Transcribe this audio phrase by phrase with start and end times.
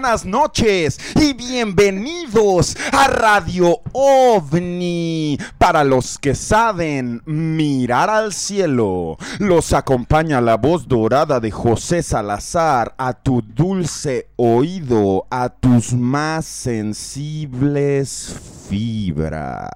[0.00, 5.36] Buenas noches y bienvenidos a Radio OVNI.
[5.58, 12.94] Para los que saben mirar al cielo, los acompaña la voz dorada de José Salazar
[12.96, 18.34] a tu dulce oído, a tus más sensibles
[18.70, 19.68] fibras.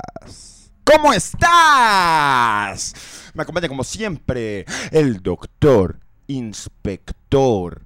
[0.84, 2.94] ¿Cómo estás?
[3.34, 7.82] Me acompaña como siempre el doctor, inspector.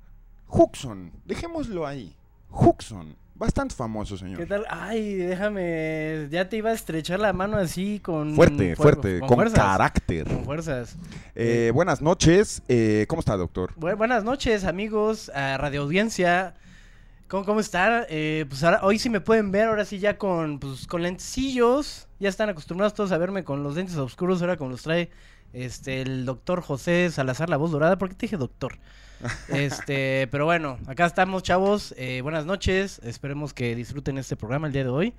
[0.47, 2.15] Huxon, dejémoslo ahí.
[2.51, 4.39] Huxon, bastante famoso, señor.
[4.39, 4.65] ¿Qué tal?
[4.69, 6.29] Ay, déjame.
[6.31, 8.35] Ya te iba a estrechar la mano así con.
[8.35, 10.27] Fuerte, fuer- fuerte, con, fuerzas, carácter.
[10.27, 10.97] Con fuerzas.
[11.35, 13.73] Eh, buenas noches, eh, ¿cómo está, doctor?
[13.77, 16.55] Bu- buenas noches, amigos, a Radio Audiencia.
[17.29, 18.05] ¿Cómo, cómo están?
[18.09, 22.09] Eh, pues ahora, hoy sí me pueden ver, ahora sí ya con, pues, con lentecillos.
[22.21, 25.11] Ya están acostumbrados todos a verme con los lentes oscuros, ahora como los trae
[25.53, 27.99] este, el doctor José Salazar, la voz dorada.
[27.99, 28.79] ¿Por qué te dije doctor?
[29.49, 31.95] Este, pero bueno, acá estamos, chavos.
[31.97, 33.01] Eh, buenas noches.
[33.05, 35.15] Esperemos que disfruten este programa el día de hoy.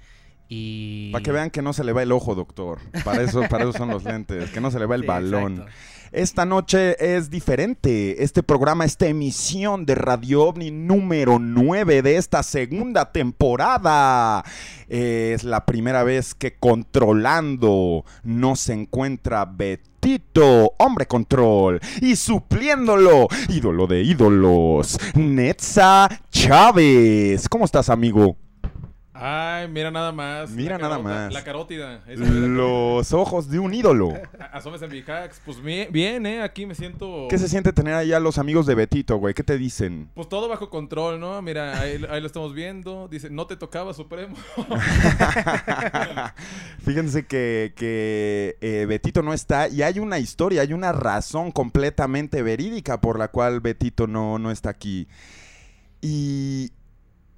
[0.47, 1.11] Y.
[1.11, 2.79] Para que vean que no se le va el ojo, doctor.
[3.03, 5.51] Para eso, para eso son los lentes, que no se le va el Sí, balón.
[5.53, 5.71] exacto.
[6.11, 8.23] Esta noche es diferente.
[8.23, 14.43] Este programa, esta emisión de Radio OVNI número 9 de esta segunda temporada.
[14.87, 19.45] Es la primera vez que controlando no se encuentra
[20.01, 27.49] Betito, hombre control, y supliéndolo, ídolo de ídolos, Netza Chávez.
[27.49, 28.37] ¿Cómo estás, amigo?
[29.21, 30.49] Ay, mira nada más.
[30.51, 31.33] Mira nada carota- más.
[31.33, 32.01] La carótida.
[32.07, 34.13] Los ojos de un ídolo.
[34.13, 34.45] carótida.
[34.53, 35.41] A- Asomes en mi hacks.
[35.45, 36.41] Pues bien, eh.
[36.41, 37.27] Aquí me siento.
[37.29, 39.33] ¿Qué se siente tener allá los amigos de Betito, güey?
[39.33, 40.09] ¿Qué te dicen?
[40.13, 41.41] Pues todo bajo control, ¿no?
[41.41, 43.07] Mira, ahí, ahí lo estamos viendo.
[43.09, 44.35] Dice, no te tocaba Supremo.
[46.85, 52.41] Fíjense que, que, eh, Betito no está y hay una historia, hay una razón completamente
[52.41, 55.07] verídica por la cual Betito no, no está aquí.
[56.01, 56.71] Y,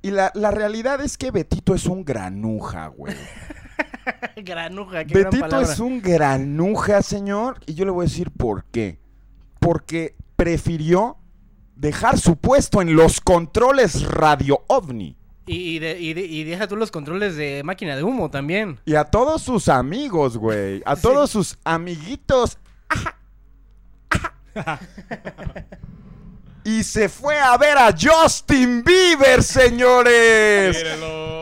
[0.02, 3.16] y la, la realidad es que Betito es un granuja, güey.
[4.38, 5.72] Granuja, qué gran Betito palabra.
[5.74, 9.00] es un granuja, señor, y yo le voy a decir por qué.
[9.60, 11.18] Porque prefirió
[11.76, 15.18] dejar su puesto en los controles radio ovni.
[15.46, 18.80] Y, y de- y de- y deja tú los controles de máquina de humo también.
[18.86, 20.82] Y a todos sus amigos, güey.
[20.86, 21.02] A Sí.
[21.04, 22.58] todos sus amiguitos.
[26.64, 30.84] y se fue a ver a Justin Bieber, señores.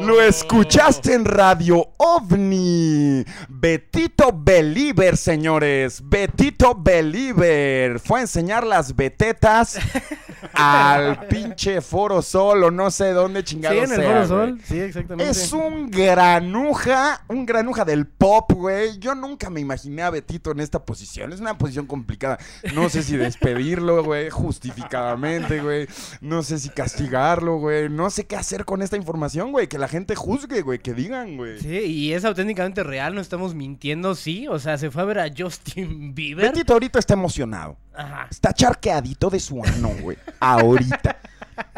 [0.01, 3.25] Lo escuchaste en Radio OVNI.
[3.49, 6.01] Betito Believer, señores.
[6.03, 7.99] Betito Believer.
[7.99, 9.77] Fue a enseñar las betetas
[10.59, 14.27] al pinche Foro Sol o no sé dónde Sí, chingado en el sea, Foro güey.
[14.27, 14.61] Sol.
[14.65, 15.31] Sí, exactamente.
[15.31, 18.99] Es un granuja, un granuja del pop, güey.
[18.99, 21.33] Yo nunca me imaginé a Betito en esta posición.
[21.33, 22.37] Es una posición complicada.
[22.73, 25.87] No sé si despedirlo, güey, justificadamente, güey.
[26.21, 27.89] No sé si castigarlo, güey.
[27.89, 29.67] No sé qué hacer con esta información, güey.
[29.67, 31.59] Que la gente juzgue, güey, que digan, güey.
[31.59, 34.47] Sí, y es auténticamente real, no estamos mintiendo, sí.
[34.47, 36.51] O sea, se fue a ver a Justin Bieber.
[36.51, 37.77] Betito ahorita está emocionado.
[37.99, 38.27] Ajá.
[38.31, 40.17] Está charqueadito de su ano, güey.
[40.39, 41.17] Ahorita.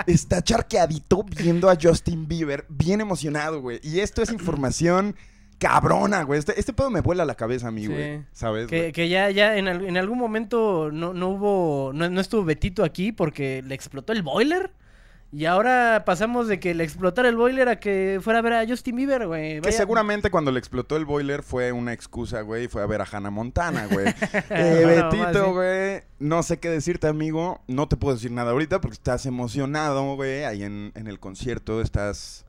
[0.05, 3.79] Está charqueadito viendo a Justin Bieber, bien emocionado, güey.
[3.83, 5.15] Y esto es información
[5.57, 6.39] cabrona, güey.
[6.39, 7.87] Este, este pedo me vuela la cabeza a mí, Sí.
[7.87, 8.23] güey.
[8.31, 8.67] ¿Sabes?
[8.67, 8.91] Que, güey?
[8.91, 12.83] que ya, ya en, al- en algún momento no, no hubo, no, no estuvo Betito
[12.83, 14.71] aquí porque le explotó el boiler.
[15.33, 18.67] Y ahora pasamos de que le explotara el boiler a que fuera a ver a
[18.67, 19.61] Justin Bieber, güey.
[19.61, 23.01] Que seguramente cuando le explotó el boiler fue una excusa, güey, y fue a ver
[23.01, 24.07] a Hannah Montana, güey.
[24.49, 24.83] Eh.
[24.85, 27.61] Betito, güey, no sé qué decirte, amigo.
[27.67, 30.43] No te puedo decir nada ahorita porque estás emocionado, güey.
[30.43, 32.45] Ahí en, en el concierto estás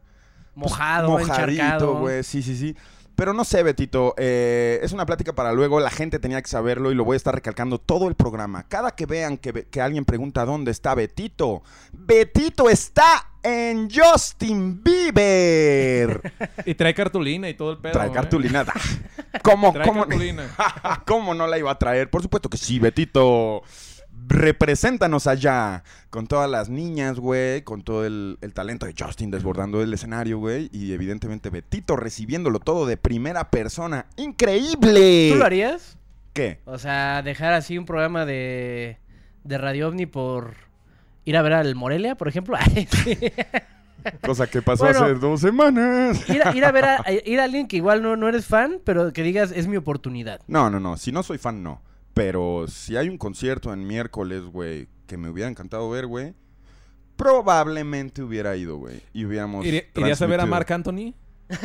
[0.54, 2.00] pues, Mojado, encharcado.
[2.00, 2.24] güey.
[2.24, 2.76] Sí, sí, sí.
[3.14, 6.90] Pero no sé, Betito, eh, es una plática para luego, la gente tenía que saberlo
[6.90, 8.66] y lo voy a estar recalcando todo el programa.
[8.68, 11.62] Cada que vean que, que alguien pregunta dónde está Betito,
[11.92, 16.20] Betito está en Justin Bieber.
[16.64, 17.92] Y trae cartulina y todo el pedo.
[17.92, 18.12] Trae ¿eh?
[18.12, 18.64] cartulina.
[19.42, 20.48] ¿Cómo, Trae cómo, cartulina.
[21.06, 22.08] ¿Cómo no la iba a traer?
[22.10, 23.62] Por supuesto que sí, Betito.
[24.28, 29.82] Represéntanos allá con todas las niñas, güey, con todo el, el talento de Justin desbordando
[29.82, 34.06] el escenario, güey, y evidentemente Betito recibiéndolo todo de primera persona.
[34.16, 35.30] ¡Increíble!
[35.32, 35.96] ¿Tú lo harías?
[36.32, 36.60] ¿Qué?
[36.64, 38.98] O sea, dejar así un programa de,
[39.44, 40.54] de Radio OVNI por
[41.24, 42.56] ir a ver al Morelia, por ejemplo.
[44.22, 45.04] Cosa que pasó Bueno.
[45.04, 46.28] hace dos semanas.
[46.28, 48.80] ir, a, ir a ver a- ir a alguien que igual no, no eres fan,
[48.84, 50.40] pero que digas, es mi oportunidad.
[50.48, 50.96] No, no, no.
[50.96, 51.80] Si no soy fan, no.
[52.14, 56.34] Pero si hay un concierto en miércoles, güey, que me hubiera encantado ver, güey,
[57.16, 59.02] probablemente hubiera ido, güey.
[59.12, 59.64] Y hubiéramos.
[59.64, 60.46] ¿Iría- ¿Irías a ver a.
[60.46, 61.14] Marc Anthony?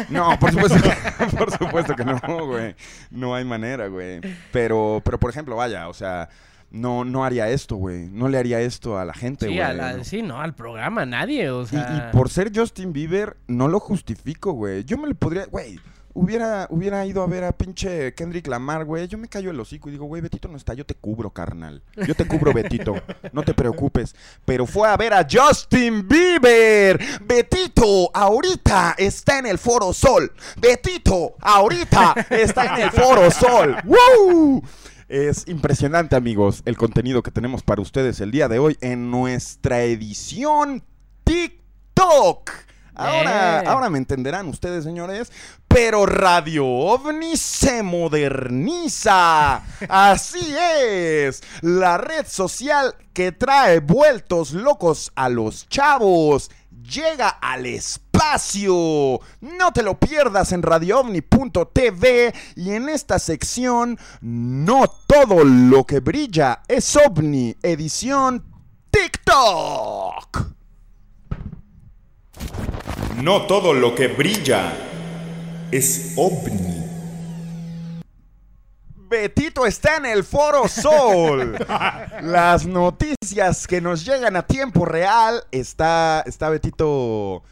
[0.09, 2.75] No, por supuesto que, por supuesto que no, güey.
[3.11, 4.19] No hay manera, güey.
[4.51, 6.29] Pero, pero por ejemplo, vaya, o sea,
[6.69, 8.07] no, no haría esto, güey.
[8.09, 9.75] No le haría esto a la gente, Sí, güey.
[9.77, 12.09] la- sí, no, al programa, nadie, o Y, sea...
[12.11, 14.83] y por ser Justin Bieber, no lo justifico, güey.
[14.83, 15.79] Yo me le podría, güey.
[16.19, 19.07] Hubiera, hubiera ido a ver a pinche Kendrick Lamar, güey.
[19.07, 21.83] Yo me callo el hocico y digo, güey, Betito no está, yo te cubro, carnal.
[22.07, 22.95] Yo te cubro, Betito.
[23.33, 24.15] No te preocupes.
[24.43, 26.99] Pero fue a ver a Justin Bieber.
[27.23, 30.31] Betito, ahorita está en el Foro Sol.
[30.59, 33.77] Betito, ahorita está en el Foro Sol.
[33.85, 34.63] ¡Woo!
[35.07, 39.83] Es impresionante, amigos, el contenido que tenemos para ustedes el día de hoy en nuestra
[39.83, 40.83] edición
[41.25, 42.66] TikTok.
[42.97, 45.31] Ahora, ahora me entenderán ustedes, señores,
[45.67, 49.61] pero Radio OVNI se moderniza.
[49.87, 59.19] Así es, la red social que trae vueltos locos a los chavos llega al espacio.
[59.41, 66.63] No te lo pierdas en radioovni.tv y en esta sección No todo lo que brilla
[66.67, 68.43] es ovni, edición
[68.89, 70.56] TikTok.
[73.21, 74.73] No todo lo que brilla
[75.71, 76.85] es ovni.
[79.09, 81.57] Betito está en el Foro Sol.
[82.21, 85.43] Las noticias que nos llegan a tiempo real.
[85.51, 87.43] Está, está Betito.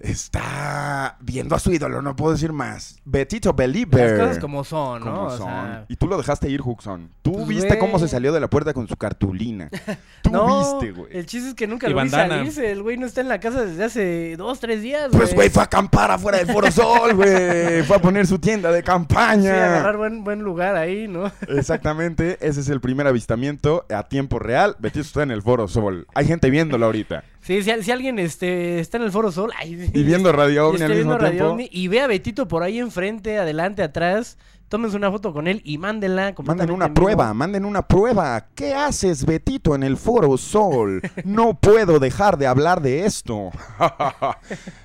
[0.00, 3.00] Está viendo a su ídolo, no puedo decir más.
[3.04, 4.10] Betito Belieber.
[4.18, 5.12] Las cosas como son, ¿no?
[5.12, 5.46] Como O son.
[5.46, 7.10] sea, Y tú lo dejaste ir, Huxon.
[7.22, 9.70] Tú Pues, viste cómo se salió de la puerta con su cartulina.
[10.22, 11.16] Tú no, viste, güey.
[11.16, 12.36] el chiste es que nunca Y lo vi bandana.
[12.38, 12.70] salirse.
[12.70, 15.62] El güey no está en la casa desde hace dos, tres días, Pues, güey, fue
[15.62, 17.82] a acampar afuera del Foro Sol, güey.
[17.88, 19.52] Fue a poner su tienda de Sí, campaña.
[19.78, 21.30] agarrar buen, buen lugar ahí, ¿no?
[21.48, 24.76] Exactamente, ese es el primer avistamiento a tiempo real.
[24.78, 26.06] Betito está en el Foro Sol.
[26.14, 27.24] Hay gente viéndolo ahorita.
[27.40, 30.84] Sí, si, si alguien este, está en el Foro Sol ay, Y viendo Radio esté
[30.84, 31.70] al mismo Radio tiempo.
[31.72, 34.38] Y ve a Betito por ahí enfrente, adelante, atrás,
[34.68, 36.34] tómense una foto con él y mándenla.
[36.44, 38.48] Manden una prueba, manden una prueba.
[38.54, 41.00] ¿Qué haces, Betito, en el Foro Sol?
[41.24, 43.50] No puedo dejar de hablar de esto.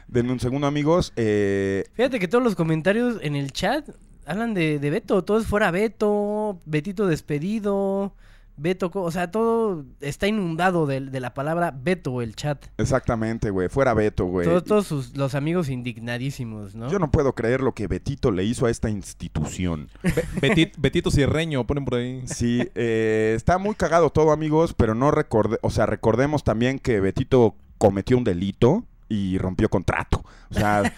[0.07, 1.11] Denme un segundo, amigos.
[1.15, 3.89] Eh, Fíjate que todos los comentarios en el chat
[4.25, 8.13] hablan de, de Beto, todo es fuera Beto, Betito despedido,
[8.55, 12.65] Beto, o sea, todo está inundado de, de la palabra Beto el chat.
[12.77, 13.67] exactamente, güey.
[13.69, 14.47] Fuera Beto, güey.
[14.47, 16.89] Todos, todos sus, los amigos indignadísimos, ¿no?
[16.89, 19.89] Yo no puedo creer lo que Betito le hizo a esta institución.
[20.03, 22.21] Be- Betit- Betito Cierreño, ponen por ahí.
[22.25, 26.99] Sí, eh, está muy cagado todo, amigos, pero no recorde, o sea, recordemos también que
[26.99, 30.23] Betito cometió un delito y rompió contrato.
[30.55, 30.93] O sea,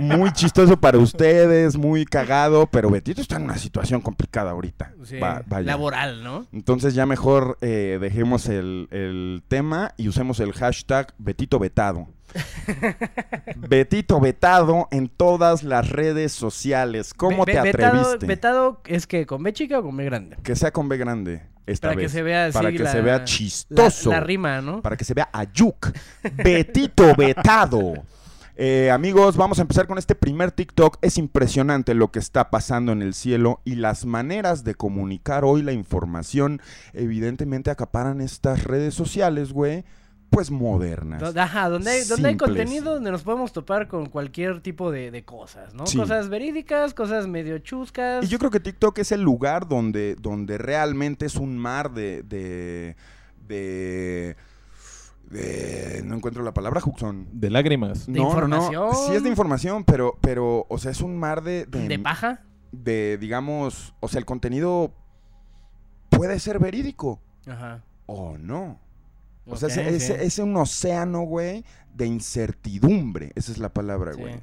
[0.00, 4.92] muy chistoso para ustedes, muy cagado, pero Betito está en una situación complicada ahorita.
[5.04, 6.46] Sí, Va- laboral, ¿no?
[6.52, 12.08] Entonces ya mejor eh, dejemos el, el tema y usemos el hashtag Betito Vetado.
[13.56, 17.14] Betito Vetado en todas las redes sociales.
[17.14, 18.26] ¿Cómo Be- te be- atreviste?
[18.26, 20.36] Vetado es que con B chica o con B grande.
[20.42, 23.00] Que sea con B grande esta Para que se vea así Para que la- se
[23.00, 24.10] vea La, chistoso.
[24.10, 24.82] la rima, ¿no?
[24.82, 25.88] Para que se vea ayuk.
[26.34, 27.94] Betito Vetado.
[28.62, 30.98] Eh, amigos, vamos a empezar con este primer TikTok.
[31.00, 35.62] Es impresionante lo que está pasando en el cielo y las maneras de comunicar hoy
[35.62, 36.60] la información
[36.92, 39.86] evidentemente acaparan estas redes sociales, güey,
[40.28, 41.34] pues modernas.
[41.34, 45.24] Ajá, donde hay, donde hay contenido donde nos podemos topar con cualquier tipo de, de
[45.24, 45.86] cosas, ¿no?
[45.86, 45.96] Sí.
[45.96, 48.22] Cosas verídicas, cosas medio chuscas.
[48.22, 52.22] Y yo creo que TikTok es el lugar donde, donde realmente es un mar de.
[52.24, 52.94] de.
[53.48, 54.36] de.
[55.30, 57.28] De Eh, no encuentro la palabra, Juxon.
[57.32, 58.06] De lágrimas.
[58.06, 58.72] ¿De no, no, información?
[58.88, 58.92] no.
[58.94, 61.66] Sí es de información, pero, pero, o sea, es un mar de...
[61.66, 62.42] De, ¿De paja?
[62.72, 64.92] de, digamos, o sea, el contenido
[66.08, 67.82] puede ser verídico Ajá.
[68.06, 68.78] o no.
[69.46, 71.64] O sea, es- es un océano, güey,
[72.00, 73.32] de incertidumbre.
[73.34, 74.20] Esa es la palabra, Sí.
[74.20, 74.34] güey.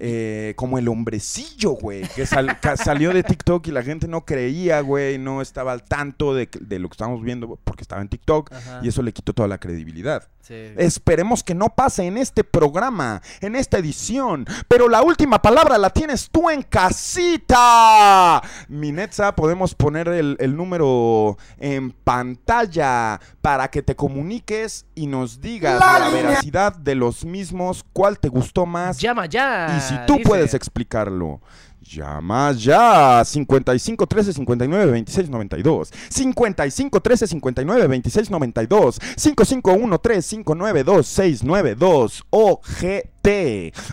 [0.00, 4.24] Eh, como el hombrecillo, güey, que, sal- que salió de TikTok y la gente no
[4.24, 6.48] creía, güey, no estaba al tanto de,
[6.78, 8.80] lo que estábamos viendo porque estaba en TikTok Ajá.
[8.84, 10.28] y eso le quitó toda la credibilidad.
[10.40, 10.54] Sí.
[10.76, 14.46] Esperemos que no pase en este programa, en esta edición.
[14.68, 18.40] Pero la última palabra la tienes tú en casita.
[18.68, 25.80] Minetza, podemos poner el, el número en pantalla para que te comuniques y nos digas
[25.80, 28.98] la, veracidad de los mismos, cuál te gustó más.
[28.98, 29.76] Llama ya.
[29.76, 30.28] y si tú dice.
[30.28, 31.40] puedes explicarlo.
[31.80, 41.06] Llama ya 55 13 59 26 92 55 13 59 26 92 551 3 592
[41.06, 43.28] 692 OGT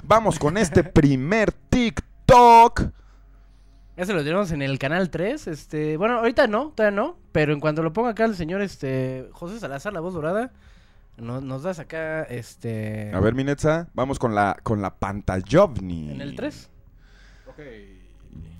[0.03, 2.81] Vamos con este primer TikTok
[3.95, 5.47] Ya se lo tenemos en el canal 3.
[5.47, 7.17] Este, bueno, ahorita no, todavía no.
[7.31, 10.51] Pero en cuanto lo ponga acá el señor este José Salazar, la voz dorada,
[11.17, 13.11] no- nos das acá este.
[13.13, 16.69] A ver Minetza, vamos con la, con la pantallovni En el 3.
[17.47, 17.59] Ok.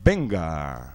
[0.04, 0.92] Venga.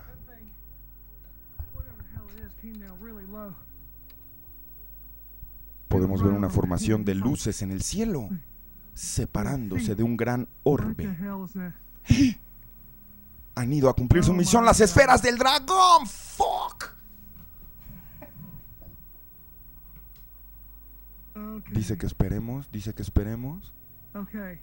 [5.88, 8.28] Podemos ver una formación de luces en el cielo
[8.94, 11.08] Separándose de un gran orbe?
[13.56, 16.06] Han ido a cumplir su misión las esferas del dragón.
[16.06, 16.94] Fuck.
[21.58, 21.74] Okay.
[21.74, 23.72] Dice que esperemos, dice que esperemos.
[24.14, 24.58] Okay.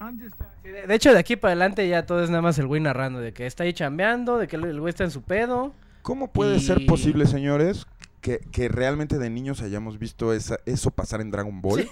[0.00, 0.34] I'm just.
[0.62, 3.20] De de hecho, de aquí para adelante ya todo es nada más el güey narrando
[3.20, 5.72] de que está ahí chambeando, de que el el güey está en su pedo.
[6.02, 7.86] ¿Cómo puede Y- ser posible, señores,
[8.20, 11.88] que, que realmente de niños hayamos visto esa- eso pasar en Dragon Ball?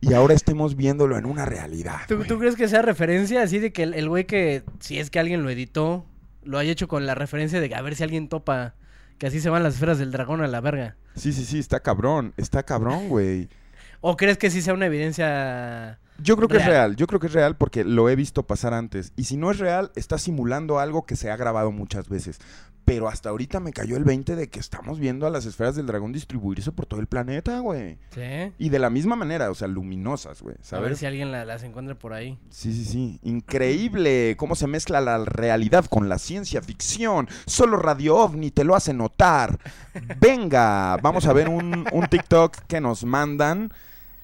[0.00, 2.00] Y ahora estemos viéndolo en una realidad.
[2.08, 5.10] ¿Tú, tú crees que sea referencia así de que el el güey que, si es
[5.10, 6.04] que alguien lo editó,
[6.42, 8.74] lo haya hecho con la referencia de que a ver si alguien topa
[9.22, 10.96] que así se van las esferas del dragón a la verga?
[11.14, 13.48] Sí, sí, sí, está cabrón, está cabrón, güey.
[14.00, 16.96] ¿O crees que sí sea una evidencia Yo creo que es Real.
[16.96, 19.12] yo creo que es real porque lo he visto pasar antes.
[19.16, 22.38] Y si no es real, está simulando algo que se ha grabado muchas veces.
[22.84, 25.86] Pero hasta ahorita me cayó el 20 de que estamos viendo a las esferas del
[25.86, 27.96] dragón distribuirse por todo el planeta, güey.
[28.12, 28.52] Sí.
[28.58, 31.62] Y de la misma manera, o sea, luminosas, güey, A ver si alguien la- las
[31.62, 32.40] encuentra por ahí.
[32.50, 33.20] Sí, sí, sí.
[33.22, 37.28] Increíble cómo se mezcla la realidad con la ciencia ficción.
[37.46, 39.60] Solo Radio OVNI te lo hace notar.
[40.20, 43.72] Venga, vamos a ver un, un TikTok que nos mandan.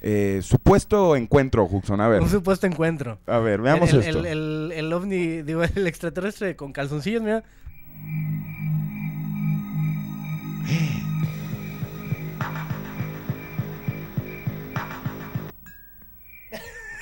[0.01, 2.01] Eh, supuesto encuentro, Juxon.
[2.01, 3.19] A ver, Un supuesto encuentro.
[3.27, 4.19] a ver, veamos el, esto.
[4.21, 7.43] El, el- el ovni, digo, el extraterrestre con calzoncillos, mira.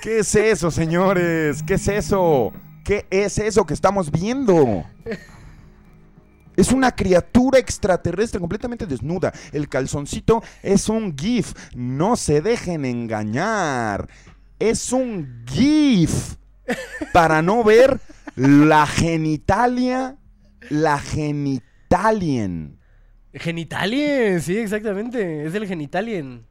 [0.02, 1.62] ¿Qué es eso, señores?
[1.62, 2.52] ¿Qué es eso?
[2.84, 4.84] ¿Qué es eso que estamos viendo?
[6.56, 9.32] Es una criatura extraterrestre completamente desnuda.
[9.52, 11.52] El calzoncito es un GIF.
[11.74, 14.08] No se dejen engañar.
[14.58, 16.36] Es un GIF.
[17.12, 18.00] Para no ver
[18.34, 20.16] la genitalia.
[20.70, 22.78] La genitalien.
[23.34, 25.44] Genitalien, sí, exactamente.
[25.44, 26.46] Es el genitalien.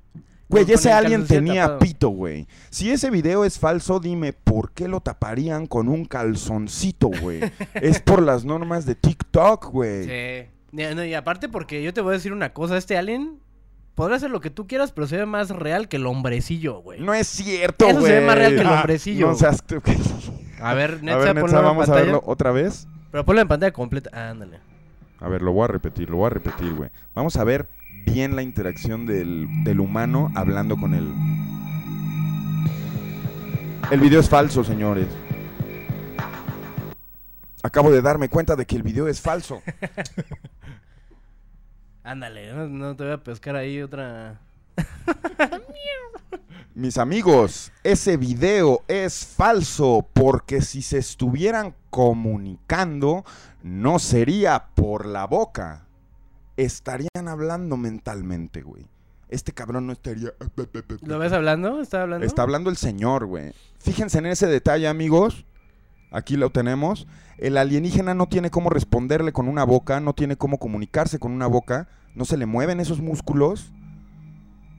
[0.48, 1.80] Güey, ese calzoncillo tenía tapado.
[1.80, 2.48] pito, güey.
[2.70, 7.42] Si ese video es falso, dime, ¿por qué lo taparían con un calzoncito, güey?
[7.74, 10.06] es por las normas de TikTok, güey.
[10.06, 10.50] Sí.
[10.72, 13.40] Y, aparte porque yo te voy a decir una cosa, este alien
[13.96, 17.00] podrá hacer lo que tú quieras, pero se ve más real que el hombrecillo, güey.
[17.02, 17.98] No es cierto, güey.
[17.98, 19.28] Eso se ve más real que el Ah, hombrecillo.
[19.30, 19.64] No seas.
[20.62, 22.88] A ver, A Netza, ver, ponlo Netza, vamos a verlo otra vez.
[23.12, 24.10] Pero ponlo en pantalla completa.
[24.14, 24.60] Ah, ándale.
[25.20, 26.90] A ver, lo voy a repetir, lo voy a repetir, güey.
[27.14, 27.70] Vamos a ver
[28.06, 31.12] bien la interacción del, del humano hablando con él.
[33.92, 35.08] El video es falso, señores.
[37.62, 39.62] Acabo de darme cuenta de que el video es falso.
[42.04, 44.40] Ándale, no, no te voy a pescar ahí otra...
[46.76, 53.24] Mis amigos, ese video es falso porque si se estuvieran comunicando
[53.64, 55.85] no sería por la boca.
[56.58, 58.86] Estarían hablando mentalmente, güey.
[59.30, 60.34] Este cabrón no estaría...
[61.02, 61.82] ¿Lo ves hablando?
[61.82, 62.26] ¿Está hablando?
[62.26, 63.54] Está hablando el señor, güey.
[63.80, 65.46] Fíjense en ese detalle, amigos.
[66.12, 67.08] Aquí lo tenemos.
[67.38, 71.48] El alienígena no tiene cómo responderle con una boca, no tiene cómo comunicarse con una
[71.48, 73.74] boca, no se le mueven esos músculos.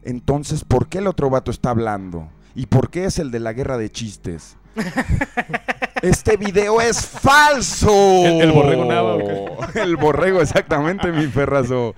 [0.02, 2.30] Entonces, ¿por qué el otro vato está hablando?
[2.54, 4.56] ¿Y por qué es el de la guerra de chistes?
[6.06, 7.90] Este video es falso.
[8.24, 11.94] El- el borrego Nava, ¿o El borrego, exactamente, mi perrazo.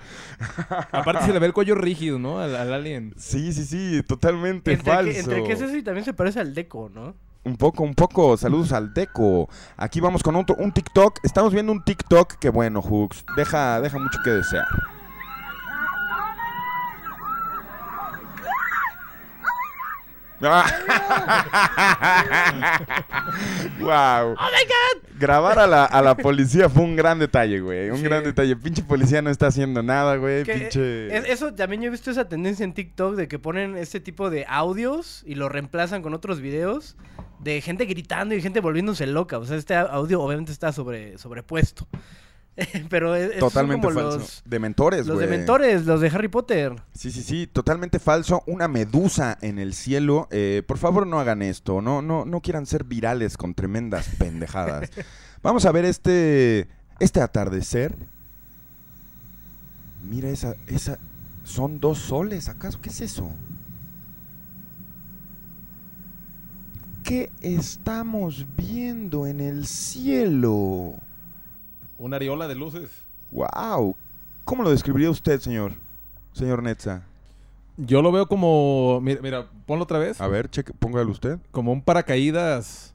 [0.92, 2.38] Aparte se le ve el cuello rígido, ¿no?
[2.40, 3.12] Al, al alien.
[3.18, 5.12] Sí, sí, sí, totalmente Entre falso.
[5.12, 7.14] que, entre que es eso y también se parece al Deco, ¿no?
[7.44, 8.36] Un poco, un poco.
[8.36, 9.48] Saludos al Deco.
[9.76, 11.18] Aquí vamos con otro, un TikTok.
[11.22, 14.64] Estamos viendo un TikTok que, bueno, Hooks, deja, deja mucho que desear.
[23.80, 24.32] wow.
[24.32, 25.02] Oh my god.
[25.18, 27.90] Grabar a la, a la policía fue un gran detalle, güey.
[27.90, 28.02] Un Sí.
[28.04, 28.56] gran detalle.
[28.56, 30.44] Pinche policía no está haciendo nada, güey.
[30.44, 31.16] Que, Pinche.
[31.16, 34.30] es- eso también yo he visto esa tendencia en TikTok de que ponen este tipo
[34.30, 36.96] de audios y lo reemplazan con otros videos
[37.40, 39.38] de gente gritando y gente volviéndose loca.
[39.38, 41.86] O sea, este audio obviamente está sobre, sobrepuesto.
[42.88, 44.18] Pero es, Totalmente falso.
[44.18, 45.28] Los, Dementores, los güey.
[45.28, 46.74] dementores, los de Harry Potter.
[46.92, 48.42] Sí, sí, sí, totalmente falso.
[48.46, 50.28] Una medusa en el cielo.
[50.30, 51.80] Eh, por favor, no hagan esto.
[51.80, 54.90] No, no, no quieran ser virales con tremendas pendejadas.
[55.42, 57.96] Vamos a ver este, este atardecer.
[60.08, 60.98] Mira esa, esa,
[61.44, 62.48] son dos soles.
[62.48, 63.30] ¿Acaso qué es eso?
[67.04, 70.94] ¿Qué estamos viendo en el cielo?
[71.98, 72.90] Una areola de luces.
[73.30, 73.96] Wow.
[74.44, 75.72] ¿Cómo lo describiría usted, señor?
[76.32, 77.02] Señor Netza.
[77.76, 79.00] Yo lo veo como.
[79.02, 80.20] Mira, mira ponlo otra vez.
[80.20, 81.38] A ver, cheque, póngalo usted.
[81.50, 82.94] Como un paracaídas.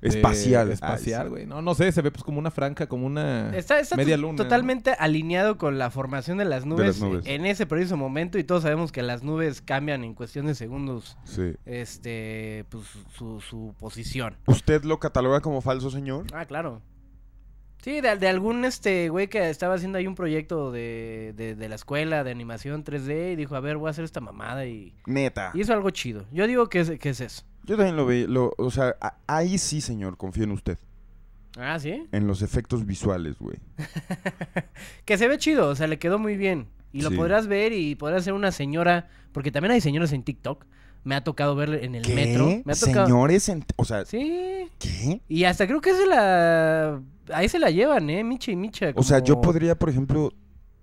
[0.00, 0.70] Espacial.
[0.70, 1.44] espacial, güey.
[1.44, 3.54] No, no sé, se ve pues como una franja, como una.
[3.56, 4.34] Está, está media luna.
[4.34, 4.44] ¿no?
[4.44, 7.26] totalmente alineado con la formación de las nubes, nubes.
[7.26, 11.16] en ese preciso momento y todos sabemos que las nubes cambian en cuestión de segundos
[11.24, 11.54] sí.
[11.66, 12.84] este pues
[13.16, 14.36] su, su posición.
[14.46, 16.26] ¿Usted lo cataloga como falso, señor?
[16.32, 16.80] Ah, claro.
[17.82, 21.68] Sí, de, de algún este güey que estaba haciendo ahí un proyecto de, de, de
[21.68, 24.94] la escuela de animación 3D y dijo, a ver, voy a hacer esta mamada y
[25.06, 25.52] Neta.
[25.54, 26.26] hizo algo chido.
[26.32, 27.44] Yo digo que es, que es eso.
[27.64, 28.26] Yo también lo vi.
[28.26, 30.78] Lo, o sea, a- ahí sí, señor, confío en usted.
[31.56, 32.06] Ah, ¿sí?
[32.12, 33.58] En los efectos visuales, güey.
[35.04, 36.68] Que se ve chido, o sea, le quedó muy bien.
[36.92, 37.16] Y lo Sí.
[37.16, 40.64] podrás ver y podrás ser una señora, porque también hay señoras en TikTok.
[41.08, 42.46] Me ha tocado ver en el metro.
[42.66, 43.06] Me ha tocado...
[43.06, 44.68] Señores, en- o sea, Sí.
[44.78, 45.22] ¿qué?
[45.26, 47.00] Y hasta creo que se la...
[47.32, 48.22] Ahí se la llevan, ¿eh?
[48.22, 48.92] Micha y Micha.
[48.94, 50.34] O sea, yo podría, por ejemplo,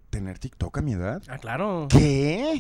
[0.09, 1.21] tener TikTok a mi edad.
[1.27, 1.87] Ah, claro.
[1.91, 2.59] ¿Qué?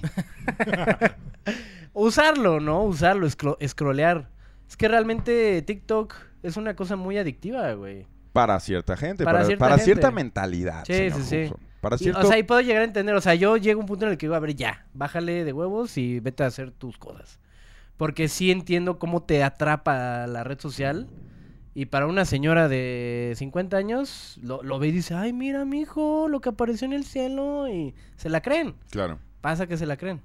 [1.93, 2.83] Usarlo, ¿no?
[2.83, 4.29] Usarlo, escro- scrollear.
[4.69, 6.13] Es que realmente TikTok
[6.43, 8.05] es una cosa muy adictiva, güey.
[8.33, 9.85] Para cierta gente, Para para, cierta para gente.
[9.85, 10.83] cierta mentalidad.
[10.85, 11.53] Sí, señor sí, sí.
[11.81, 12.21] Para Y, cierto...
[12.21, 14.11] o sea, y puedo llegar a entender, o sea, yo llego a un punto en
[14.11, 17.39] el que digo, a ver, ya, bájale de huevos y vete a hacer tus cosas.
[17.97, 21.07] Porque sí entiendo cómo te atrapa la red social.
[21.73, 26.27] Y para una señora de 50 años, lo, lo ve y dice, ay, mira, mijo,
[26.29, 27.67] lo que apareció en el cielo.
[27.69, 28.75] Y se la creen.
[28.91, 29.19] Claro.
[29.41, 30.21] Pasa que se la creen.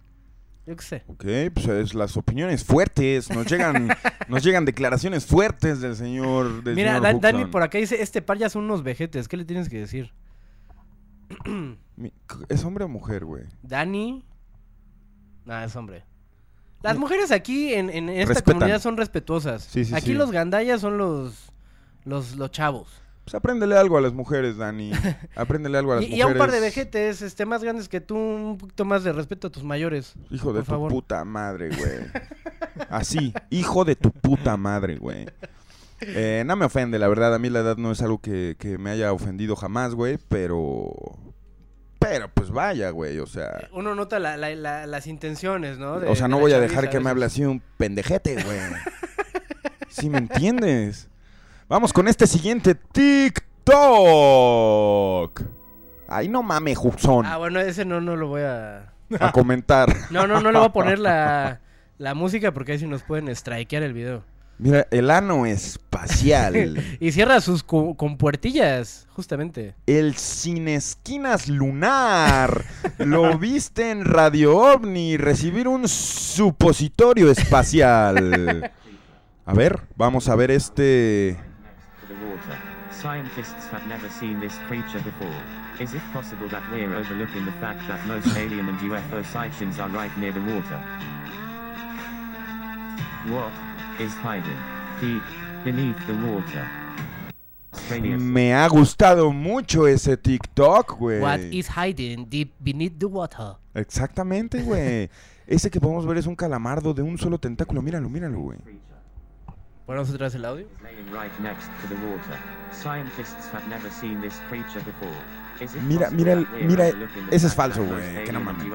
[0.67, 1.03] Yo qué sé.
[1.09, 3.31] Ok, pues es las opiniones fuertes.
[3.31, 3.89] Nos llegan,
[4.29, 6.63] nos llegan declaraciones fuertes del señor.
[6.63, 9.27] Del Mira, señor Dan- Dani por acá dice, este par ya son unos vejetes.
[9.27, 10.13] ¿Qué le tienes que decir?
[11.97, 12.13] Mi-
[12.49, 13.45] ¿Es hombre o mujer, güey?
[13.63, 14.25] Dani.
[15.45, 16.05] Nah, es hombre.
[16.83, 18.55] Las mujeres aquí en, en esta Respetan.
[18.55, 19.64] comunidad son respetuosas.
[19.64, 20.14] Sí, sí, aquí sí.
[20.14, 21.51] los gandallas son los,
[22.05, 22.88] los, los chavos.
[23.25, 24.90] Pues apréndele algo a las mujeres, Dani.
[25.37, 26.25] Apréndele algo a las Y, y mujeres.
[26.27, 29.49] a un par de vejetes este, más grandes que tú, un poquito más de respeto
[29.49, 30.14] a tus mayores.
[30.31, 30.90] Hijo de por tu favor.
[30.93, 32.01] puta madre, güey.
[32.88, 35.27] Así, hijo de tu puta madre, güey.
[36.01, 37.35] Eh, no me ofende, la verdad.
[37.35, 40.19] A mí la edad no es algo que, que me haya ofendido jamás, güey.
[40.29, 40.95] Pero.
[42.01, 43.19] Pero pues vaya, güey.
[43.21, 43.69] O sea.
[43.73, 46.01] Uno nota la- la- la- las intenciones, ¿no?
[46.01, 48.59] De- O sea, no voy a chaviza dejar que me hable así un pendejete, güey.
[49.89, 51.09] ¿Sí me entiendes?
[51.69, 52.75] Vamos con este siguiente
[53.71, 55.43] TikTok.
[56.09, 57.25] Ay, no mames, Juxón.
[57.27, 58.93] Ah, bueno, ese no, no lo voy a...
[59.21, 59.89] A comentar.
[60.11, 61.61] No, no, no le voy a poner la,
[61.99, 64.25] la música porque ahí sí nos pueden strikear el video.
[64.62, 66.85] Mira, el ano espacial.
[67.01, 69.75] Y cierra sus cu- compuertillas, justamente.
[69.87, 72.64] El sin esquinas lunar.
[72.99, 78.70] Lo viste en Radio OVNI recibir un supositorio espacial.
[79.46, 81.37] A ver, vamos a ver este.
[82.03, 82.59] to the water.
[82.92, 85.35] Scientists have never seen this creature before.
[85.81, 89.88] Is it possible that we're overlooking the fact that most alien and UFO sightings are
[89.88, 90.79] right near the water?
[93.29, 93.53] What
[94.01, 94.57] is hiding
[95.01, 95.23] deep
[95.65, 96.67] beneath the water?
[98.19, 101.21] Me ha gustado mucho ese TikTok, güey.
[101.21, 103.57] What is hiding deep beneath the water?
[103.75, 105.09] Exactamente, güey.
[105.47, 107.83] Ese que podemos ver es un calamardo de un solo tentáculo.
[107.83, 108.59] Míralo, míralo, güey.
[109.85, 110.67] Ponemos otra vez el audio.
[115.87, 116.89] Mira, mira el- mira,
[117.31, 118.67] ese es falso, güey, que no mames.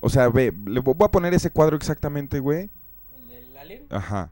[0.00, 2.70] O sea, ve, le voy a poner ese cuadro exactamente, güey.
[3.62, 3.86] ¿El del alien?
[3.90, 4.30] Ajá.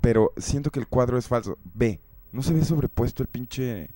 [0.00, 1.58] pero siento que el cuadro es falso.
[1.74, 2.00] Ve,
[2.32, 3.90] no se ve sobrepuesto el pinche...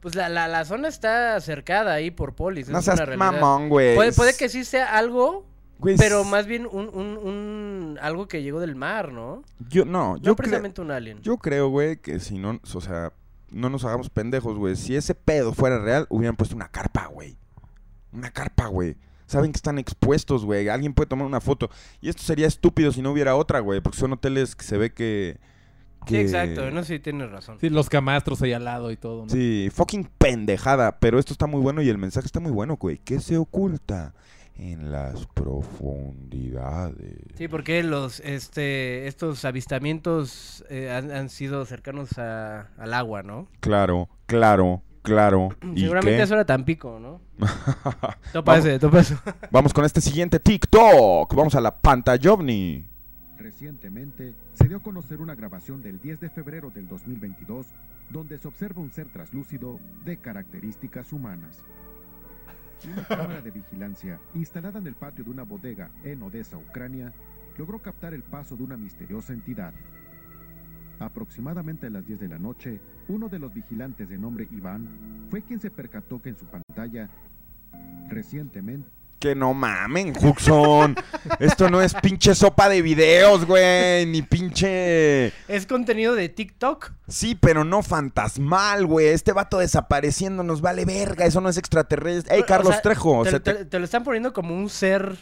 [0.00, 2.68] Pues la, la, la zona está cercada ahí por polis.
[2.68, 3.96] No es seas mamón, güey.
[3.96, 5.44] Puede, puede que sí sea algo,
[5.80, 9.42] Güey, pero más bien un, un, un- algo que llegó del mar, ¿no?
[9.68, 10.36] Yo, no, No yo creo...
[10.36, 11.20] precisamente un alien.
[11.20, 13.12] Yo creo, güey, que si no, o sea,
[13.50, 14.76] no nos hagamos pendejos, güey.
[14.76, 17.36] Si ese pedo fuera real, hubieran puesto una carpa, güey.
[18.12, 18.96] Una carpa, güey.
[19.28, 20.68] Saben que están expuestos, güey.
[20.68, 21.70] Alguien puede tomar una foto.
[22.00, 23.80] Y esto sería estúpido si no hubiera otra, güey.
[23.80, 25.38] Porque son hoteles que se ve que...
[26.06, 26.66] Sí, que- exacto.
[26.66, 27.58] En eso sí tienes razón.
[27.60, 29.24] Sí, los camastros ahí al lado y todo.
[29.24, 29.28] ¿no?
[29.30, 30.98] Sí, fucking pendejada.
[30.98, 32.98] Pero esto está muy bueno y el mensaje está muy bueno, güey.
[33.04, 34.14] ¿Qué se oculta
[34.56, 37.18] en las profundidades?
[37.36, 43.48] Sí, porque los este estos avistamientos eh, han, han sido cercanos a- al agua, ¿no?
[43.60, 45.48] Claro, claro, claro.
[45.74, 46.22] ¿Y Seguramente qué?
[46.22, 47.20] eso era Tampico, ¿no?
[48.32, 48.66] Topa Vamos.
[48.66, 49.16] ese, topa eso.
[49.50, 51.34] Vamos con este siguiente TikTok.
[51.34, 52.86] Vamos a la pantalla ovni.
[53.36, 57.66] Recientemente se dio a conocer una grabación del 10 de febrero del 2022
[58.10, 61.64] donde se observa un ser traslúcido de características humanas.
[62.92, 67.12] Una cámara de vigilancia instalada en el patio de una bodega en Odessa, Ucrania,
[67.56, 69.74] logró captar el paso de una misteriosa entidad.
[71.00, 75.42] Aproximadamente a las 10 de la noche, uno de los vigilantes de nombre Iván fue
[75.42, 77.08] quien se percató que en su pantalla
[78.08, 78.88] recientemente
[79.20, 80.94] Que no mamen, Huxon.
[81.40, 84.06] Esto no es pinche sopa de videos, güey.
[84.06, 85.32] Ni pinche.
[85.48, 86.92] Es contenido de TikTok.
[87.08, 89.08] Sí, pero no fantasmal, güey.
[89.08, 91.24] Este vato desapareciendo nos vale verga.
[91.26, 92.36] Eso no es extraterrestre.
[92.36, 93.24] Ey, O Carlos sea, Trejo.
[93.24, 95.16] Te, se te- te- te lo están poniendo como un ser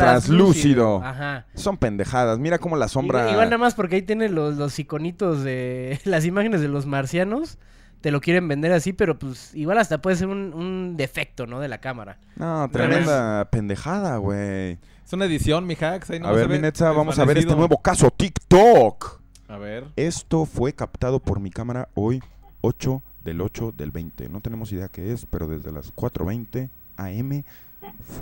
[0.00, 1.02] Traslúcido.
[1.02, 1.46] Ajá.
[1.54, 2.38] Son pendejadas.
[2.38, 3.30] Mira cómo la sombra.
[3.30, 7.58] Igual, nada más porque ahí tiene los, los iconitos de las imágenes de los marcianos.
[8.00, 11.58] Te lo quieren vender así, pero pues igual hasta puede ser un, un defecto, ¿no?
[11.60, 12.18] De la cámara.
[12.36, 14.78] No, tremenda pendejada, güey.
[15.04, 16.10] Es una edición, mi hacks.
[16.10, 19.20] Ahí no A ver, ve mi Netza, vamos a ver este nuevo caso TikTok.
[19.48, 19.86] A ver.
[19.96, 22.22] Esto fue captado por mi cámara hoy,
[22.60, 24.28] 8 del 8 del 20.
[24.28, 27.42] No tenemos idea qué es, pero desde las 4.20 am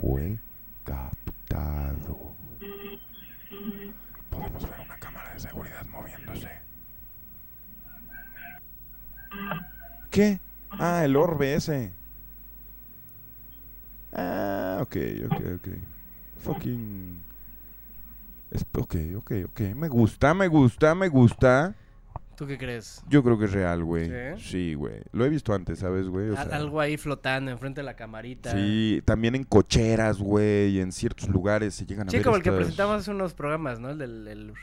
[0.00, 0.38] fue
[0.84, 2.34] captado.
[4.30, 6.50] Podemos ver una cámara de seguridad moviéndose.
[10.10, 10.40] ¿Qué?
[10.70, 11.92] Ah, el orbe ese.
[14.12, 15.68] Ah, ok, ok, ok.
[16.38, 17.22] Fucking...
[18.74, 19.60] Ok, ok, ok.
[19.74, 21.74] Me gusta, me gusta, me gusta.
[22.42, 23.04] ¿Tú qué crees?
[23.08, 24.08] Yo creo que es real, güey.
[24.36, 24.42] ¿Sí?
[24.50, 25.00] Sí, güey.
[25.12, 26.30] Lo he visto antes, ¿sabes, güey?
[26.30, 28.50] O Al- sea, algo ahí flotando enfrente de la camarita.
[28.50, 32.34] Sí, también en cocheras, güey, y en ciertos lugares se llegan a Sí, ver como
[32.36, 33.90] el que presentamos hace unos programas, ¿no?
[33.90, 34.26] El del...
[34.26, 34.54] el-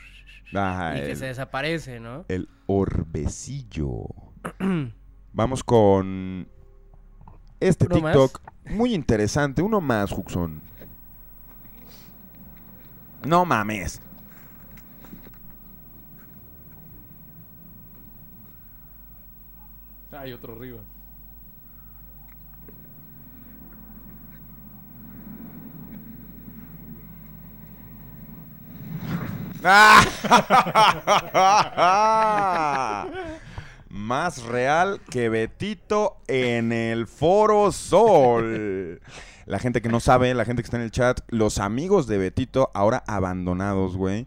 [0.52, 2.26] Ajá, y que el, se desaparece, ¿no?
[2.28, 4.02] el orbecillo.
[5.32, 6.48] Vamos con
[7.60, 7.86] este.
[7.86, 8.42] TikTok.
[8.68, 9.62] Muy interesante.
[9.62, 10.60] Uno más, Juxon.
[13.24, 14.02] No mames.
[20.20, 20.80] Hay otro arriba.
[29.64, 30.04] ¡Ah!
[33.88, 39.00] Más real que Betito en el Foro Sol.
[39.46, 42.18] La gente que no sabe, la gente que está en el chat, los amigos de
[42.18, 44.26] Betito, ahora abandonados, güey,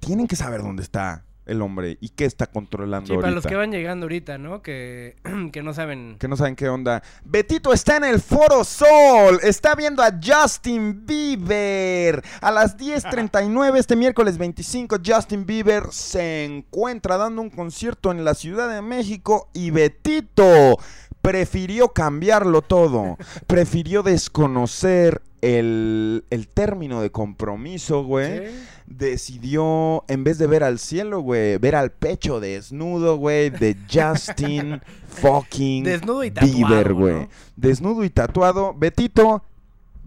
[0.00, 3.56] tienen que saber dónde está el hombre y qué está controlando Sí, para los que
[3.56, 4.62] van llegando ahorita, ¿no?
[4.62, 5.16] Que,
[5.52, 6.16] que no saben...
[6.18, 7.02] que no saben qué onda.
[7.24, 9.40] Betito está en el Foro Sol.
[9.42, 12.22] Está viendo a Justin Bieber.
[12.40, 18.34] A las 10.39 este miércoles 25, Justin Bieber se encuentra dando un concierto en la
[18.34, 20.78] Ciudad de México y Betito
[21.22, 23.18] prefirió cambiarlo todo.
[23.46, 28.54] Prefirió desconocer el, el término de compromiso, güey Sí.
[28.90, 34.82] Decidió, en vez de ver al cielo, güey, ver al pecho desnudo, güey, de Justin
[35.08, 37.14] fucking Desnudo y tatuado, Bieber, güey.
[37.14, 37.28] ¿no?
[37.56, 38.74] Desnudo y tatuado.
[38.74, 39.42] Betito,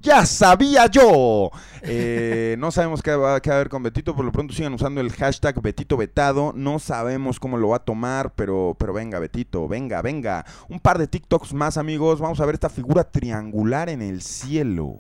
[0.01, 1.49] ya sabía yo.
[1.81, 4.73] Eh, no sabemos qué va, qué va a haber con Betito, por lo pronto sigan
[4.73, 6.51] usando el hashtag Betito Vetado.
[6.53, 10.45] No sabemos cómo lo va a tomar, pero, pero venga, Betito, venga, venga.
[10.67, 12.19] Un par de TikToks más, amigos.
[12.19, 14.99] Vamos a ver esta figura triangular en el cielo.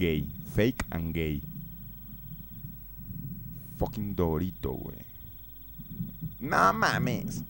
[0.00, 0.26] Gay.
[0.54, 1.42] Fake and gay.
[3.78, 4.96] Fucking Dorito, güey.
[6.40, 7.42] No mames.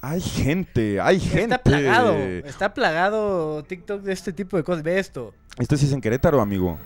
[0.00, 1.54] Hay gente, hay gente.
[1.56, 4.82] Está plagado, está plagado TikTok de este tipo de cosas.
[4.82, 5.34] Ve esto.
[5.58, 6.78] Esto sí es en Querétaro, amigo.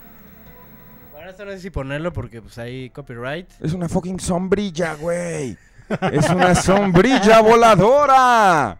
[1.14, 3.48] Ahora esto no sé si ponerlo porque pues hay copyright.
[3.60, 5.56] Es una fucking sombrilla, güey.
[6.10, 8.76] Es una sombrilla voladora.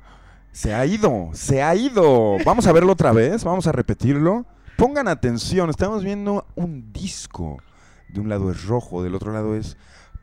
[0.51, 2.39] Se ha ido, se ha ido.
[2.45, 4.45] Vamos a verlo otra vez, vamos a repetirlo.
[4.83, 7.59] Pongan atención, estamos viendo un disco.
[8.09, 9.77] De un lado es rojo, del otro lado es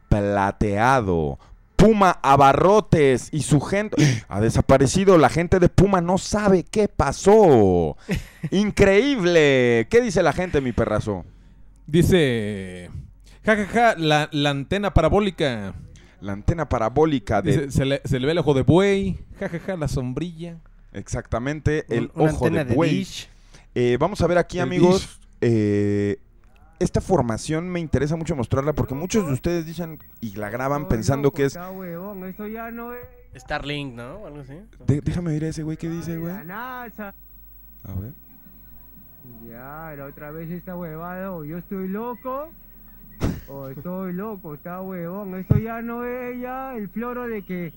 [0.10, 1.39] plateado.
[1.78, 3.95] Puma Abarrotes y su gente
[4.28, 5.17] ha desaparecido.
[5.17, 7.95] La gente de Puma no sabe qué pasó.
[8.52, 9.88] Increíble.
[9.89, 11.24] ¿Qué dice la gente, mi perrazo?
[11.88, 12.89] Dice.
[13.45, 15.74] Ja, ja, ja, la, la antena parabólica.
[16.19, 19.19] La antena parabólica de Dice, se, le, se le ve el ojo de buey.
[19.39, 20.58] Ja, ja, ja, la sombrilla.
[20.91, 22.89] exactamente el Un- ojo antena de buey.
[22.98, 23.30] dish.
[23.75, 25.19] Eh, vamos a ver aquí, El amigos.
[25.41, 26.17] eh,
[26.79, 31.32] esta formación me interesa mucho mostrarla porque muchos de ustedes dicen y la graban pensando
[31.32, 31.55] que es.
[31.55, 33.01] Está huevón, esto ya no es
[33.36, 34.15] Starlink, ¿no?
[34.17, 34.53] O algo así.
[34.88, 36.34] De- déjame oír a ese güey que dice, güey.
[36.34, 37.13] la NASA.
[37.84, 38.13] A ver.
[39.47, 42.49] Ya, la otra vez esta huevada, o yo estoy loco,
[43.47, 45.36] o estoy loco, está huevón.
[45.36, 47.73] Esto ya no es ya el floro de que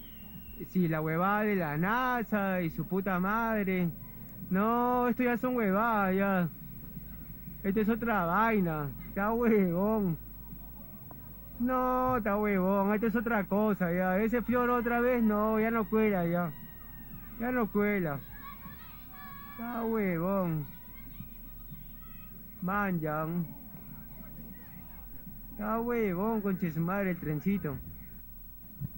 [0.70, 3.88] si la huevada de la NASA y su puta madre.
[4.52, 6.48] No, esto ya son huevadas ya.
[7.64, 10.18] Esto es otra vaina, está huevón.
[11.58, 14.18] No, está huevón, esto es otra cosa ya.
[14.18, 16.52] Ese floro otra vez no, ya no cuela ya.
[17.40, 18.20] Ya no cuela.
[19.52, 20.66] Está huevón.
[22.60, 23.46] Manjan.
[25.52, 27.78] Está huevón, conche su madre, el trencito.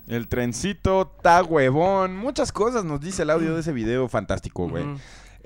[0.08, 2.16] El trencito está huevón.
[2.16, 4.84] Muchas cosas nos dice el audio de ese video fantástico, güey.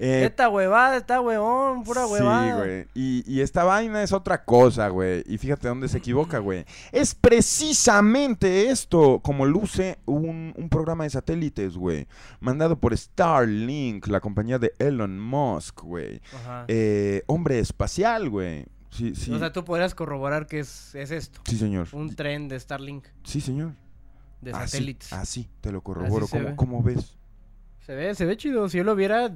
[0.00, 2.46] Eh, Esta huevada, esta huevón, pura huevada.
[2.46, 2.86] Sí, güey.
[2.94, 5.24] Y, y esta vaina es otra cosa, güey.
[5.26, 6.64] Y fíjate dónde se equivoca, güey.
[6.92, 12.06] Es precisamente esto, como luce un, un programa de satélites, güey.
[12.40, 16.20] Mandado por Starlink, la compañía de Elon Musk, güey.
[16.32, 16.64] Ajá.
[16.68, 18.66] Eh, hombre espacial, güey.
[18.90, 19.32] Sí, sí.
[19.32, 21.40] O sea, tú podrías corroborar que es, es esto.
[21.44, 21.88] sí, señor.
[21.92, 23.72] Un tren de Starlink, Sí, señor.
[24.40, 25.12] de Así, satélites.
[25.12, 26.24] Así, te lo corroboro.
[26.26, 26.56] Así ¿Cómo, ve.
[26.56, 27.16] cómo ves?
[27.84, 28.68] Se ve, se ve chido.
[28.68, 29.34] Si yo lo viera,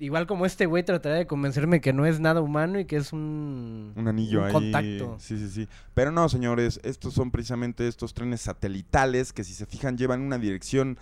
[0.00, 3.12] igual como este güey, trataría de convencerme que no es nada humano y que es
[3.12, 3.92] un...
[3.96, 4.52] Un anillo un ahí.
[4.52, 5.16] contacto.
[5.18, 5.68] Sí, sí, sí.
[5.94, 10.38] Pero no, señores, estos son precisamente estos trenes satelitales que si se fijan llevan una
[10.38, 10.98] dirección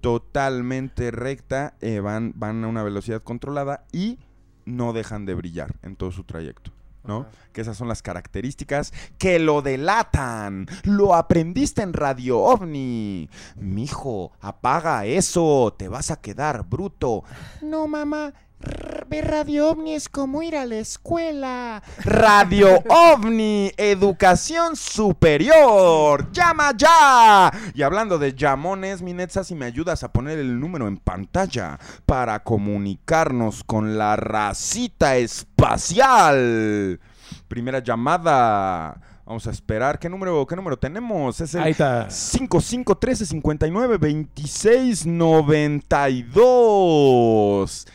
[0.00, 4.18] totalmente recta, eh, van, van a una velocidad controlada y
[4.66, 6.73] no dejan de brillar en todo su trayecto.
[7.04, 7.20] ¿No?
[7.20, 7.28] Ajá.
[7.52, 10.66] Que esas son las características que lo delatan.
[10.82, 13.30] Lo aprendiste en Radio OVNI.
[13.56, 17.22] Mijo, apaga eso, te vas a quedar bruto.
[17.62, 18.34] No, mamá,
[19.08, 21.82] ver Radio OVNI es como ir a la escuela.
[22.04, 26.30] Radio OVNI, educación superior.
[26.32, 27.52] Llama ya.
[27.74, 31.78] Y hablando de llamones, mi Netza, si me ayudas a poner el número en pantalla
[32.06, 36.98] para comunicarnos con la racita espacial.
[37.48, 39.00] Primera llamada.
[39.26, 39.98] Vamos a esperar.
[39.98, 41.40] ¿Qué número, qué número tenemos?
[41.40, 42.10] Es Ahí el está.
[42.10, 47.86] 55 13 59 26 92.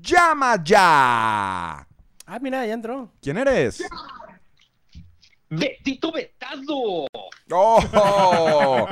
[0.00, 1.86] ¡Llama ya!
[2.26, 3.12] Ah, mira, ya entró.
[3.20, 3.82] ¿Quién eres?
[5.48, 7.06] ¡Betito Betado!
[7.50, 8.86] ¡Oh!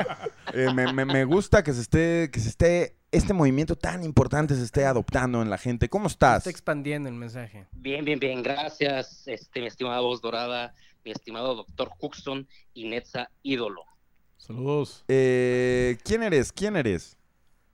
[0.53, 4.55] Eh, me, me- me gusta que se esté, que se esté, este movimiento tan importante
[4.57, 5.89] se esté adoptando en la gente.
[5.89, 6.39] ¿Cómo estás?
[6.39, 7.67] Está expandiendo el mensaje.
[7.73, 13.31] Bien, bien, bien, gracias, este, mi estimada voz dorada, mi estimado doctor Huxton y Netza
[13.43, 13.85] ídolo.
[14.37, 15.05] Saludos.
[15.07, 16.51] Eh, ¿Quién eres?
[16.53, 17.17] ¿Quién eres?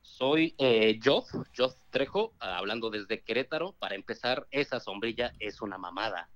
[0.02, 3.76] Soy eh, Joff, Joff Trejo, ah, hablando desde Querétaro.
[3.78, 6.28] Para empezar, esa sombrilla es una mamada.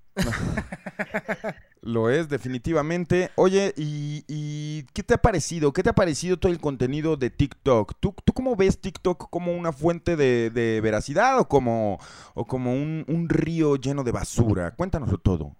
[1.81, 3.29] Lo es, definitivamente.
[3.35, 5.73] Oye, ¿y, y qué te ha parecido?
[5.73, 7.95] ¿Qué te ha parecido todo el contenido de TikTok?
[7.99, 11.99] ¿Tú, tú cómo ves TikTok como una fuente de, de veracidad o como,
[12.35, 14.73] o como un, un río lleno de basura?
[14.75, 15.57] Cuéntanoslo todo.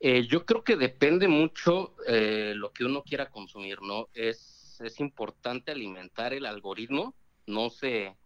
[0.00, 4.08] Eh, yo creo que depende mucho eh, lo que uno quiera consumir, ¿no?
[4.14, 7.14] Es, es importante alimentar el algoritmo,
[7.46, 8.16] no se,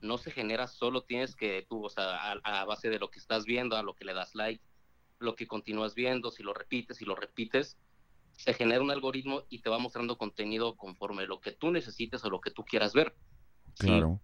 [0.00, 3.18] no se genera solo, tienes que tú, o sea, a, a base de lo que
[3.18, 4.62] estás viendo, a lo que le das like,
[5.18, 7.78] lo que continúas viendo, si lo repites, si lo repites,
[8.36, 12.30] se genera un algoritmo y te va mostrando contenido conforme lo que tú necesites o
[12.30, 13.14] lo que tú quieras ver.
[13.78, 14.20] Claro.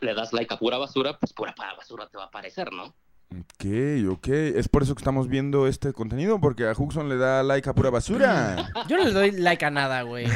[0.00, 2.94] Si le das like a pura basura, pues pura basura te va a aparecer, ¿no?
[3.30, 3.66] Ok,
[4.10, 4.28] ok.
[4.28, 7.74] Es por eso que estamos viendo este contenido, porque a Huxon le da like a
[7.74, 8.70] pura basura.
[8.88, 10.26] Yo no le doy like a nada, güey.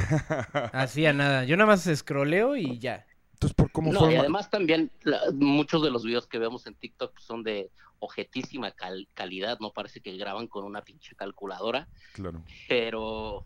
[0.72, 1.44] Así a nada.
[1.44, 3.07] Yo nada más scrolleo y ya.
[3.42, 4.14] Entonces, ¿por cómo No, forma?
[4.14, 8.70] y además también la- muchos de los videos que vemos en TikTok son de objetísima
[8.70, 12.44] cal- calidad, no parece que graban con una pinche calculadora, Claro.
[12.68, 13.44] pero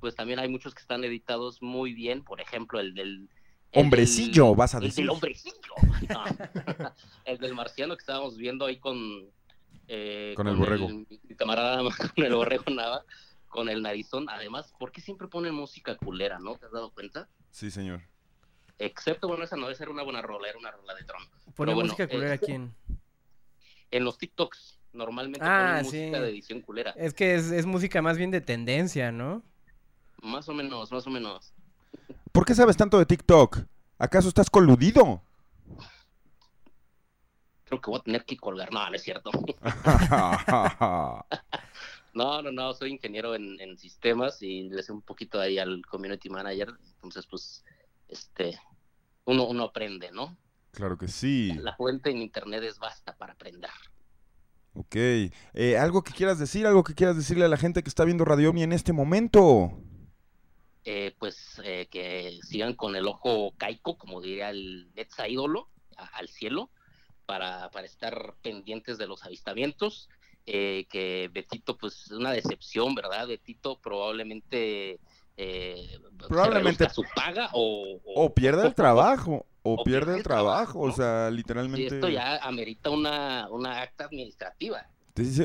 [0.00, 3.28] pues también hay muchos que están editados muy bien, por ejemplo el del...
[3.72, 5.04] el Hombrecillo, del- vas a el decir.
[5.04, 5.74] del hombrecillo.
[6.08, 6.24] No.
[7.26, 8.96] el del marciano que estábamos viendo ahí con...
[9.88, 10.88] eh, Con el borrego.
[10.88, 11.82] mi camarada,
[12.14, 13.04] con el borrego Nava,
[13.48, 14.30] con el narizón.
[14.30, 16.56] Además, ¿por qué siempre ponen música culera, no?
[16.56, 17.28] ¿Te has dado cuenta?
[17.50, 18.00] Sí, señor.
[18.78, 21.22] Excepto, bueno, esa no, esa era una buena rola, era una rola de Tron.
[21.54, 22.74] Pone bueno, música culera eh, quién.
[23.90, 25.96] En los TikToks, normalmente Ah, ponen sí.
[25.98, 26.90] música de edición culera.
[26.96, 29.42] Es que es, es música más bien de tendencia, ¿no?
[30.22, 31.52] Más o menos, más o menos.
[32.32, 33.60] ¿Por qué sabes tanto de TikTok?
[33.98, 35.22] ¿Acaso estás coludido?
[37.64, 38.70] Creo que voy a tener que colgar.
[38.72, 39.30] No, no es cierto.
[42.14, 45.84] No, no, no, soy ingeniero en, en sistemas y le sé un poquito ahí al
[45.84, 46.72] community manager.
[46.94, 47.62] Entonces, pues,
[48.08, 48.58] este,
[49.24, 50.36] uno, uno aprende, ¿no?
[50.72, 51.52] claro que sí.
[51.62, 53.70] La fuente en internet es basta para aprender.
[54.74, 54.94] Ok.
[55.54, 56.66] Eh, ¿Algo que quieras decir?
[56.66, 59.72] ¿Algo que quieras decirle a la gente que está viendo Radio Omni en este momento?
[60.84, 66.04] Eh, pues eh, que sigan con el ojo caico, como diría el Netza ídolo, a-
[66.18, 66.70] al cielo,
[67.24, 70.08] para, para estar pendientes de los avistamientos.
[70.46, 73.26] Eh, que Betito, pues, una decepción, ¿verdad?
[73.26, 75.00] Betito probablemente.
[75.36, 79.46] Eh, se Probablemente- su paga o, o- O pierde el trabajo.
[79.62, 80.78] O, o pierde el trabajo.
[80.80, 80.92] O ¿no?
[80.94, 81.86] sea, Sí, literalmente.
[81.94, 84.86] esto ya amerita una, una acta administrativa.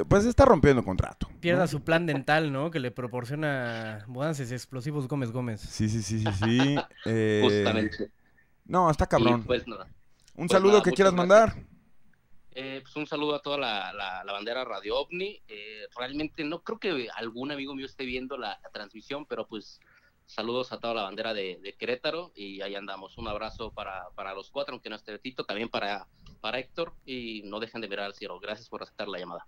[0.08, 1.28] Pues está rompiendo contrato.
[1.32, 1.40] ¿no?
[1.40, 2.72] Pierda su plan dental, ¿no?
[2.72, 5.62] Que le proporciona mudanzas explosivos Gómez Gómez.
[5.62, 6.76] Sí, sí, sí, sí, sí.
[7.06, 8.12] Eh, Justamente.
[8.66, 9.44] No, está cabrón.
[9.44, 9.66] Pues.
[9.68, 9.76] Un
[10.36, 11.28] pues saludo nada, que quieras gracias.
[11.56, 11.71] mandar.
[12.54, 15.42] Eh, pues un saludo a toda la, la- la bandera Radio OVNI.
[15.48, 19.80] Eh, realmente no creo que algún amigo mío esté viendo la, la transmisión, pero pues
[20.26, 23.18] saludos a toda la bandera de, de Querétaro y ahí andamos.
[23.18, 26.08] Un abrazo para, para los cuatro, aunque no esté Betito, también para,
[26.42, 28.40] para Héctor y no dejen de mirar al cielo.
[28.40, 29.46] Gracias por aceptar la llamada.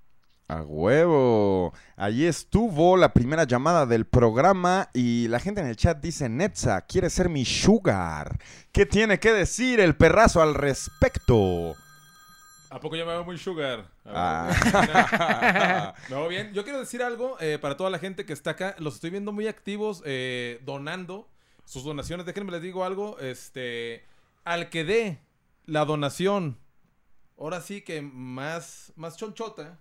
[0.50, 1.74] A huevo.
[1.96, 6.82] Allí estuvo la primera llamada del programa y la gente en el chat dice, Netza,
[6.82, 8.38] quiere ser mi sugar.
[8.74, 11.76] ¿Qué tiene que decir el perrazo al respecto?
[12.74, 13.88] ¿A poco yo me veo muy sugar?
[14.04, 15.94] Ah.
[16.10, 16.54] Me veo bien.
[16.56, 18.76] Yo quiero decir algo eh, para toda la gente que está acá.
[18.80, 21.30] Los estoy viendo muy activos, eh, donando
[21.66, 22.26] sus donaciones.
[22.26, 23.20] Déjenme les digo algo.
[23.20, 24.04] Este,
[24.44, 25.20] al que dé
[25.66, 26.58] la donación,
[27.38, 29.78] ahora sí que más, más chonchota,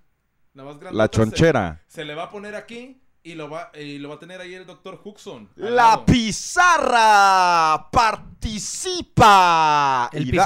[0.52, 0.98] la más grande.
[0.98, 1.80] La chonchera.
[1.86, 4.54] Se, le va a poner aquí y lo va, y lo va a tener ahí
[4.54, 5.48] el doctor Huxon.
[5.56, 6.04] La lado.
[6.06, 7.88] pizarra
[8.82, 10.10] participa.
[10.12, 10.44] El y, da-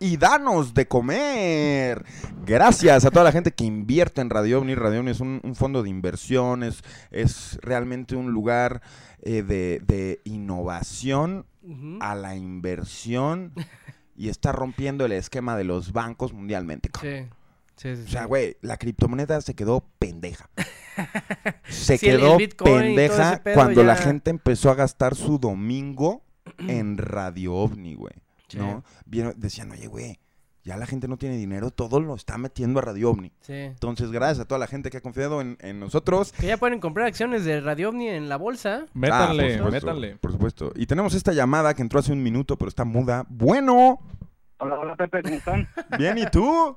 [0.00, 2.04] y danos de comer.
[2.44, 4.74] Gracias a toda la gente que invierte en Radio OVNI.
[4.74, 8.80] Radio OVNI es un, un fondo de inversiones, es realmente un lugar
[9.22, 11.46] eh, de, de innovación
[12.00, 13.52] a la inversión
[14.16, 16.88] y está rompiendo el esquema de los bancos mundialmente.
[17.00, 17.26] Sí,
[17.78, 18.02] sí, sí.
[18.06, 18.28] O sea, sí.
[18.28, 20.50] güey, la criptomoneda se quedó pendeja.
[21.68, 26.22] Se Sí, el- el quedó pendeja cuando la gente empezó a gastar su domingo
[26.58, 28.14] en Radio OVNI, güey.
[28.48, 28.58] Sí.
[28.58, 28.82] ¿No?
[29.06, 30.18] Vieron- decían, oye, güey,
[30.64, 33.32] ya la gente no tiene dinero, todo lo está metiendo a Radio OVNI.
[33.40, 33.52] Sí.
[33.54, 36.32] Entonces, gracias a toda la gente que ha confiado en, en nosotros.
[36.32, 38.86] Que ya pueden comprar acciones de Radio OVNI en la bolsa.
[38.92, 40.16] Métanle, Ah, por supuesto, métanle.
[40.16, 40.72] Por supuesto.
[40.74, 43.24] Y tenemos esta llamada que entró hace un minuto, pero está muda.
[43.28, 44.00] Bueno,
[44.60, 45.68] Hola, hola Pepe, ¿cómo están?
[45.98, 46.76] bien, ¿y tú?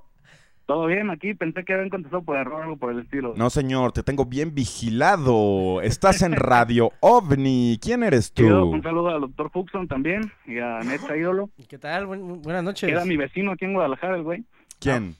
[0.65, 1.09] ¿Todo bien?
[1.09, 3.33] Aquí pensé que habían contestado por error o algo por el estilo.
[3.35, 5.81] No, señor, te tengo bien vigilado.
[5.81, 7.77] Estás en Radio OVNI.
[7.81, 8.71] ¿Quién eres Quiero tú?
[8.71, 11.49] un saludo al doctor Huxon también y a Netza Ídolo.
[11.67, 12.05] ¿Qué tal?
[12.05, 12.89] Buen- buenas noches.
[12.89, 14.45] Era mi vecino aquí en Guadalajara, el güey.
[14.79, 15.15] ¿Quién?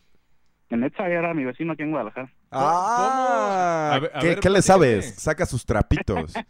[0.70, 2.32] El Netza era mi vecino aquí en Guadalajara.
[2.52, 5.16] Ah, a ¿qué, ver, qué le sabes?
[5.16, 6.34] Saca sus trapitos.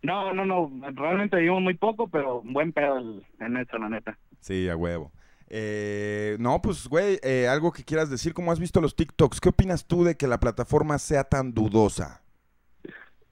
[0.00, 0.70] No, no, no.
[0.94, 4.16] Realmente vivimos muy poco, pero buen pedo el, el Netza, la neta.
[4.38, 5.10] Sí, a huevo.
[5.50, 9.40] Eh, no, pues, güey, eh, algo que quieras decir, ¿cómo has visto los TikToks?
[9.40, 12.22] ¿Qué opinas tú de que la plataforma sea tan dudosa?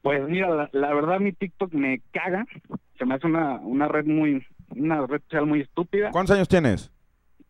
[0.03, 2.47] Pues mira, la, la verdad mi TikTok me caga.
[2.99, 6.11] Se me hace una, una red muy, una red social muy estúpida.
[6.11, 6.93] ¿Cuántos años tienes?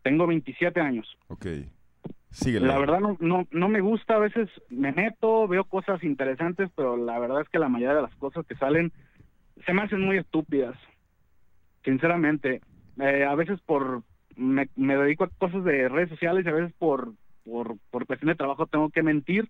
[0.03, 1.07] Tengo 27 años.
[1.27, 1.45] Ok.
[2.31, 2.67] Síguele.
[2.67, 6.97] La verdad no, no, no me gusta, a veces me meto, veo cosas interesantes, pero
[6.97, 8.91] la verdad es que la mayoría de las cosas que salen
[9.65, 10.75] se me hacen muy estúpidas,
[11.83, 12.61] sinceramente.
[12.99, 14.03] Eh, a veces por,
[14.37, 18.29] me, me dedico a cosas de redes sociales y a veces por, por, por cuestión
[18.29, 19.49] de trabajo tengo que mentir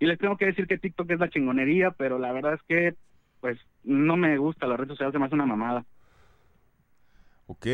[0.00, 2.94] y les tengo que decir que TikTok es la chingonería, pero la verdad es que
[3.40, 5.84] pues no me gusta, la red social se me hace una mamada.
[7.46, 7.66] Ok.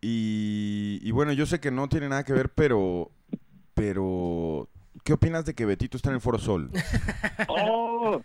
[0.00, 3.10] Y, y bueno, yo sé que no tiene nada que ver, pero.
[3.74, 4.68] Pero.
[5.04, 6.70] ¿Qué opinas de que Betito está en el Foro Sol?
[7.48, 8.22] Oh,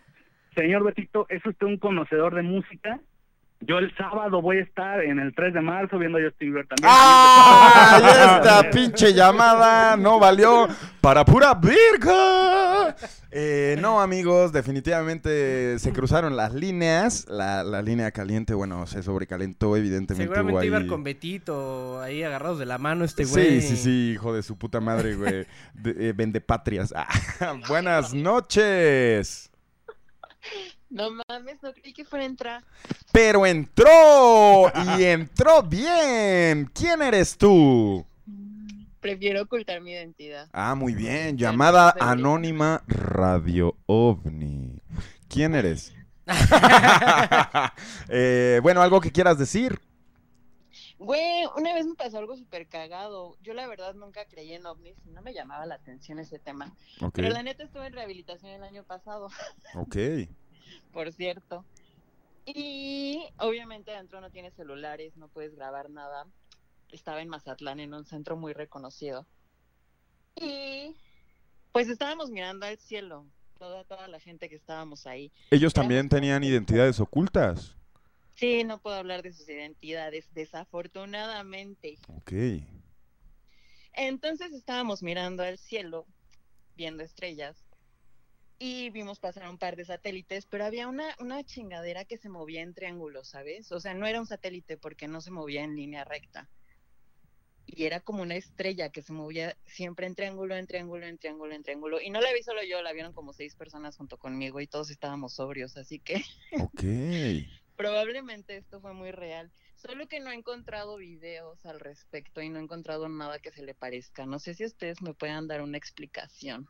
[0.55, 2.99] señor Betito, ¿es usted un conocedor de música?
[3.65, 6.67] Yo el sábado voy a estar en el 3 de marzo viendo a Justin Bieber
[6.67, 6.89] también.
[6.91, 8.39] ¡Ah!
[8.43, 10.67] Esta pinche llamada no valió
[10.99, 12.95] para pura virga.
[13.31, 17.25] Eh, no, amigos, definitivamente se cruzaron las líneas.
[17.29, 20.25] La, la línea caliente, bueno, se sobrecalentó, evidentemente.
[20.33, 23.61] Seguramente iba ahí- con Betito ahí agarrados de la mano este güey.
[23.61, 25.45] Sí, sí, sí, hijo de su puta madre, güey.
[25.85, 26.93] Eh, vendepatrias.
[27.39, 29.49] Ah, buenas noches.
[30.93, 32.63] No mames, no creí que fuera a entrar.
[33.11, 36.69] Pero entró y entró bien.
[36.71, 38.05] ¿Quién eres tú?
[38.99, 40.47] Prefiero ocultar mi identidad.
[40.53, 41.35] Ah, muy bien.
[41.35, 44.79] Llamada anónima Radio OVNI.
[45.27, 45.93] ¿Quién eres?
[48.09, 49.81] Eh, bueno, algo que quieras decir.
[50.99, 53.35] Güey, una vez me pasó algo súper cagado.
[53.41, 56.71] Yo la verdad nunca creí en ovnis no me llamaba la atención ese tema.
[57.01, 57.15] Ok.
[57.15, 59.29] Pero la neta estuve en rehabilitación el año pasado,
[59.73, 59.97] Ok.
[60.93, 61.65] por cierto.
[62.45, 66.27] Y obviamente adentro no tienes celulares, no puedes grabar nada.
[66.91, 69.25] Estaba en Mazatlán, en un centro muy reconocido.
[70.35, 70.95] Y
[71.71, 73.25] pues estábamos mirando al cielo,
[73.57, 75.31] toda, toda la gente que estábamos ahí.
[75.51, 77.75] Ellos también tenían identidades ocultas.
[78.35, 81.97] Sí, no puedo hablar de sus identidades, desafortunadamente.
[82.07, 82.33] Ok.
[83.93, 86.05] Entonces estábamos mirando al cielo,
[86.75, 87.63] viendo estrellas,
[88.65, 92.61] y vimos pasar un par de satélites, pero había una, una chingadera que se movía
[92.61, 93.69] en triángulos, ¿sabes?
[93.73, 96.49] O sea, no era un satélite porque no se movía en línea recta.
[97.65, 101.53] Y era como una estrella que se movía siempre en triángulo, en triángulo, en triángulo,
[101.53, 101.99] en triángulo.
[101.99, 104.89] Y no la vi solo yo, la vieron como seis personas junto conmigo y todos
[104.91, 106.23] estábamos sobrios, así que
[106.57, 106.83] Ok.
[107.75, 109.51] probablemente esto fue muy real.
[109.75, 113.61] Solo que no he encontrado videos al respecto y no he encontrado nada que se
[113.63, 114.25] le parezca.
[114.25, 116.69] No sé si ustedes me puedan dar una explicación.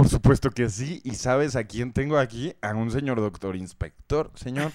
[0.00, 1.02] Por supuesto que sí.
[1.04, 2.54] ¿Y sabes a quién tengo aquí?
[2.62, 4.30] A un señor doctor inspector.
[4.34, 4.72] Señor,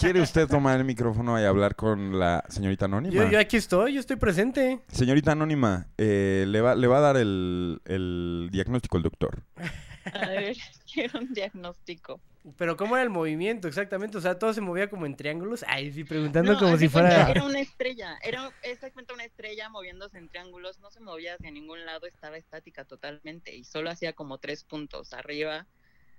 [0.00, 3.14] ¿quiere usted tomar el micrófono y hablar con la señorita anónima?
[3.14, 4.80] Yo, yo aquí estoy, yo estoy presente.
[4.88, 9.42] Señorita anónima, eh, le, va, le va a dar el, el diagnóstico el doctor.
[10.12, 10.56] A ver,
[10.92, 12.20] quiero un diagnóstico.
[12.56, 14.18] Pero ¿cómo era el movimiento exactamente?
[14.18, 15.64] O sea, todo se movía como en triángulos.
[15.68, 17.30] Ay, sí, preguntando No, como si fuera...
[17.30, 21.84] Era una estrella, era exactamente una estrella moviéndose en triángulos, no se movía hacia ningún
[21.86, 25.68] lado, estaba estática totalmente y solo hacía como tres puntos, arriba,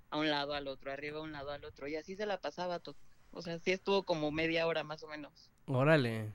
[0.08, 2.38] a un lado, al otro, arriba, a un lado, al otro, y así se la
[2.38, 2.96] pasaba todo.
[3.30, 5.50] O sea, sí estuvo como media hora más o menos.
[5.66, 6.32] Órale.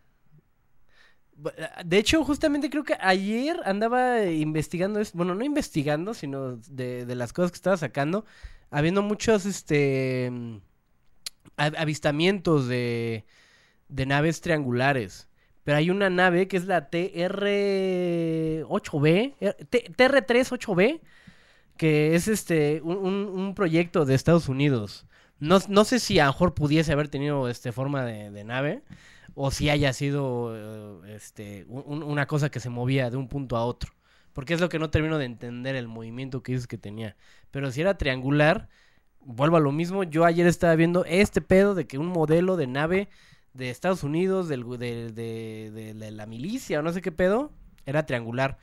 [1.41, 1.51] Bu-
[1.85, 7.15] De hecho, justamente creo que ayer andaba investigando, es- bueno, no investigando, sino de, de
[7.15, 8.25] las cosas que estaba sacando,
[8.71, 10.57] habiendo muchos, este, mm,
[11.57, 13.25] avistamientos de,
[13.89, 15.27] de naves triangulares.
[15.63, 20.99] Pero hay una nave que es la TR-8B, eh, T- TR-38B,
[21.77, 25.05] que es este, un, un- proyecto de Estados Unidos.
[25.39, 28.81] No, no sé si a lo mejor pudiese haber tenido este forma de nave
[29.35, 30.53] o si haya sido
[31.05, 33.93] eh, este un- un- una cosa que se movía de un punto a otro.
[34.33, 37.15] Porque es lo que no termino de entender el movimiento que dices que tenía.
[37.51, 38.69] Pero si era triangular,
[39.21, 40.03] vuelvo a lo mismo.
[40.03, 43.09] Yo ayer estaba viendo este pedo de que un modelo de nave
[43.53, 47.51] de Estados Unidos, del, de, de- de- de la milicia o no sé qué pedo,
[47.85, 48.57] era triangular.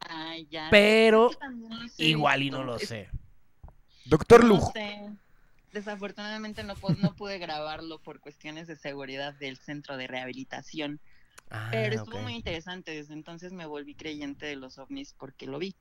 [0.00, 0.68] Ay, ya.
[0.70, 1.68] Pero no
[1.98, 3.08] igual y no lo sé.
[4.04, 4.72] Doctor no Lujo.
[4.72, 5.10] sé.
[5.76, 11.00] Desafortunadamente no, pu- no pude grabarlo por cuestiones de seguridad del centro de rehabilitación.
[11.50, 15.58] Ah, Pero estuvo muy interesante, desde entonces me volví creyente de los ovnis porque lo
[15.58, 15.76] vi.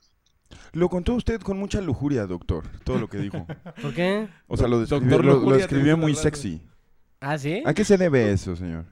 [0.73, 3.47] Lo contó usted con mucha lujuria, doctor, todo lo que dijo.
[3.81, 4.27] ¿Por qué?
[4.47, 6.61] O sea, lo describió, lo- lo dice muy sexy.
[7.21, 7.63] ¿Ah, sí?
[7.65, 8.85] ¿A qué se debe eso, señor?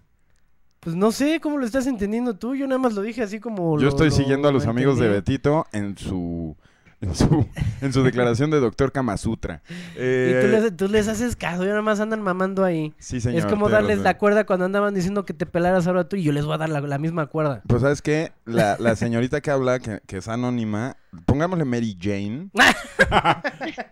[0.79, 2.55] Pues no sé cómo lo estás entendiendo tú.
[2.55, 3.77] Yo nada más lo dije así como.
[3.77, 5.09] Yo lo- estoy lo- siguiendo a los lo amigos de.
[5.09, 6.57] Betito en su
[7.03, 7.45] en su,
[7.81, 9.61] en su declaración de doctor Kama Sutra.
[9.69, 12.93] Y Eh, tú les, tú les haces caso, y nada más andan mamando ahí.
[12.97, 13.39] Sí, señor.
[13.39, 14.03] es como darles razón.
[14.05, 16.57] la cuerda cuando andaban diciendo que te pelaras ahora tú y yo les voy a
[16.57, 17.61] dar la, la misma cuerda.
[17.67, 22.49] Pues sabes qué, la, la señorita que habla, que, que es anónima, pongámosle Mary Jane.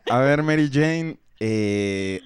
[0.10, 2.22] A ver, Mary Jane, eh,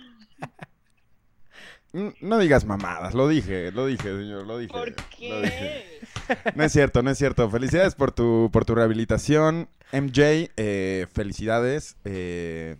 [2.21, 4.71] no digas mamadas, lo dije, lo dije, señor, lo dije.
[4.73, 5.99] ¿Por lo dije.
[6.27, 6.51] qué?
[6.55, 7.49] No es cierto, no es cierto.
[7.49, 10.49] Felicidades por tu, por tu rehabilitación, MJ.
[10.57, 11.95] eh, felicidades.
[12.05, 12.77] eh,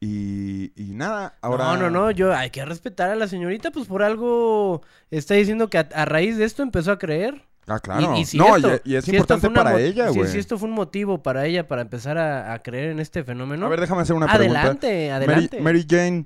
[0.00, 1.64] y, y nada, ahora.
[1.64, 5.68] No, no, no, yo hay que respetar a la señorita, pues por algo está diciendo
[5.68, 7.42] que a, a raíz de esto empezó a creer.
[7.66, 8.16] Ah, claro.
[8.16, 10.30] Y, y si no, esto- y, y es si importante para mo- ella, si- güey.
[10.30, 13.66] Si, esto fue un motivo para ella para empezar a, a creer en este fenómeno.
[13.66, 14.60] A ver, déjame hacer una pregunta.
[14.60, 15.60] adelante, Mary, adelante.
[15.60, 16.24] Mary Jane,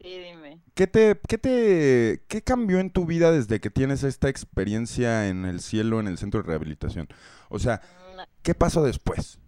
[0.00, 0.37] Sí, dime.
[0.78, 5.44] ¿Qué te, qué te, qué cambió en tu vida desde que tienes esta experiencia en
[5.44, 7.08] el cielo, en el centro de rehabilitación?
[7.48, 7.80] O sea,
[8.16, 9.40] No, ¿qué pasó después?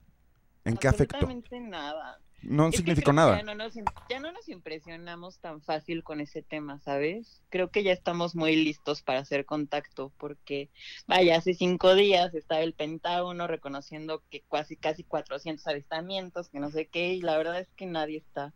[0.64, 1.18] ¿En qué afectó?
[1.18, 2.18] absolutamente nada.
[2.42, 3.36] No Es significó nada.
[3.36, 7.42] Ya no, nos, im- ya no nos impresionamos tan fácil con ese tema, ¿sabes?
[7.48, 10.68] Creo que ya estamos muy listos para hacer contacto, porque,
[11.06, 16.70] vaya, hace cinco días estaba el Pentágono reconociendo que casi, casi 400 avistamientos, que no
[16.72, 18.52] sé qué, y la verdad es que nadie está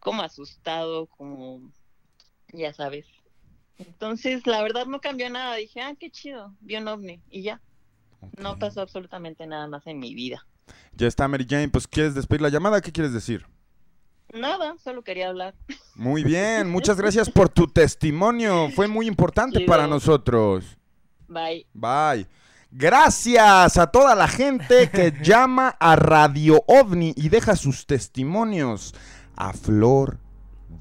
[0.00, 1.72] como asustado, como,
[2.54, 3.06] ya sabes.
[3.78, 5.56] Entonces, la verdad no cambió nada.
[5.56, 7.60] Dije, ah, qué chido, vi un ovni, y ya.
[8.38, 10.46] No pasó absolutamente nada más en mi vida.
[10.92, 11.68] Ya está, Mary Jane.
[11.68, 12.80] Pues, ¿quieres despedir la llamada?
[12.80, 13.46] ¿Qué quieres decir?
[14.32, 15.54] Nada, solo quería hablar.
[15.94, 18.70] Muy bien, muchas gracias por tu testimonio.
[18.70, 19.68] Fue muy importante Chido.
[19.68, 20.78] para nosotros.
[21.28, 21.66] Bye.
[21.74, 22.26] Bye.
[22.70, 28.94] Gracias a toda la gente que llama a Radio OVNI y deja sus testimonios
[29.36, 30.18] a flor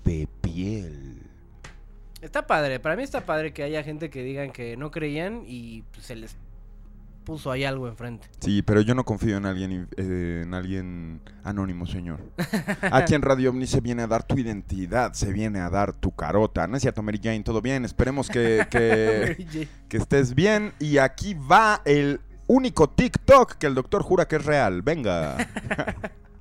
[0.03, 1.22] de piel.
[2.23, 5.81] Está padre, para mí está padre que haya gente que digan que no creían y
[5.91, 6.37] pues, se les
[7.25, 8.29] puso ahí algo enfrente.
[8.39, 12.21] Sí, pero yo no confío en alguien, eh, en alguien anónimo, señor.
[12.93, 16.15] Aquí en Radio OVNI se viene a dar tu identidad, se viene a dar tu
[16.15, 16.65] carota.
[16.65, 17.83] No es cierto, Mary Jane, todo bien.
[17.83, 20.71] Esperemos que, que, que estés bien.
[20.79, 24.81] Y aquí va el único TikTok que el doctor jura que es real.
[24.81, 25.35] Venga.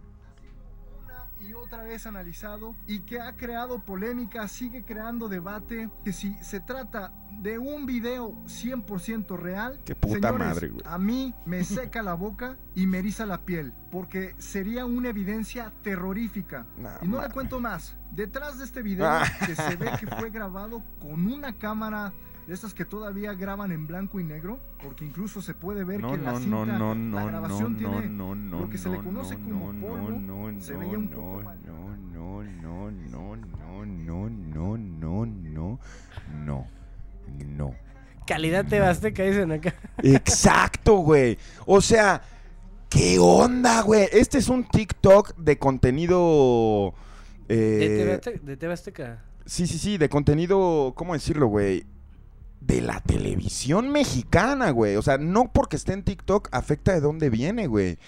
[1.93, 7.59] vez analizado y que ha creado polémica, sigue creando debate, que si se trata de
[7.59, 10.83] un video 100% real, Qué puta señores, madre, güey.
[10.87, 15.71] a mí me seca la boca y me eriza la piel, porque sería una evidencia
[15.83, 16.67] terrorífica.
[16.79, 17.29] No, y no mames.
[17.29, 19.25] le cuento más, detrás de este video Ah.
[19.45, 22.15] que se ve que fue grabado con una cámara
[22.47, 26.09] de esas que todavía graban en blanco y negro, porque incluso se puede ver No,
[26.09, 28.61] que en la no, cinta no, no, la no, no, grabación no, tiene no, no,
[28.61, 31.11] lo que se le no, conoce no, como no, polvo, no, se no, veía un
[31.11, 31.59] no, poco mal.
[31.65, 35.79] no, no, no, no, no, no, no, no, no,
[36.45, 36.67] no,
[37.47, 37.75] no.
[38.27, 39.75] Calidad te Azteca dicen acá.
[40.03, 41.39] Exacto, güey.
[41.67, 42.23] O sea,
[42.89, 44.09] ¿qué onda, güey?
[44.13, 46.95] Este es un TikTok de contenido...
[47.49, 49.23] Eh, de TV Azteca.
[49.45, 51.85] sí, sí, sí, de contenido, ¿cómo decirlo, güey?
[52.65, 54.97] De la televisión mexicana, güey.
[54.97, 57.99] O sea, no porque esté en TikTok afecta de dónde viene, güey.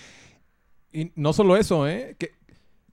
[0.93, 2.15] Y no solo eso, ¿eh?
[2.19, 2.35] ¿Qué,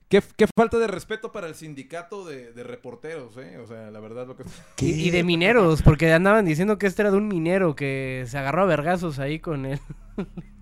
[0.08, 3.58] qué, qué falta de respeto para el sindicato de, de reporteros, ¿eh?
[3.58, 4.44] O sea, la verdad lo que...
[4.80, 8.62] Y de mineros, porque andaban diciendo que este era de un minero que se agarró
[8.62, 9.78] a vergazos ahí con él.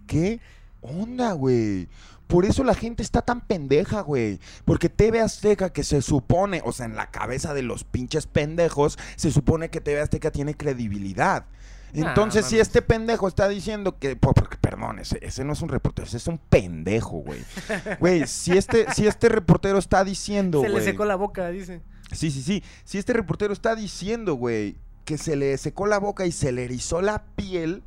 [0.06, 0.40] ¿Qué
[0.82, 1.88] onda, güey?
[2.30, 4.38] Por eso la gente está tan pendeja, güey.
[4.64, 8.98] Porque TV Azteca, que se supone, o sea, en la cabeza de los pinches pendejos,
[9.16, 11.44] se supone que TV Azteca tiene credibilidad.
[11.92, 15.68] Entonces, si este pendejo está diciendo que, po- porque, perdón, ese, ese no es un
[15.68, 17.42] reportero, ese es un pendejo, güey.
[17.98, 21.80] Güey, si este, si este reportero está diciendo, se le secó la boca, dice.
[22.12, 22.62] Sí, sí, sí.
[22.84, 26.64] Si este reportero está diciendo, güey, que se le secó la boca y se le
[26.64, 27.82] erizó la piel,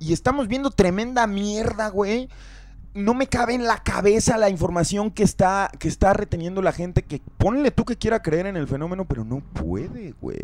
[0.00, 2.28] y estamos viendo tremenda mierda, güey.
[2.98, 7.02] No me cabe en la cabeza la información que está, que está reteniendo la gente.
[7.04, 10.38] Que ponle tú que quiera creer en el fenómeno, pero no puede, güey.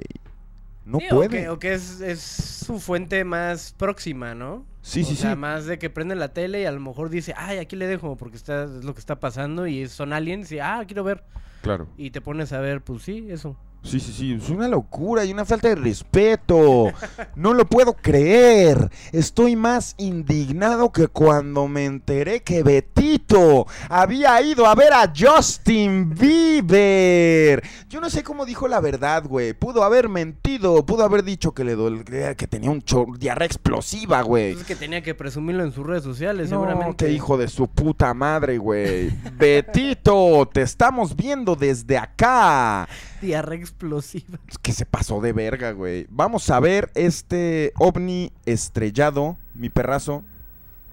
[0.85, 1.29] No Sí, o puede.
[1.29, 4.67] que, o que es, es su fuente más próxima, ¿no?
[4.83, 5.37] Sí, o sí, sea, sí.
[5.37, 8.17] más de que prende la tele y a lo mejor dice, ay, aquí le dejo
[8.17, 11.25] porque está, es lo que está pasando y son aliens y, ah, quiero ver.
[11.63, 11.89] Claro.
[11.97, 13.57] Y te pones a ver, pues sí, eso.
[13.85, 16.91] Sí, sí, sí, es una locura y una falta de respeto.
[17.37, 18.91] No lo puedo creer.
[19.13, 26.15] Estoy más indignado que cuando me enteré que Betito había ido a ver a Justin
[26.15, 27.63] Bieber.
[27.91, 29.53] Yo no sé cómo dijo la verdad, güey.
[29.53, 32.83] Pudo haber mentido, pudo haber dicho que le dolía, que tenía un
[33.19, 34.53] diarrea explosiva, güey.
[34.53, 37.05] Es que tenía que presumirlo en sus redes sociales, No, seguramente.
[37.05, 39.11] qué hijo de su puta madre, güey.
[39.37, 42.89] Betito, te estamos viendo desde acá.
[43.25, 44.39] Diarrea explosiva.
[44.63, 46.07] que se pasó de verga, güey.
[46.11, 50.25] Vamos a ver este ovni estrellado, mi perrazo.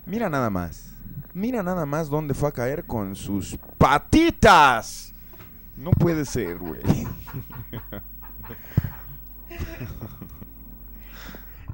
[0.05, 0.93] Mira nada más.
[1.33, 5.13] Mira nada más dónde fue a caer con sus patitas.
[5.77, 6.81] No puede ser, güey.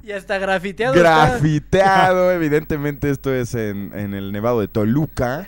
[0.08, 0.94] Ya está grafiteado.
[0.94, 5.46] Grafiteado, evidentemente esto es en, en el Nevado de Toluca.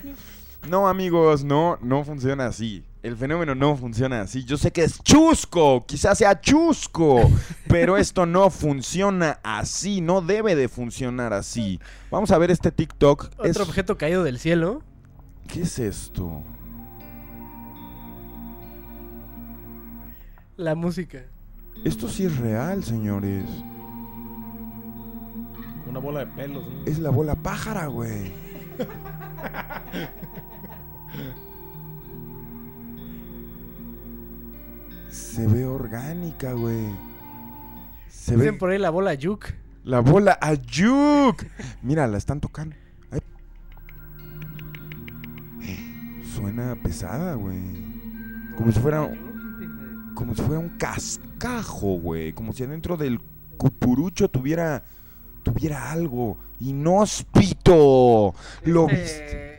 [0.68, 2.84] No, amigos, no, no funciona así.
[3.02, 4.44] El fenómeno no funciona así.
[4.44, 7.30] Yo sé que es chusco, quizás sea chusco,
[7.66, 11.80] pero esto no funciona así, no debe de funcionar así.
[12.10, 13.30] Vamos a ver este TikTok.
[13.38, 14.82] Otro Es- objeto caído del cielo.
[15.48, 16.42] ¿Qué es esto?
[20.56, 21.22] La música.
[21.84, 23.46] Esto sí es real, señores.
[25.88, 26.62] Una bola de pelos.
[26.68, 26.84] ¿no?
[26.84, 28.32] Es la bola pájara, güey.
[35.10, 36.88] Se ve orgánica, güey.
[38.08, 39.46] Se Dicen ve por ahí la bola Yuk.
[39.84, 41.44] la bola Ayuk.
[41.82, 42.76] Mira, la están tocando.
[43.10, 43.20] Ay.
[46.34, 47.60] Suena pesada, güey.
[48.56, 49.10] Como si fuera
[50.14, 52.32] como si fuera un cascajo, güey.
[52.32, 53.20] Como si adentro del
[53.56, 54.84] cupurucho tuviera
[55.42, 58.34] tuviera algo inhóspito.
[58.64, 59.49] Lo viste.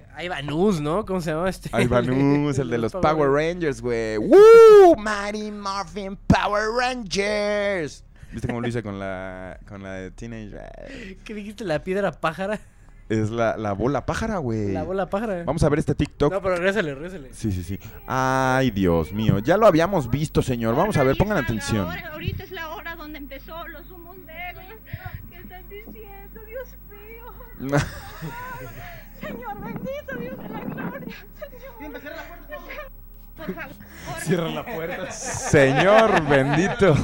[0.44, 1.06] Nuz, ¿no?
[1.06, 1.70] ¿Cómo se llama este?
[1.72, 3.82] Ahí va Nuz, el de los Power Rangers.
[3.82, 4.18] Güey.
[4.18, 4.96] ¡Woo!
[4.98, 8.04] Mighty Morphin Power Rangers.
[8.32, 11.18] ¿Viste cómo lo hice con la, con la de Teenage?
[11.24, 11.66] ¿Qué dijiste?
[11.66, 12.60] ¿La piedra pájara?
[13.10, 14.72] Es la, la bola pájara, güey.
[14.72, 15.44] La bola pájara.
[15.44, 16.32] Vamos a ver este TikTok.
[16.32, 17.34] No, pero regrésale, regrésale.
[17.34, 17.78] Sí, sí, sí.
[18.08, 19.40] Ay, Dios mío.
[19.40, 20.76] Ya lo habíamos visto, señor.
[20.78, 21.90] Vamos a ver, pongan atención.
[22.14, 24.64] Ahorita es la hora donde empezó los humos negros.
[25.30, 27.78] ¿Qué están diciendo, Dios mío?
[29.22, 31.16] Señor bendito, Dios de la gloria.
[32.00, 32.92] Señor.
[33.38, 33.72] Por favor.
[34.22, 35.12] Cierra la puerta.
[35.12, 36.96] Señor bendito.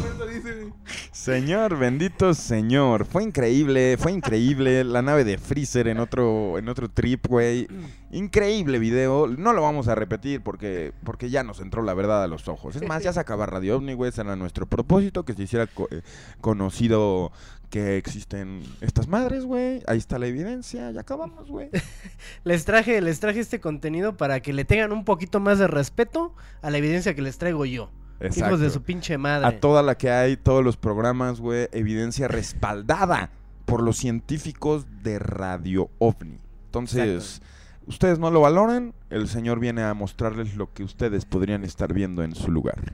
[1.11, 3.05] Señor bendito, señor.
[3.05, 4.83] Fue increíble, fue increíble.
[4.83, 7.67] La nave de Freezer en otro, en otro trip, güey.
[8.12, 9.28] Increíble video.
[9.28, 12.76] No lo vamos a repetir porque, porque ya nos entró la verdad a los ojos.
[12.76, 14.10] Es más, ya se acaba Radio OVNI, güey.
[14.10, 16.01] Ese era nuestro propósito, que se hiciera co- eh,
[16.39, 17.32] conocido
[17.70, 19.84] que existen estas madres, güey.
[19.88, 20.89] Ahí está la evidencia.
[20.91, 21.70] Ya acabamos, güey.
[22.45, 26.34] Les traje, les traje este contenido para que le tengan un poquito más de respeto
[26.62, 27.91] a la evidencia que les traigo yo.
[28.36, 29.45] Hijos de su pinche madre.
[29.47, 33.30] A toda la que hay, todos los programas, güey, evidencia respaldada
[33.66, 36.39] por los científicos de Radio OVNI.
[36.68, 37.41] Entonces,
[37.88, 42.23] ustedes no lo valoran, el señor viene a mostrarles lo que ustedes podrían estar viendo
[42.23, 42.93] en su lugar.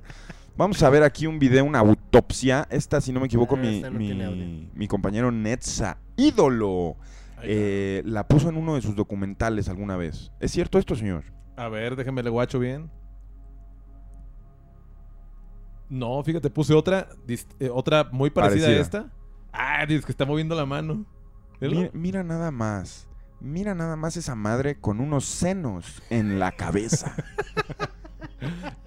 [0.55, 2.67] Vamos a ver aquí un video, una autopsia.
[2.69, 6.95] Esta, si no me equivoco, Ah, mi, no mi, mi compañero Netza, ídolo,
[7.41, 10.31] eh, la puso en uno de sus documentales alguna vez.
[10.39, 11.23] ¿Es cierto esto, señor?
[11.57, 12.91] A ver, déjenme le guacho bien.
[15.89, 18.79] No, fíjate, puse otra, dist- eh, otra muy parecida Parecida.
[18.79, 19.11] a esta.
[19.51, 21.05] Ah, dices que está moviendo la mano.
[21.93, 23.07] Mira nada más.
[23.43, 27.13] Mira nada más esa madre con unos senos en la cabeza.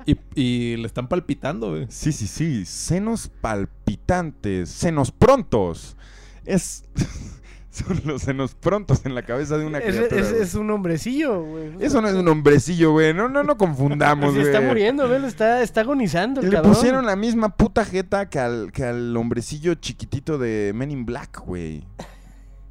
[0.04, 1.86] Y, y le están palpitando, güey.
[1.88, 2.64] Sí, sí, sí.
[2.66, 4.68] Senos palpitantes.
[4.68, 5.96] Senos prontos.
[6.44, 6.84] Es.
[7.70, 10.20] Son los senos prontos en la cabeza de una Es, criatura.
[10.20, 10.42] es- güey.
[10.42, 11.72] es un hombrecillo, güey.
[11.80, 13.12] Eso no es un hombrecillo, güey.
[13.14, 14.52] No, no, no confundamos, Se güey.
[14.52, 16.72] está muriendo, velo, está, está agonizando el Le cabrón.
[16.74, 21.40] pusieron la misma puta jeta que al, que al hombrecillo chiquitito de Men in Black,
[21.44, 21.84] güey.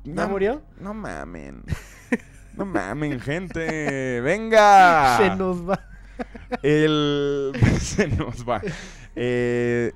[0.06, 0.62] ¿Ya murió?
[0.80, 1.64] No mamen.
[2.58, 4.22] No mamen, gente.
[4.22, 5.18] Venga.
[5.18, 5.78] Se nos va.
[6.64, 7.51] El...
[7.82, 8.62] Se nos va.
[9.14, 9.91] Eh,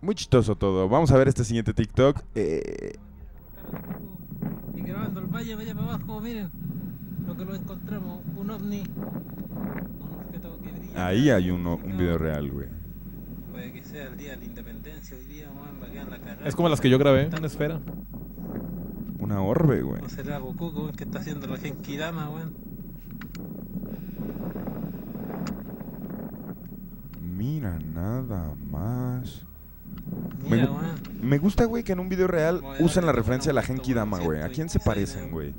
[0.00, 0.88] muy chistoso todo.
[0.88, 2.18] Vamos a ver este siguiente TikTok.
[2.34, 2.94] Eh,
[4.74, 6.50] Y grabando el valle, vaya para abajo, miren
[7.26, 8.82] lo que lo encontramos, un ovni.
[8.96, 11.06] Un objeto que brilla.
[11.06, 12.68] ahí hay uno, un video real, güey.
[13.50, 16.48] Puede que sea el día de la independencia hoy día, va a la cagada.
[16.48, 17.80] Es como las que yo grabé, una esfera.
[19.22, 20.02] Una orbe, güey.
[20.02, 22.54] No será Goku, weón, que está haciendo la Genkidama, weón.
[27.20, 29.44] Mira nada más.
[30.48, 30.68] Mira,
[31.20, 33.62] me, me gusta, güey, que en un video real usen la de- referencia a la
[33.62, 34.42] Genki Dama, güey.
[34.42, 35.54] ¿A quién se parecen, güey?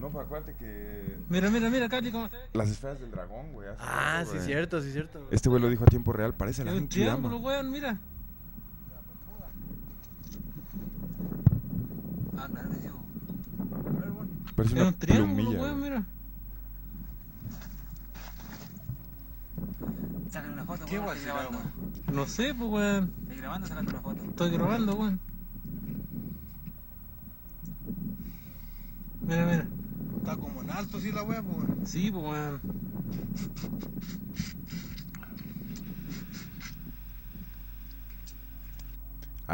[0.00, 1.16] No, pues acuérdate que...
[1.28, 2.42] Mira, mira, mira, Cali, cómo se ve.
[2.54, 3.68] Las esferas del dragón, güey.
[3.78, 4.46] Ah, sí, güey.
[4.46, 5.20] cierto, sí, cierto.
[5.30, 7.30] Este güey lo dijo a tiempo real, parece la Genki Dama.
[7.62, 8.00] mira.
[12.42, 14.28] Ah, claro que sí, weón.
[14.56, 15.62] Parece Es una un triángulo, plumilla.
[15.62, 16.04] weón, mira.
[20.30, 21.60] Sácale una foto, ¿Qué weón, guay estoy grabando.
[22.12, 23.12] No sé, pues, weón.
[23.22, 24.24] Estoy grabando, sacando una foto.
[24.24, 25.20] Estoy grabando, weón.
[29.20, 29.66] Mira, mira.
[30.18, 31.86] Está como en alto, sí, la pues, weón.
[31.86, 32.60] Sí, pues, weón.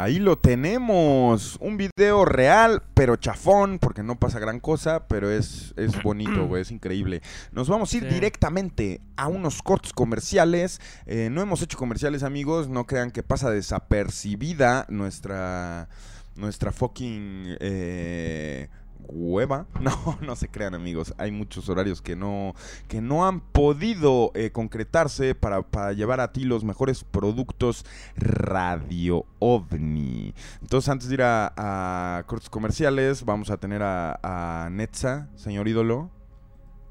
[0.01, 1.57] Ahí lo tenemos.
[1.59, 6.61] Un video real, pero chafón, porque no pasa gran cosa, pero es, es bonito, güey,
[6.61, 7.21] es increíble.
[7.51, 8.09] Nos vamos a ir Sí.
[8.13, 10.79] directamente a unos cortos comerciales.
[11.05, 12.69] Eh, no hemos hecho comerciales, amigos.
[12.69, 15.89] No crean que pasa desapercibida nuestra,
[16.35, 18.69] nuestra fucking eh,
[19.07, 19.65] hueva.
[19.79, 21.13] No, no se crean, amigos.
[21.17, 22.53] Hay muchos horarios que no,
[22.87, 27.85] que no han podido eh, concretarse para, para llevar a ti los mejores productos
[28.17, 30.33] Radio OVNI.
[30.61, 35.67] Entonces, antes de ir a, a cortos comerciales, vamos a tener a, a Netza, señor
[35.67, 36.09] ídolo.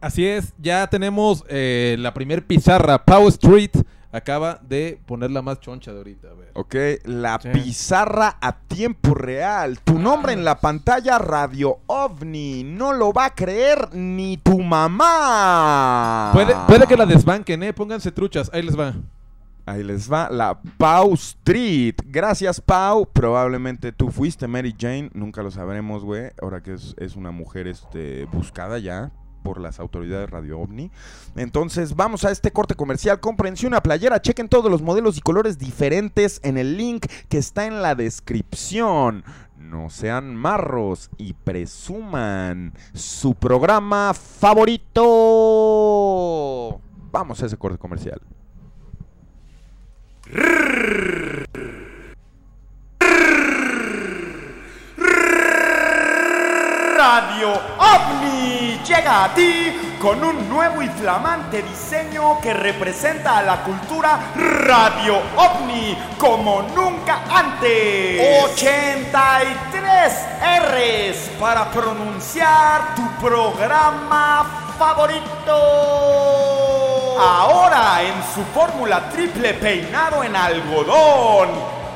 [0.00, 3.04] Así es, ya tenemos eh, la primer pizarra.
[3.04, 3.72] Power Street
[4.12, 6.28] acaba de poner la más choncha de ahorita.
[6.30, 6.50] A ver.
[6.54, 9.80] Ok, la pizarra a tiempo real.
[9.80, 12.64] Tu nombre en la pantalla Radio OVNI.
[12.64, 16.30] No lo va a creer ni tu mamá.
[16.32, 17.72] Puede, puede que la desbanquen, ¿eh?
[17.72, 18.50] Pónganse truchas.
[18.52, 18.94] Ahí les va.
[19.66, 21.94] Ahí les va la Pau Street.
[22.06, 23.04] Gracias, Pau.
[23.04, 25.10] Probablemente tú fuiste Mary Jane.
[25.12, 26.30] Nunca lo sabremos, güey.
[26.40, 29.12] Ahora que es, es una mujer este, buscada ya
[29.42, 30.90] por las autoridades Radio OVNI.
[31.36, 33.20] Entonces, vamos a este corte comercial.
[33.20, 34.20] Cómprense una playera.
[34.20, 39.24] Chequen todos los modelos y colores diferentes en el link que está en la descripción.
[39.56, 45.02] No sean marros y presuman su programa favorito.
[47.10, 48.20] Vamos a ese corte comercial.
[56.96, 58.27] Radio OVNI
[58.84, 65.20] llega a ti con un nuevo y flamante diseño que representa a la cultura Radio
[65.36, 68.44] OVNI como nunca antes.
[68.52, 70.12] 83
[70.60, 75.52] R's para pronunciar tu programa favorito.
[77.20, 81.48] Ahora en su fórmula triple peinado en algodón.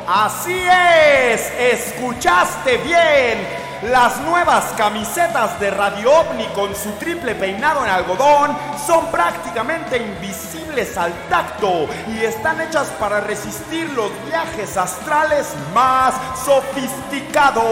[0.09, 3.71] Así es, escuchaste bien.
[3.83, 8.57] Las nuevas camisetas de Radio OVNI con su triple peinado en algodón
[8.87, 16.14] son prácticamente invisibles al tacto y están hechas para resistir los viajes astrales más
[16.45, 17.64] sofisticados.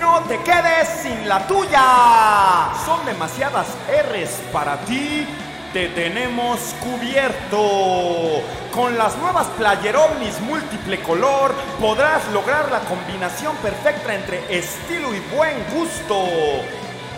[0.00, 2.72] No te quedes sin la tuya.
[2.84, 5.24] Son demasiadas R's para ti.
[5.76, 8.42] Te tenemos cubierto.
[8.72, 15.20] Con las nuevas Player Omnis múltiple color podrás lograr la combinación perfecta entre estilo y
[15.36, 16.24] buen gusto.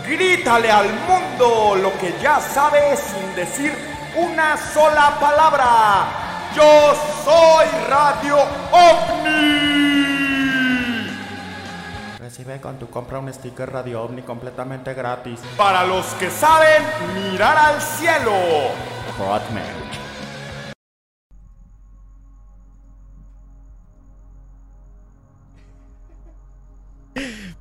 [0.05, 3.73] Grítale al mundo lo que ya sabes sin decir
[4.17, 6.07] una sola palabra.
[6.53, 6.93] Yo
[7.23, 8.39] soy Radio
[8.73, 9.88] OVNI.
[12.49, 15.39] Recibe con tu compra un sticker Radio OVNI completamente gratis.
[15.55, 16.81] Para los que saben
[17.13, 18.31] mirar al cielo.
[19.17, 19.65] Hotmail.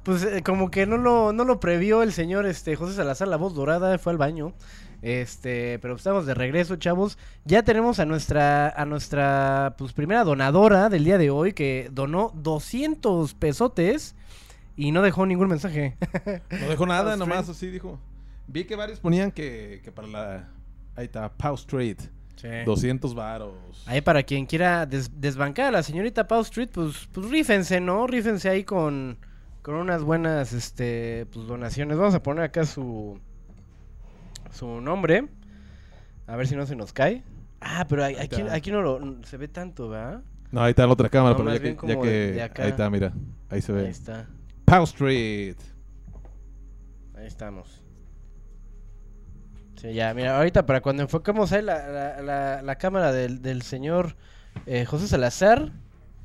[0.04, 3.36] Pues eh, como que no lo, no lo previó el señor este José Salazar, la
[3.36, 4.54] voz dorada, fue al baño.
[5.02, 7.18] Este, pero estamos de regreso, chavos.
[7.44, 12.32] Ya tenemos a nuestra a nuestra pues primera donadora del día de hoy que donó
[12.36, 14.14] 200 pesotes
[14.78, 15.96] y no dejó ningún mensaje.
[16.50, 17.52] No dejó nada, Pause nomás Trade.
[17.52, 18.00] así dijo.
[18.46, 20.48] Vi que varios ponían que, que para la...
[20.96, 21.96] Ahí está, Pause Trade.
[22.36, 22.48] Sí.
[22.64, 23.82] 200 varos.
[23.86, 28.06] Ahí para quien quiera des- desbancar a la señorita Pau Street, pues, pues rífense, ¿no?
[28.06, 29.18] Rífense ahí con,
[29.62, 31.98] con unas buenas este, pues, donaciones.
[31.98, 33.18] Vamos a poner acá su,
[34.52, 35.26] su nombre.
[36.28, 37.24] A ver si no se nos cae.
[37.60, 40.22] Ah, pero aquí, aquí no lo, se ve tanto, ¿verdad?
[40.52, 42.42] No, ahí está la otra cámara, No, pero ya que, ya como que- de- de
[42.42, 42.62] acá.
[42.62, 43.12] ahí está, mira,
[43.50, 43.80] ahí se ve.
[43.86, 44.28] Ahí está.
[44.68, 45.56] Pause Street.
[47.16, 47.82] Ahí estamos.
[49.76, 53.62] Sí, ya, mira, ahorita para cuando enfocamos ahí la, la, la, la cámara del, del
[53.62, 54.16] señor
[54.66, 55.72] eh, José Salazar,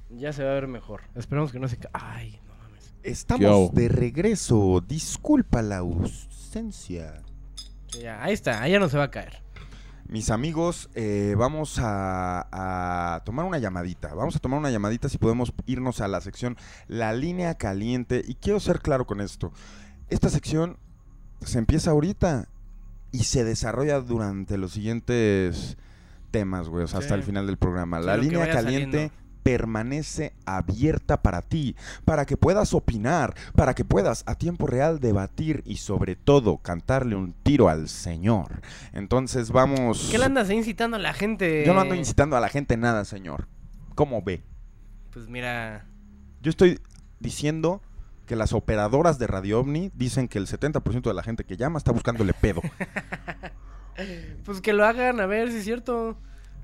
[0.09, 1.01] ya se va a ver mejor.
[1.15, 1.89] Esperemos que no se ca...
[1.93, 2.93] Ay, no mames.
[3.03, 4.83] Estamos de regreso.
[4.85, 7.21] Disculpa la ausencia.
[7.87, 9.41] Sí, ya, ahí está, ahí ya no se va a caer.
[10.07, 14.13] Mis amigos, eh, vamos a, a tomar una llamadita.
[14.13, 18.23] Vamos a tomar una llamadita si podemos irnos a la sección La línea caliente.
[18.27, 19.51] Y quiero ser claro con esto.
[20.09, 20.77] Esta sección
[21.41, 22.47] se empieza ahorita
[23.11, 25.77] y se desarrolla durante los siguientes
[26.31, 26.83] temas, güey.
[26.83, 27.99] O sea, hasta el final del programa.
[27.99, 29.22] La línea caliente saliendo.
[29.43, 31.75] Permanece abierta para ti,
[32.05, 37.15] para que puedas opinar, para que puedas a tiempo real debatir y sobre todo cantarle
[37.15, 38.61] un tiro al Señor.
[38.93, 40.07] Entonces vamos...
[40.09, 41.63] ¿Qué le andas incitando a la gente?
[41.65, 43.47] Yo no ando incitando a la gente nada, señor.
[43.95, 44.43] ¿Cómo ve?
[45.11, 45.85] Pues mira,
[46.41, 46.79] Yo estoy
[47.19, 47.81] diciendo
[48.25, 51.77] que las operadoras de Radio OVNI dicen que el 70% de la gente que llama
[51.77, 52.61] está buscándole pedo.
[54.45, 56.17] pues que lo hagan, a ver si es cierto.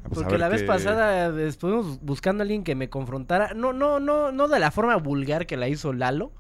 [0.04, 3.54] Pues, Porque la vez pasada eh, estuvimos buscando a alguien que me confrontara.
[3.54, 6.32] No, no, no, no de la forma vulgar que la hizo Lalo.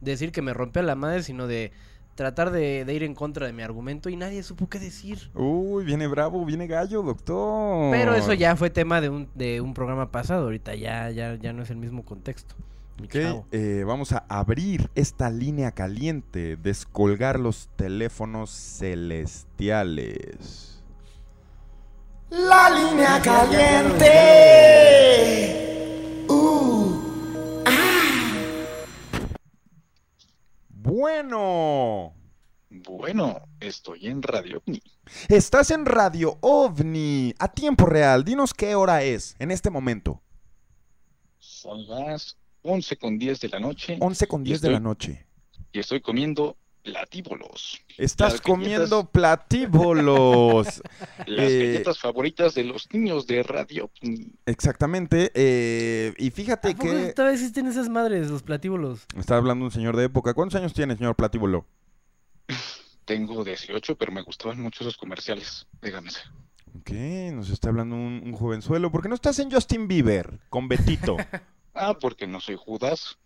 [0.00, 1.72] Decir que me rompió la madre, sino de
[2.14, 5.30] tratar de, de ir en contra de mi argumento y nadie supo qué decir.
[5.34, 7.90] Uy, viene bravo, viene gallo, doctor.
[7.90, 10.44] Pero eso ya fue tema de un, de un programa pasado.
[10.44, 12.54] Ahorita ya, ya, ya no es el mismo contexto.
[13.00, 13.46] mi Ok, chavo.
[13.52, 20.67] eh, vamos a abrir esta línea caliente, descolgar los teléfonos celestiales.
[22.30, 24.48] La línea caliente.
[30.68, 32.14] Bueno.
[32.70, 34.82] Bueno, estoy en Radio OVNI.
[35.28, 38.24] Estás en Radio OVNI, a tiempo real.
[38.24, 40.20] Dinos qué hora es en este momento.
[41.38, 43.96] Son las 11 con 10 de la noche.
[44.00, 45.26] 11 con y 10 de la noche.
[45.72, 46.56] Y estoy comiendo
[46.92, 47.80] platíbolos.
[47.96, 50.82] Estás Las galletas- comiendo platíbolos.
[51.26, 53.90] Las Eh, galletas favoritas de los niños de Radio.
[54.46, 55.30] Exactamente.
[55.34, 57.12] eh, y fíjate ¿A poco que...
[57.12, 59.06] todavía existen esas madres, los platíbulos?
[59.16, 60.34] Está hablando un señor de época.
[60.34, 61.66] ¿Cuántos años tiene, señor platíbulo?
[63.04, 65.66] Tengo 18, pero me gustaban mucho esos comerciales.
[65.82, 66.10] Dígame.
[66.80, 66.90] Ok,
[67.34, 68.90] nos está hablando un, un jovenzuelo.
[68.92, 71.16] ¿Por qué no estás en Justin Bieber con Betito?
[71.80, 73.18] Ah, porque no soy Judas.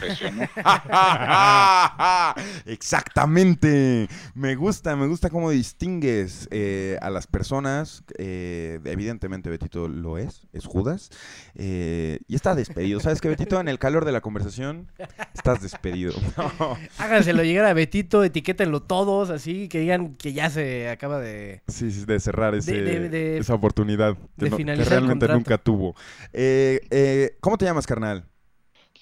[0.00, 0.42] Presiono.
[2.66, 4.08] Exactamente.
[4.34, 8.02] Me gusta, me gusta cómo distingues eh, a las personas.
[8.18, 11.10] eh, evidentemente Betito lo es, es Judas.
[11.54, 13.00] eh, y está despedido.
[13.00, 13.60] ¿Sabes qué, Betito?
[13.60, 14.90] En el calor de la conversación,
[15.34, 16.12] estás despedido.
[16.58, 16.76] No.
[16.98, 21.62] Háganselo llegar a Betito, etiquétenlo todos, así, que digan que ya se acaba de...
[21.68, 25.58] Sí, sí, de cerrar ese- de- de- esa oportunidad que, de no- que realmente nunca
[25.58, 25.94] tuvo.
[26.32, 28.24] Eh, eh, ¿Cómo te llamas, carnal?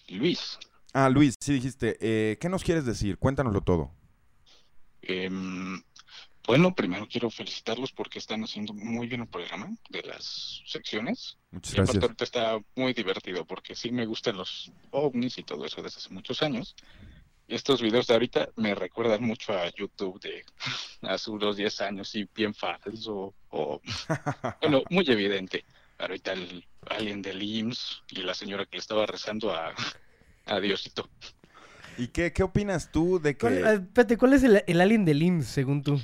[0.09, 0.59] Luis,
[0.93, 1.97] Ah, Luis, sí dijiste.
[2.01, 3.19] eh, ¿Qué nos quieres decir?
[3.19, 3.93] Cuéntanoslo todo.
[5.03, 5.83] em,
[6.47, 11.39] bueno, primero quiero felicitarlos porque están haciendo muy bien el programa de las secciones.
[11.51, 12.03] Muchas Y aparte gracias.
[12.07, 16.11] ahorita está muy divertido porque sí me gustan los ovnis y todo eso desde hace
[16.15, 16.77] muchos años.
[17.49, 20.45] Estos videos de ahorita me recuerdan mucho a YouTube de
[21.03, 23.81] hace unos 10 años y bien falso o,
[24.61, 25.65] bueno, muy evidente.
[25.99, 29.73] Ahorita el alien del IMSS y la señora que le estaba rezando a,
[30.47, 31.09] a Diosito.
[31.99, 33.65] ¿Y qué, qué opinas tú de ¿Cuál, que...
[33.65, 36.01] ah, espérate, ¿cuál es el, el alien del IMSS, según tú?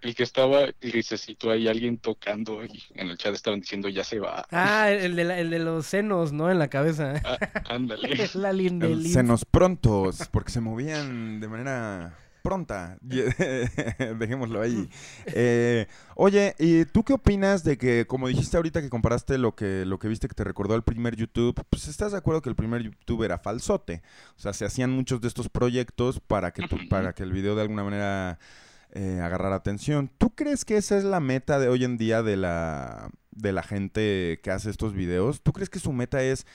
[0.00, 4.20] El que estaba grisecito ahí, alguien tocando y en el chat estaban diciendo ya se
[4.20, 4.46] va.
[4.52, 6.50] Ah, el de, la- el de los senos, ¿no?
[6.52, 7.14] En la cabeza.
[7.24, 8.08] Ah, ándale.
[8.34, 9.12] el alien del El IMSS.
[9.12, 12.98] senos prontos, porque se movían de manera pronta.
[14.18, 14.88] Dejémoslo ahí.
[15.26, 15.86] Eh,
[16.16, 19.98] oye, ¿y tú qué opinas de que, como dijiste ahorita que comparaste lo que, lo
[19.98, 22.82] que viste que te recordó al primer YouTube, pues estás de acuerdo que el primer
[22.82, 24.02] YouTube era falsote?
[24.36, 27.54] O sea, se hacían muchos de estos proyectos para que, tu- para que el video
[27.54, 28.38] de alguna manera
[28.92, 30.10] eh, agarrara atención.
[30.18, 33.62] ¿Tú crees que esa es la meta de hoy en día de la, de la
[33.62, 35.42] gente que hace estos videos?
[35.42, 36.46] ¿Tú crees que su meta es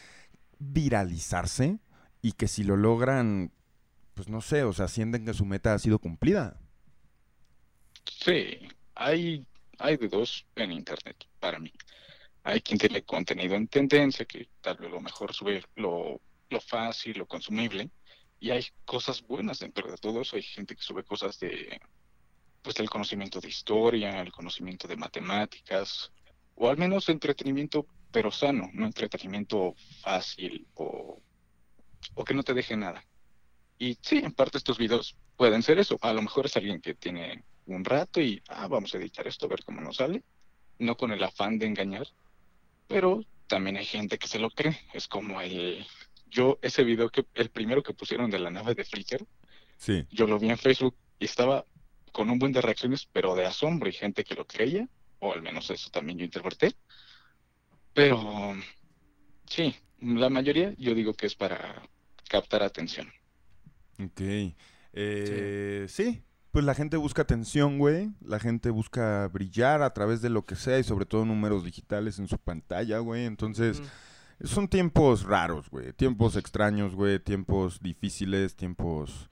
[0.59, 1.79] viralizarse
[2.21, 3.51] y que si lo logran,
[4.13, 6.59] pues no sé, o sea, sienten que su meta ha sido cumplida.
[8.05, 8.59] Sí,
[8.95, 9.45] hay,
[9.79, 11.71] hay de dos en internet para mí.
[12.43, 17.17] Hay quien tiene contenido en tendencia, que tal vez lo mejor sube lo, lo fácil,
[17.17, 17.89] lo consumible,
[18.39, 20.35] y hay cosas buenas dentro de todo eso.
[20.35, 21.79] Hay gente que sube cosas de,
[22.61, 26.11] pues, del conocimiento de historia, el conocimiento de matemáticas,
[26.55, 31.21] o al menos entretenimiento, pero sano, no entretenimiento fácil o,
[32.13, 33.03] o que no te deje nada.
[33.79, 35.97] Y sí, en parte estos videos pueden ser eso.
[36.01, 39.45] A lo mejor es alguien que tiene un rato y, ah, vamos a editar esto,
[39.45, 40.23] a ver cómo nos sale.
[40.79, 42.07] No con el afán de engañar,
[42.87, 44.77] pero también hay gente que se lo cree.
[44.93, 45.85] Es como el,
[46.29, 49.25] yo, ese video que, el primero que pusieron de la nave de Flickr,
[49.77, 50.05] Sí.
[50.11, 51.65] yo lo vi en Facebook y estaba
[52.11, 54.87] con un buen de reacciones, pero de asombro y gente que lo creía,
[55.19, 56.75] o al menos eso también yo interpreté.
[57.93, 58.55] Pero
[59.45, 61.87] sí, la mayoría yo digo que es para
[62.29, 63.11] captar atención.
[64.01, 64.21] Ok.
[64.93, 66.23] Eh, sí.
[66.51, 68.11] Pues la gente busca atención, güey.
[68.21, 72.19] La gente busca brillar a través de lo que sea y sobre todo números digitales
[72.19, 73.25] en su pantalla, güey.
[73.25, 73.81] Entonces,
[74.43, 75.93] son tiempos raros, güey.
[75.93, 77.17] Tiempos extraños, güey.
[77.19, 79.31] Tiempos difíciles, tiempos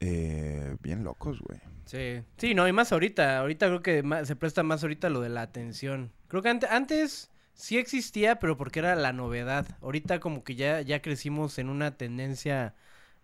[0.00, 1.58] eh, bien locos, güey.
[1.86, 3.38] Sí, sí, no, y más ahorita.
[3.38, 6.12] Ahorita creo que se presta más ahorita lo de la atención.
[6.28, 9.66] Creo que ante- antes sí existía, pero porque era la novedad.
[9.80, 12.74] Ahorita como que ya, ya crecimos en una tendencia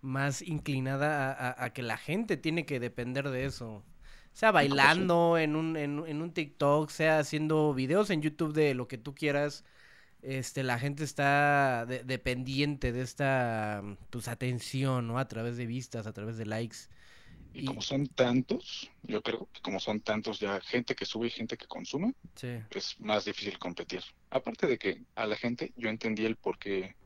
[0.02, 3.84] más inclinada a, a- a que la gente tiene que depender de eso.
[4.32, 8.74] Sea bailando en un, en, un- en un TikTok, sea haciendo videos en YouTube de
[8.74, 9.64] lo que tú quieras.
[10.22, 15.18] Este, la gente está de- dependiente de esta pues atención, ¿no?
[15.18, 16.78] A través de vistas, a través de likes.
[17.54, 21.30] Y como son tantos, yo creo que como son tantos ya gente que sube y
[21.30, 22.48] gente que consume, Sí.
[22.70, 24.02] es más difícil competir.
[24.30, 26.96] Aparte de que a la gente yo entendí el por qué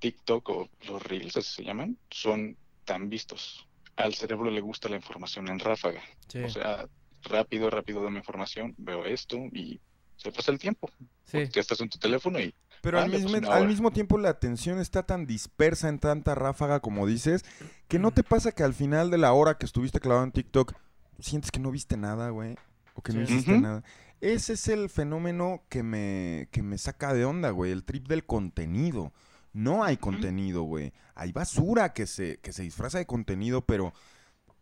[0.00, 3.66] TikTok o los Reels, así se llaman, son tan vistos.
[3.96, 6.00] Al cerebro le gusta la información en ráfaga.
[6.28, 6.38] Sí.
[6.42, 6.88] O sea,
[7.22, 9.78] rápido, rápido dame información, veo esto y
[10.16, 10.90] se pasa el tiempo.
[11.26, 11.38] Sí.
[11.52, 12.54] Ya estás en tu teléfono y...
[12.82, 13.68] Pero al "Vale, pues mismo, una al hora".
[13.68, 17.44] mismo tiempo la atención está tan dispersa en tanta ráfaga como dices,
[17.88, 20.72] que no te pasa que al final de la hora que estuviste clavado en TikTok,
[21.18, 22.56] sientes que no viste nada, güey,
[22.94, 23.84] o que no hiciste nada.
[24.22, 28.24] Ese es el fenómeno que me, que me saca de onda, güey, el trip del
[28.24, 29.12] contenido.
[29.52, 30.92] No hay contenido, güey.
[31.14, 33.92] Hay basura que se, que se disfraza de contenido, pero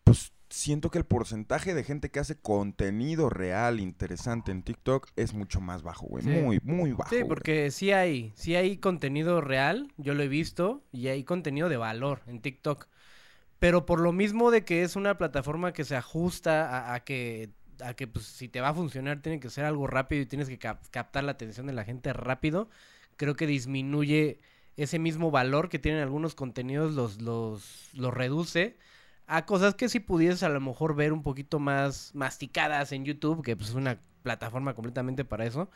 [0.04, 5.34] pues siento que el porcentaje de gente que hace contenido real, interesante en TikTok es
[5.34, 6.24] mucho más bajo, güey.
[6.24, 6.30] Sí.
[6.30, 7.14] Muy, muy bajo.
[7.14, 11.68] Sí, porque sí hay, sí hay contenido real, yo lo he visto, y hay contenido
[11.68, 12.88] de valor en TikTok.
[13.58, 17.50] Pero por lo mismo de que es una plataforma que se ajusta a, a que,
[17.82, 20.48] a que pues, si te va a funcionar tiene que ser algo rápido y tienes
[20.48, 22.70] que cap- captar la atención de la gente rápido,
[23.16, 24.38] creo que disminuye
[24.78, 28.78] ese mismo valor que tienen algunos contenidos, los, los, los reduce
[29.26, 33.44] a cosas que si pudieses a lo mejor ver un poquito más masticadas en YouTube,
[33.44, 35.68] que pues, es una plataforma completamente para eso,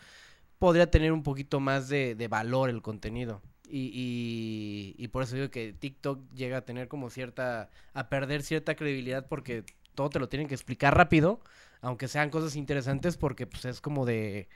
[0.58, 3.42] podría tener un poquito más de, de valor el contenido.
[3.68, 8.42] Y, y, y por eso digo que TikTok llega a tener como cierta, a perder
[8.42, 9.64] cierta credibilidad porque
[9.96, 11.40] todo te lo tienen que explicar rápido,
[11.80, 14.48] aunque sean cosas interesantes porque pues es como de,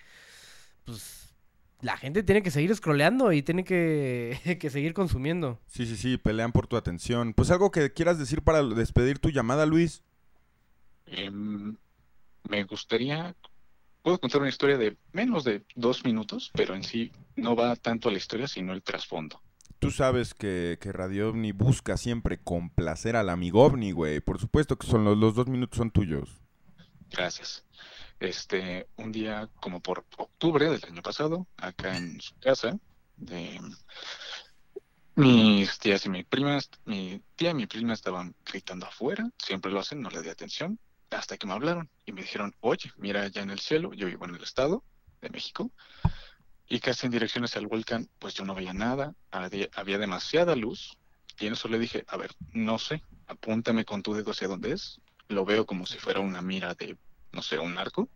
[0.85, 1.26] pues
[1.81, 5.61] la gente tiene que seguir scrolleando y tiene que, que seguir consumiendo.
[5.67, 7.35] Sí, sí, sí, pelean por tu atención.
[7.35, 10.03] Pues algo que quieras decir para despedir tu llamada, Luis.
[11.07, 11.77] Em,
[12.49, 13.35] me gustaría,
[14.03, 18.09] puedo contar una historia de menos de dos minutos, pero en sí no va tanto
[18.09, 19.41] a la historia, sino el trasfondo.
[19.79, 24.21] Tú sabes que, que Radio OVNI busca siempre complacer al amigo OVNI, güey.
[24.21, 26.41] Por supuesto que son los, los dos minutos son tuyos.
[27.11, 27.65] Gracias.
[28.19, 32.79] Este, un día como por octubre del año pasado, acá en su casa,
[33.17, 33.61] de
[35.17, 39.81] mis tías y mi prima, mi tía y mi prima estaban gritando afuera, siempre lo
[39.81, 40.79] hacen, no le di atención,
[41.11, 44.27] hasta que me hablaron y me dijeron, oye, mira allá en el cielo, yo vivo
[44.27, 44.85] en el estado
[45.21, 45.71] de México,
[46.69, 50.97] y casi en dirección hacia el volcán, pues yo no veía nada, había, demasiada luz,
[51.39, 54.73] y en eso le dije, a ver, no sé, apúntame con tu dedo hacia dónde
[54.73, 56.97] es, lo veo como si fuera una mira de,
[57.37, 58.09] no sé, un arco,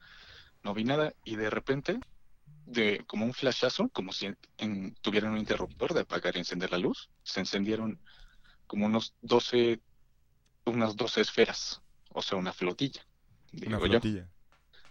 [0.64, 2.00] no vi nada, y de repente,
[2.66, 6.78] de como un flashazo, como si en- tuvieran un interruptor de apagar y encender la
[6.78, 8.00] luz, se encendieron
[8.66, 9.80] como unos 12,
[10.64, 13.02] unas 12 esferas, o sea, una flotilla.
[13.66, 13.86] Una yo.
[13.86, 14.28] flotilla.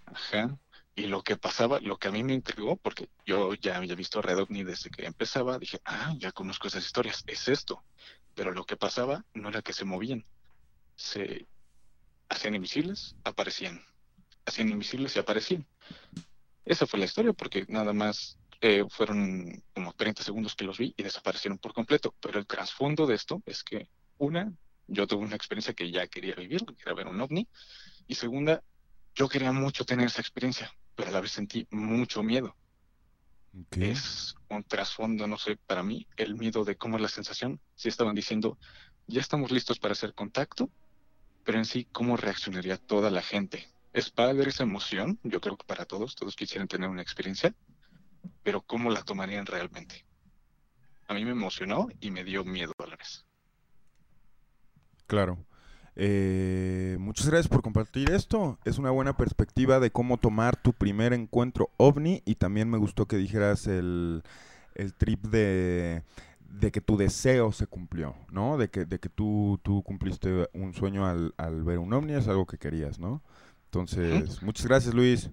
[0.06, 0.58] Ajá.
[0.96, 4.22] Y lo que pasaba, lo que a mí me intrigó, porque yo ya había visto
[4.22, 7.84] Red OVNI desde que empezaba, dije, ah, ya conozco esas historias, es esto.
[8.36, 10.26] Pero lo que pasaba no era que se movían,
[10.98, 11.48] se
[12.28, 13.82] hacían invisibles, aparecían,
[14.46, 15.68] hacían invisibles y aparecían.
[16.66, 20.94] Esa fue la historia, porque nada más eh, fueron como 30 segundos que los vi
[20.98, 22.14] y desaparecieron por completo.
[22.20, 23.88] Pero el trasfondo de esto es que,
[24.18, 24.52] una,
[24.88, 27.48] yo tuve una experiencia que ya quería vivir, que era ver un ovni,
[28.08, 28.64] y segunda,
[29.16, 32.56] yo quería mucho tener esa experiencia, pero a la vez sentí mucho miedo.
[33.72, 37.60] Es un trasfondo, no sé, para mí, el miedo de cómo es la sensación.
[37.76, 38.58] Si estaban diciendo,
[39.08, 40.70] ya estamos listos para hacer contacto,
[41.44, 43.68] pero en sí, ¿cómo reaccionaría toda la gente?
[44.00, 47.54] Es padre esa emoción, yo creo que para todos, todos quisieran tener una experiencia,
[48.44, 50.06] pero ¿cómo la tomarían realmente?
[51.10, 53.26] A mí me emocionó y me dio miedo a la vez.
[55.06, 55.38] Claro.
[55.98, 58.58] Eh, muchas gracias por compartir esto.
[58.64, 63.06] Es una buena perspectiva de cómo tomar tu primer encuentro ovni y también me gustó
[63.06, 64.24] que dijeras el,
[64.76, 66.04] el trip de,
[66.40, 68.58] de que tu deseo se cumplió, ¿no?
[68.58, 72.30] De que, de que tú, tú cumpliste un sueño al, al ver un ovni, es
[72.30, 73.22] algo que querías, ¿no?
[73.72, 75.30] Entonces, muchas gracias Luis.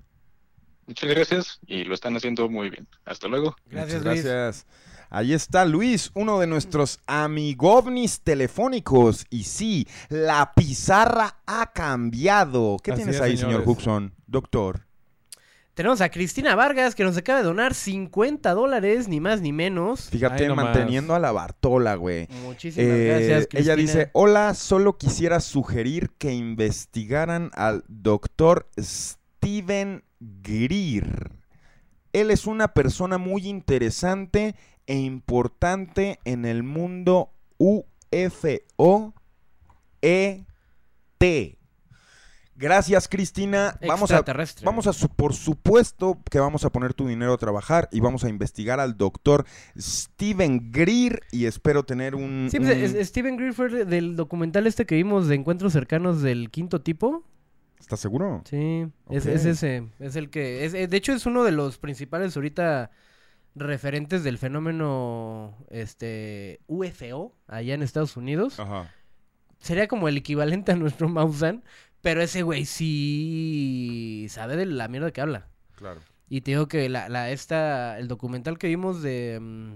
[0.87, 2.87] Muchas gracias y lo están haciendo muy bien.
[3.07, 3.57] Hasta luego.
[3.71, 4.67] Muchas gracias.
[5.09, 9.25] Ahí está Luis, uno de nuestros amigovnis telefónicos.
[9.31, 12.77] Y sí, la pizarra ha cambiado.
[12.83, 13.63] ¿Qué Así tienes es, ahí, señor.
[13.65, 14.13] Huxon?
[14.27, 14.86] Doctor.
[15.77, 20.09] Tenemos a Cristina Vargas que nos acaba de donar 50 dólares, ni más ni menos.
[20.09, 22.23] Fíjate, manteniendo a la Bartola, güey.
[22.23, 23.77] Eh, Muchísimas gracias, Ella Cristina.
[23.77, 31.33] dice, hola, solo quisiera sugerir que investigaran al doctor Steven Greer.
[32.15, 34.55] Él es una persona muy interesante
[34.87, 39.13] e importante en el mundo UFO
[40.01, 41.56] ET.
[42.57, 43.79] Gracias, Cristina.
[43.87, 44.25] Vamos a,
[44.63, 48.29] vamos a por supuesto que vamos a poner tu dinero a trabajar y vamos a
[48.29, 49.45] investigar al doctor
[49.79, 52.49] Steven Greer y espero tener un...
[52.51, 56.51] Sí, pues, un- Steven Greer fue del documental este que vimos de encuentros cercanos del
[56.51, 57.25] quinto tipo.
[57.79, 58.43] ¿Estás seguro?
[58.49, 59.87] Sí, es, ese.
[60.01, 60.65] Es el que.
[60.65, 62.91] Es, eh, de hecho, es uno de los principales ahorita
[63.55, 68.59] referentes del fenómeno este UFO allá en Estados Unidos.
[68.59, 68.91] Ajá.
[69.59, 71.65] Sería como el equivalente a nuestro Mausan,
[72.01, 75.49] pero ese güey sí sabe de la mierda que habla.
[75.75, 76.03] Claro.
[76.29, 79.75] Y te digo que la, la esta, el documental que vimos de mm,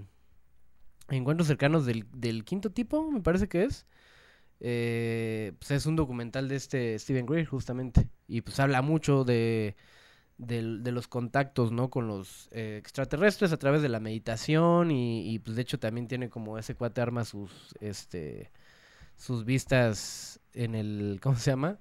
[1.11, 3.87] encuentros cercanos del, del quinto tipo, me parece que es.
[4.61, 8.09] eh, pues es un documental de este Steven Greer, justamente.
[8.29, 9.77] Y pues habla mucho de,
[10.39, 11.91] de los contactos, ¿no?
[11.91, 14.91] Con los eh, extraterrestres a través de la meditación.
[14.91, 18.53] Y, y, pues de hecho también tiene como ese cuate arma sus, este,
[19.17, 21.81] sus vistas en el, ¿cómo se llama?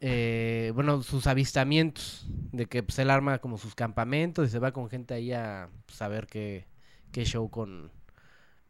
[0.00, 4.72] Eh, bueno, sus avistamientos, de que pues, él arma como sus campamentos y se va
[4.72, 6.66] con gente ahí a pues, a ver qué,
[7.12, 7.90] qué show con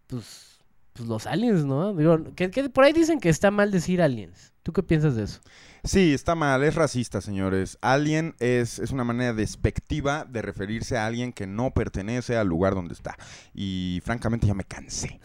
[0.06, 0.57] pues,
[0.98, 1.94] pues los aliens, ¿no?
[1.94, 4.52] Digo, que, por ahí dicen que está mal decir aliens.
[4.64, 5.40] ¿Tú qué piensas de eso?
[5.84, 7.78] Sí, está mal, es racista, señores.
[7.80, 12.74] Alien es, es una manera despectiva de referirse a alguien que no pertenece al lugar
[12.74, 13.16] donde está.
[13.54, 15.20] Y francamente ya me cansé.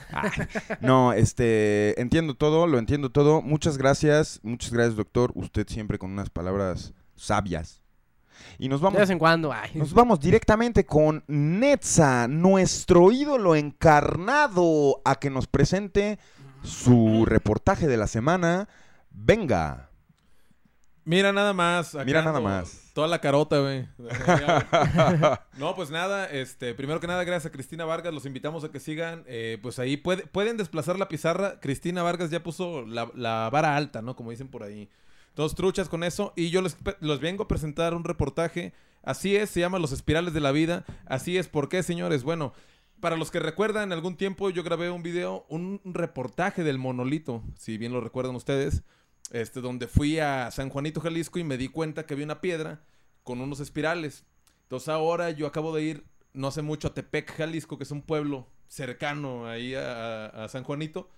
[0.80, 3.42] No, este, entiendo todo, lo entiendo todo.
[3.42, 5.32] Muchas gracias, muchas gracias, doctor.
[5.34, 7.83] Usted siempre con unas palabras sabias.
[8.60, 9.72] Y nos De vamos vez en cuando, ay.
[9.76, 16.20] nos vamos directamente con Netza, nuestro ídolo encarnado, a que nos presente
[16.64, 18.68] su reportaje de la semana.
[19.12, 19.90] Venga.
[21.06, 21.96] Mira nada más.
[21.96, 22.92] acá Mira nada más.
[22.94, 23.88] Toda la carota, güey.
[25.58, 28.80] no, pues nada, este, primero que nada, gracias a Cristina Vargas, los invitamos a que
[28.80, 31.60] sigan, eh, pues ahí puede- pueden desplazar la pizarra.
[31.60, 34.16] Cristina Vargas ya puso la, la vara alta, ¿no?
[34.16, 34.90] Como dicen por ahí.
[35.36, 36.34] Dos truchas con eso.
[36.36, 36.78] Y yo les,
[37.20, 38.74] vengo a presentar un reportaje.
[39.02, 40.86] Así es, se llama Los Espirales de la Vida.
[41.06, 42.24] Así es, ¿por qué, señores?
[42.24, 42.54] Bueno,
[43.00, 47.78] para los que recuerdan, algún tiempo yo grabé un video, un, reportaje del monolito, si
[47.78, 48.84] bien lo recuerdan ustedes,
[49.32, 52.82] este, donde fui a San Juanito, Jalisco y me di cuenta que había una piedra
[53.24, 54.26] con unos espirales.
[54.64, 58.04] Entonces ahora yo acabo de ir, no hace mucho, a Tepec, Jalisco, que es un
[58.04, 61.10] pueblo cercano ahí a San Juanito,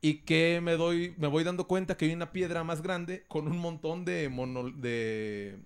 [0.00, 3.48] y que me doy, me voy dando cuenta que hay una piedra más grande con
[3.48, 5.58] un montón de mono, de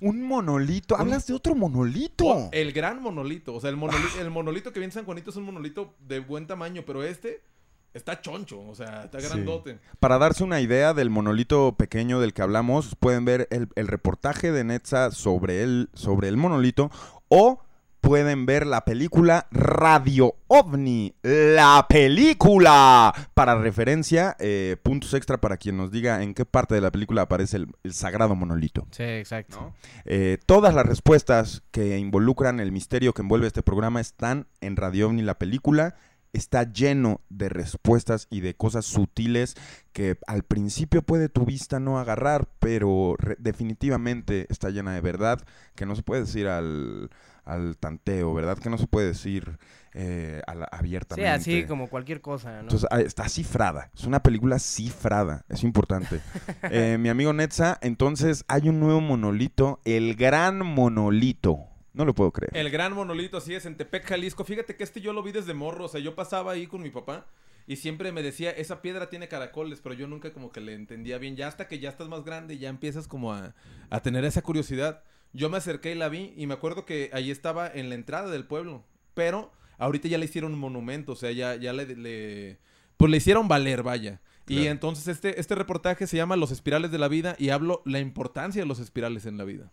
[0.00, 0.96] Un monolito.
[0.96, 2.24] Hablas de otro monolito.
[2.26, 3.54] Oh, el gran monolito.
[3.54, 6.20] O sea, el, monoli- el monolito que viene en San Juanito es un monolito de
[6.20, 7.42] buen tamaño, pero este
[7.92, 9.26] está choncho, o sea, está Sí.
[9.28, 9.78] grandote.
[10.00, 14.50] Para darse una idea del monolito pequeño del que hablamos, pueden ver el, el reportaje
[14.50, 16.90] de Netza sobre el, sobre el monolito
[17.28, 17.60] o
[18.02, 23.14] pueden ver la película Radio OVNI, la película.
[23.32, 27.22] Para referencia, eh, puntos extra para quien nos diga en qué parte de la película
[27.22, 28.86] aparece el, el sagrado monolito.
[28.90, 29.72] Sí, exacto.
[30.04, 35.06] Eh, todas las respuestas que involucran el misterio que envuelve este programa están en Radio
[35.06, 35.94] OVNI, la película.
[36.32, 39.54] Está lleno de respuestas y de cosas sutiles
[39.92, 45.40] que al principio puede tu vista no agarrar, pero definitivamente está llena de verdad
[45.74, 47.10] que no se puede decir al,
[47.44, 48.58] al tanteo, ¿verdad?
[48.58, 49.58] Que no se puede decir
[49.94, 51.28] eh, a la- Sí, abiertamente.
[51.28, 52.60] así como cualquier cosa, ¿no?
[52.60, 53.90] Entonces, ah, está cifrada.
[53.94, 55.44] Es una película cifrada.
[55.50, 56.20] Es importante.
[56.70, 61.66] Eh, mi amigo Netza, entonces hay un nuevo monolito, el gran monolito.
[61.94, 62.56] No lo puedo creer.
[62.56, 64.44] El gran monolito, así es, en Tepec, Jalisco.
[64.44, 65.84] Fíjate que este yo lo vi desde morro.
[65.84, 67.26] O sea, yo pasaba ahí con mi papá
[67.66, 71.18] y siempre me decía, esa piedra tiene caracoles, pero yo nunca como que le entendía
[71.18, 71.36] bien.
[71.36, 73.54] Ya hasta que ya estás más grande, ya empiezas como a,
[73.90, 75.02] a tener esa curiosidad.
[75.34, 78.30] Yo me acerqué y la vi y me acuerdo que ahí estaba en la entrada
[78.30, 78.84] del pueblo.
[79.14, 82.58] Pero ahorita ya le hicieron un monumento, o sea, ya, ya le, le-
[82.96, 84.20] Pues le hicieron valer, vaya.
[84.48, 88.00] Y entonces este, este reportaje se llama Los espirales de la vida y hablo la
[88.00, 89.72] importancia de los espirales en la vida.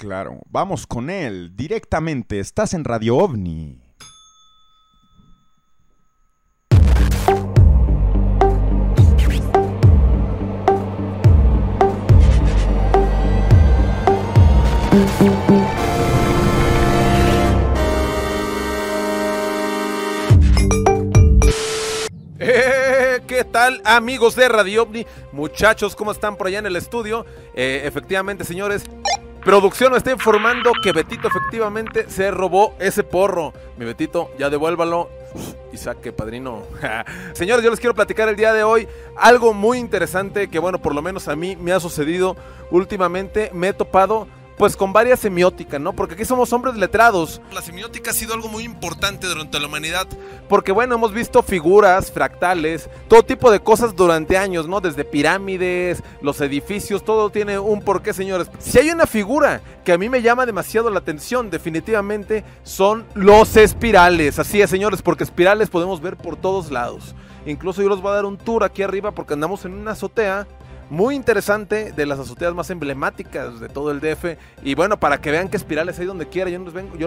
[0.00, 0.40] Claro.
[0.48, 2.40] Vamos con él directamente.
[2.40, 3.82] Estás en Radio OVNI.
[22.38, 25.06] Eh, ¿Qué tal amigos de Radio OVNI?
[25.32, 27.26] Muchachos, ¿cómo están por allá en el estudio?
[27.54, 28.84] Eh, efectivamente, señores,
[29.44, 33.52] producción me está informando que Betito efectivamente se robó ese porro.
[33.76, 35.08] Mi Betito, ya devuélvalo
[35.72, 36.62] y saque, padrino.
[37.32, 40.94] señores, yo les quiero platicar el día de hoy algo muy interesante que, bueno, por
[40.94, 42.36] lo menos a mí me ha sucedido
[42.70, 43.50] últimamente.
[43.52, 44.26] Me he topado
[44.60, 45.94] pues con varias semióticas, ¿no?
[45.94, 47.40] Porque aquí somos hombres letrados.
[47.50, 50.06] La semiótica ha sido algo muy importante durante la humanidad.
[50.50, 54.82] Porque bueno, hemos visto figuras, fractales, todo tipo de cosas durante años, ¿no?
[54.82, 58.50] Desde pirámides, los edificios, todo tiene un porqué, señores.
[58.58, 63.56] Si hay una figura que a mí me llama demasiado la atención, definitivamente son los
[63.56, 64.38] espirales.
[64.38, 67.14] Así es, señores, porque espirales podemos ver por todos lados.
[67.46, 70.46] Incluso yo les voy a dar un tour aquí arriba porque andamos en una azotea
[70.90, 74.36] muy interesante, de las azoteas más emblemáticas de todo el DF.
[74.62, 76.58] Y bueno, para que vean que espirales hay donde quiera, yo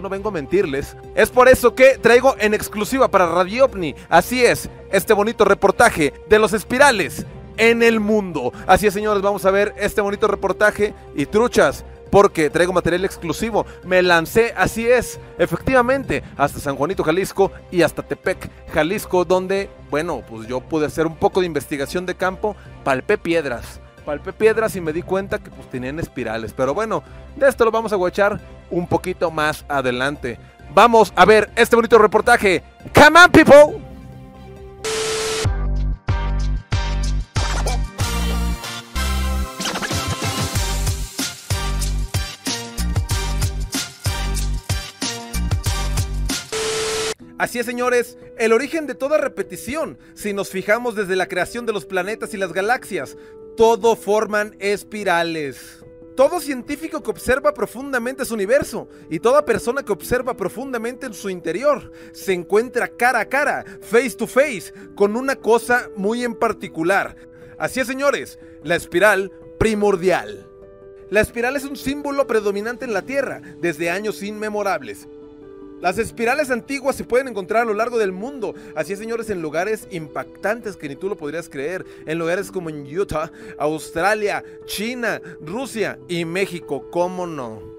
[0.02, 0.96] no, vengo a mentirles.
[1.16, 6.14] Es por eso que traigo en exclusiva para Radio OVNI, así es, este bonito reportaje
[6.30, 7.26] de los espirales
[7.58, 8.54] en el mundo.
[8.66, 11.86] Así es, señores, vamos a ver este bonito reportaje y truchas.
[12.14, 13.66] Porque traigo material exclusivo.
[13.84, 20.22] Me lancé, así es, efectivamente, hasta San Juanito, Jalisco y hasta Tepec, Jalisco, donde, bueno,
[20.30, 23.82] pues yo pude hacer un poco de investigación de campo, palpé piedras.
[24.06, 26.54] Palpé piedras y me di cuenta que pues tenían espirales.
[26.54, 27.02] Pero bueno,
[27.36, 30.38] de esto lo vamos a guachar un poquito más adelante.
[30.72, 32.62] Vamos a ver este bonito reportaje.
[32.94, 33.93] Come on, people.
[47.44, 51.74] Así es, señores, el origen de toda repetición, si nos fijamos desde la creación de
[51.74, 53.18] los planetas y las galaxias,
[53.58, 55.84] todo forman espirales.
[56.16, 61.30] Todo científico que observa profundamente su universo y toda persona que observa profundamente en su
[61.30, 67.18] interior se encuentra cara a cara, face to face, con una cosa muy en particular.
[67.58, 70.48] Así es, señores, la espiral primordial.
[71.10, 75.10] La espiral es un símbolo predominante en la Tierra desde años inmemorables.
[75.84, 79.42] Las espirales antiguas se pueden encontrar a lo largo del mundo, así es señores, en
[79.42, 85.22] lugares impactantes que ni tú lo podrías creer, en lugares como en Utah, Australia, China,
[85.42, 87.73] Rusia y México, ¿cómo no?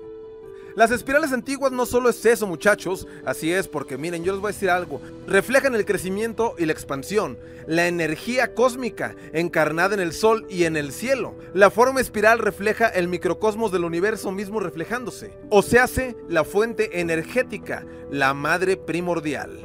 [0.76, 4.48] Las espirales antiguas no solo es eso, muchachos, así es, porque miren, yo les voy
[4.48, 7.38] a decir algo, reflejan el crecimiento y la expansión,
[7.68, 11.36] la energía cósmica encarnada en el sol y en el cielo.
[11.54, 17.00] La forma espiral refleja el microcosmos del universo mismo reflejándose, o se hace la fuente
[17.00, 19.60] energética, la madre primordial.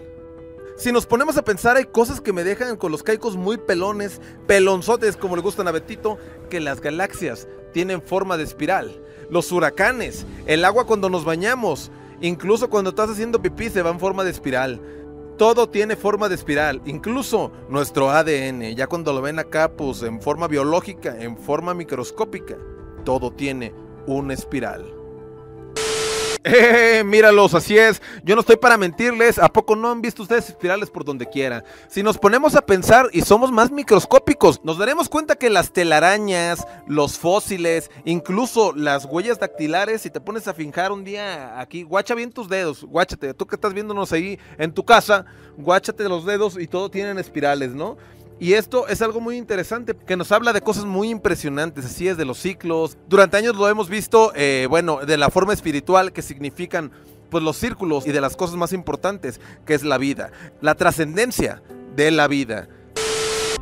[0.77, 4.21] Si nos ponemos a pensar, hay cosas que me dejan con los caicos muy pelones,
[4.45, 6.19] pelonzotes como le gustan a Betito,
[6.51, 11.91] que las galaxias tienen forma de espiral los huracanes, el agua cuando nos bañamos,
[12.21, 14.81] incluso cuando estás haciendo pipí se va en forma de espiral.
[15.37, 20.21] Todo tiene forma de espiral, incluso nuestro ADN, ya cuando lo ven acá, pues en
[20.21, 22.57] forma biológica, en forma microscópica,
[23.05, 23.73] todo tiene
[24.05, 24.98] una espiral.
[26.43, 27.03] ¡Eh!
[27.05, 28.01] Míralos, así es.
[28.23, 29.39] Yo no estoy para mentirles.
[29.39, 31.63] ¿A poco no han visto ustedes espirales por donde quiera?
[31.89, 36.65] Si nos ponemos a pensar y somos más microscópicos, nos daremos cuenta que las telarañas,
[36.87, 42.15] los fósiles, incluso las huellas dactilares, si te pones a finjar un día aquí, guacha
[42.15, 45.25] bien tus dedos, guáchate, tú que estás viéndonos ahí en tu casa,
[45.57, 47.97] guáchate los dedos y todo tienen espirales, ¿no?
[48.39, 52.15] Y esto es algo muy interesante que nos habla de cosas muy impresionantes, así es,
[52.15, 52.97] de los ciclos.
[53.09, 56.91] Durante años lo hemos visto, eh, bueno, de la forma espiritual que significan
[57.29, 61.61] pues los círculos y de las cosas más importantes, que es la vida, la trascendencia
[61.95, 62.69] de la vida.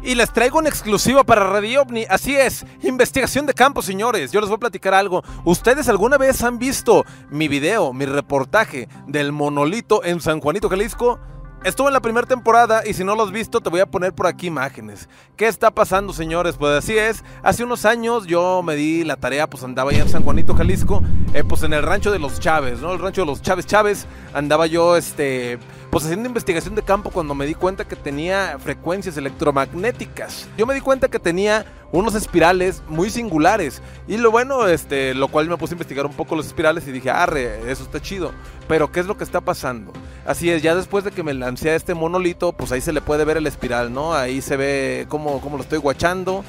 [0.03, 2.05] Y les traigo una exclusiva para Radio OVNI.
[2.07, 4.31] Así es, investigación de campo, señores.
[4.31, 5.23] Yo les voy a platicar algo.
[5.43, 11.19] ¿Ustedes alguna vez han visto mi video, mi reportaje del monolito en San Juanito, Jalisco?
[11.63, 14.13] Estuvo en la primera temporada y si no lo has visto te voy a poner
[14.13, 15.09] por aquí imágenes.
[15.35, 16.55] ¿Qué está pasando señores?
[16.55, 20.09] Pues así es, hace unos años yo me di la tarea, pues andaba allá en
[20.09, 21.01] San Juanito, Jalisco,
[21.34, 22.93] eh, pues en el rancho de los Chávez, ¿no?
[22.93, 25.57] El rancho de los Chávez Chávez, andaba yo este,
[25.89, 30.47] pues haciendo investigación de campo cuando me di cuenta que tenía frecuencias electromagnéticas.
[30.57, 33.81] Yo me di cuenta que tenía unos espirales muy singulares.
[34.07, 36.91] Y lo bueno, este, lo cual me puse a investigar un poco los espirales y
[36.91, 38.31] dije, arre, eso está chido.
[38.68, 39.93] Pero, ¿qué es lo que está pasando?
[40.26, 43.01] Así es, ya después de que me lancé a este monolito, pues ahí se le
[43.01, 44.14] puede ver el espiral, ¿no?
[44.14, 46.43] Ahí se ve cómo, cómo lo estoy guachando.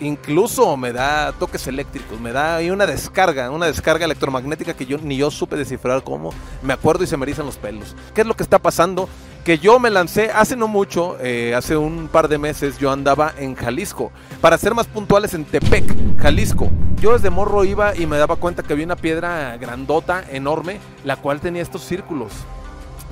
[0.00, 5.18] Incluso me da toques eléctricos, me da una descarga, una descarga electromagnética que yo ni
[5.18, 6.32] yo supe descifrar cómo.
[6.62, 7.94] Me acuerdo y se me erizan los pelos.
[8.14, 9.08] ¿Qué es lo que está pasando?
[9.44, 13.32] que yo me lancé hace no mucho, eh, hace un par de meses, yo andaba
[13.38, 14.12] en Jalisco.
[14.40, 16.70] Para ser más puntuales, en Tepec, Jalisco.
[17.00, 21.16] Yo desde morro iba y me daba cuenta que había una piedra grandota, enorme, la
[21.16, 22.32] cual tenía estos círculos.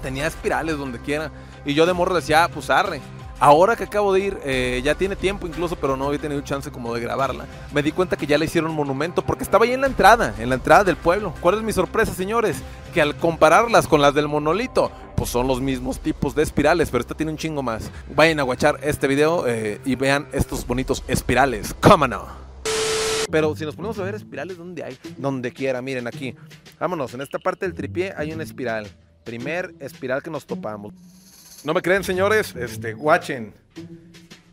[0.02, 1.30] Tenía espirales donde quiera.
[1.64, 3.00] Y yo de morro decía, ah, pues arre.
[3.40, 6.70] Ahora que acabo de ir, eh, ya tiene tiempo incluso, pero no había tenido chance
[6.72, 7.46] como de grabarla.
[7.72, 10.48] Me di cuenta que ya le hicieron monumento porque estaba ahí en la entrada, en
[10.48, 11.32] la entrada del pueblo.
[11.40, 12.56] ¿Cuál es mi sorpresa, señores?
[12.92, 17.02] Que al compararlas con las del monolito, pues son los mismos tipos de espirales, pero
[17.02, 17.90] esta tiene un chingo más.
[18.14, 21.74] Vayan a guachar este video eh, y vean estos bonitos espirales.
[21.80, 22.26] ¿Cómo no?
[23.30, 24.98] Pero si nos ponemos a ver espirales, ¿dónde hay?
[25.16, 26.34] Donde quiera, miren aquí.
[26.80, 28.88] Vámonos, en esta parte del tripié hay una espiral.
[29.22, 30.94] Primer espiral que nos topamos.
[31.64, 33.54] No me creen, señores, este, guachen.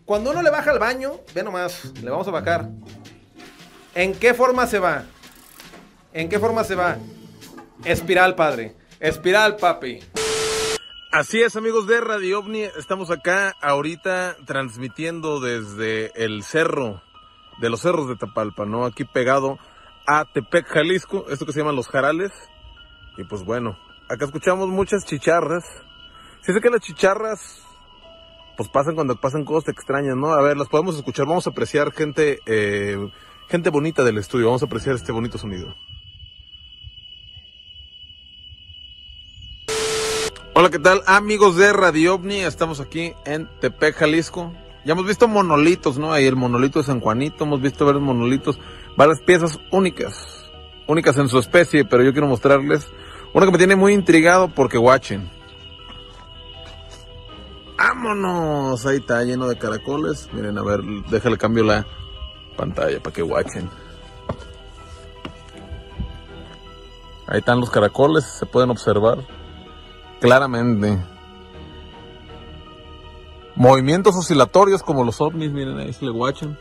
[0.06, 2.70] Cuando uno le baja al baño, ve nomás, le vamos a bajar.
[3.94, 5.04] ¿En qué forma se va?
[6.14, 6.98] ¿En qué forma se va?
[7.84, 8.76] Espiral, padre.
[9.00, 10.00] Espiral, papi.
[11.12, 12.64] Así es, amigos de Radio OVNI.
[12.78, 17.02] Estamos acá ahorita transmitiendo desde el cerro,
[17.62, 18.86] de los cerros de Tapalpa, ¿no?
[18.86, 19.58] Aquí pegado
[20.08, 22.32] a Tepec, Jalisco, esto que se llaman los jarales.
[23.18, 23.78] Y pues bueno,
[24.10, 25.64] acá escuchamos muchas chicharras.
[26.46, 27.64] Si sé que las chicharras,
[28.56, 30.32] pues pasan cuando pasan cosas extrañas, ¿no?
[30.32, 31.26] A ver, las podemos escuchar.
[31.26, 33.00] Vamos a apreciar gente, eh,
[33.50, 34.46] gente bonita del estudio.
[34.46, 35.76] Vamos a apreciar este bonito sonido.
[40.54, 41.02] Hola, ¿qué tal?
[41.08, 44.54] Amigos de Radio OVNI, estamos aquí en Tepec, Jalisco.
[44.86, 46.14] Ya hemos visto monolitos, ¿no?
[46.14, 48.60] Ahí el monolito de San Juanito, hemos visto varios monolitos,
[48.96, 50.52] varias piezas únicas,
[50.86, 52.88] únicas en su especie, pero yo quiero mostrarles
[53.34, 55.35] una que me tiene muy intrigado porque guachen.
[57.88, 58.84] ¡Vámonos!
[58.88, 60.28] Ahí está lleno de caracoles.
[60.34, 60.82] Miren, a ver,
[61.12, 61.86] déjale cambio la
[62.58, 63.70] pantalla para que guachen.
[67.28, 69.20] Ahí están los caracoles, se pueden observar
[70.20, 70.98] claramente.
[73.54, 76.58] Movimientos oscilatorios como los ovnis, miren ahí se le guachan.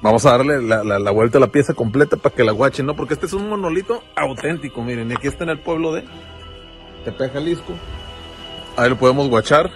[0.00, 2.94] Vamos a darle la, vuelta a la pieza completa para que la guachen, ¿no?
[2.94, 6.04] Porque este es un monolito auténtico, miren, aquí está en el pueblo de
[7.04, 7.74] Tepe, Jalisco.
[8.76, 9.70] Ahí lo podemos guachar.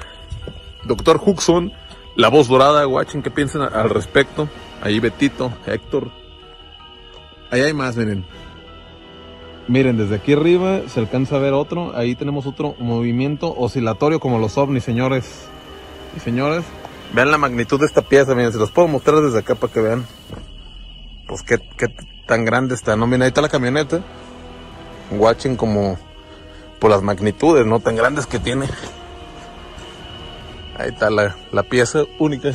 [0.84, 1.72] Doctor Huxon
[2.16, 4.48] La voz dorada, watching, ¿qué piensan al respecto?
[4.82, 6.10] Ahí Betito, Héctor.
[7.50, 8.24] Ahí hay más, miren.
[9.68, 11.94] Miren, desde aquí arriba se alcanza a ver otro.
[11.96, 15.46] Ahí tenemos otro movimiento oscilatorio como los ovnis, señores.
[16.16, 16.64] Y señores,
[17.12, 19.80] vean la magnitud de esta pieza, miren, se los puedo mostrar desde acá para que
[19.80, 20.06] vean.
[21.26, 21.86] Pues qué, qué
[22.26, 23.06] tan grande está, ¿no?
[23.06, 24.00] Miren, ahí está la camioneta.
[25.10, 25.98] Watching como
[26.86, 27.80] por las magnitudes, ¿no?
[27.80, 28.68] Tan grandes que tiene.
[30.78, 32.50] Ahí está la, la pieza única.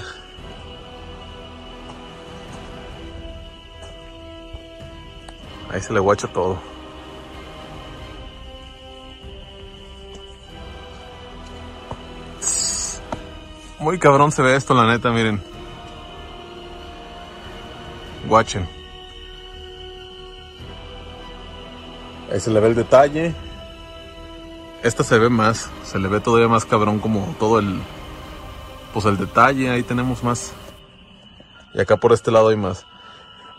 [5.69, 6.61] Ahí se le guacha todo.
[13.79, 15.43] Muy cabrón se ve esto, la neta, miren.
[18.29, 18.65] Watchen.
[22.31, 23.35] Ahí se le ve el detalle.
[24.83, 27.81] Esta se ve más, se le ve todavía más cabrón como todo el,
[28.93, 30.53] pues el detalle, ahí tenemos más.
[31.73, 32.85] Y acá por este lado hay más.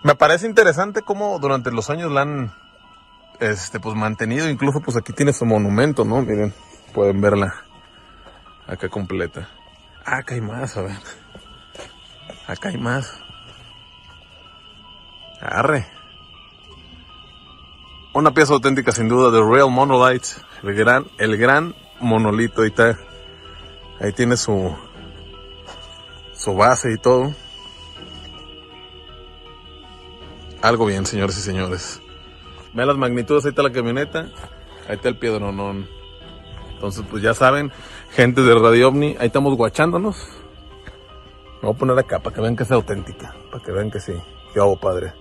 [0.02, 2.52] Me parece interesante cómo durante los años la han,
[3.38, 6.22] este, pues mantenido, incluso pues aquí tiene su monumento, ¿no?
[6.22, 6.52] Miren,
[6.92, 7.54] pueden verla
[8.66, 9.48] acá completa.
[10.04, 10.96] Ah, acá hay más, a ver.
[12.48, 13.20] Acá hay más.
[15.40, 15.86] Arre.
[18.12, 20.26] Una pieza auténtica sin duda de Real Monolith.
[20.62, 22.62] El gran, el gran monolito.
[22.62, 22.98] Ahí está.
[24.00, 24.74] Ahí tiene su,
[26.32, 27.32] su base y todo.
[30.60, 32.00] Algo bien, señores y señores.
[32.72, 34.28] Vean las magnitudes, ahí está la camioneta.
[34.88, 35.88] Ahí está el piedronón.
[36.74, 37.70] Entonces, pues ya saben,
[38.10, 40.16] gente de Radio OVNI, ahí estamos guachándonos.
[41.62, 43.34] Me voy a poner acá para que vean que es auténtica.
[43.50, 44.12] Para que vean que sí.
[44.52, 45.12] Qué hago, padre.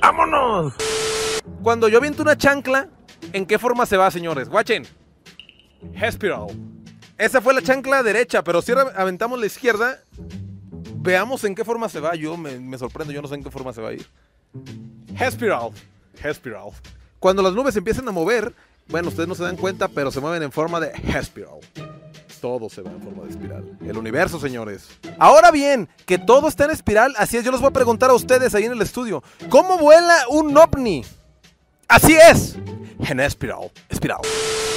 [0.00, 0.74] ¡Vámonos!
[1.62, 2.88] Cuando yo aviento una chancla,
[3.32, 4.48] ¿en qué forma se va, señores?
[4.48, 4.86] Guachen.
[5.94, 6.46] Hespiral.
[7.16, 10.00] Esa fue la chancla derecha, pero si ahora aventamos la izquierda,
[10.96, 12.14] veamos en qué forma se va.
[12.14, 14.06] Yo me, me sorprendo, yo no sé en qué forma se va a ir.
[15.18, 15.70] Hespiral.
[16.22, 16.70] Hespiral.
[17.18, 18.54] Cuando las nubes empiezan a mover,
[18.88, 21.60] bueno, ustedes no se dan cuenta, pero se mueven en forma de Hespiral.
[22.40, 23.78] Todo se va en forma de espiral.
[23.80, 24.88] El universo, señores.
[25.18, 28.14] Ahora bien, que todo está en espiral, así es, yo les voy a preguntar a
[28.14, 31.04] ustedes ahí en el estudio, ¿cómo vuela un ovni?
[31.88, 32.56] Así es,
[33.08, 34.18] en espiral, espiral.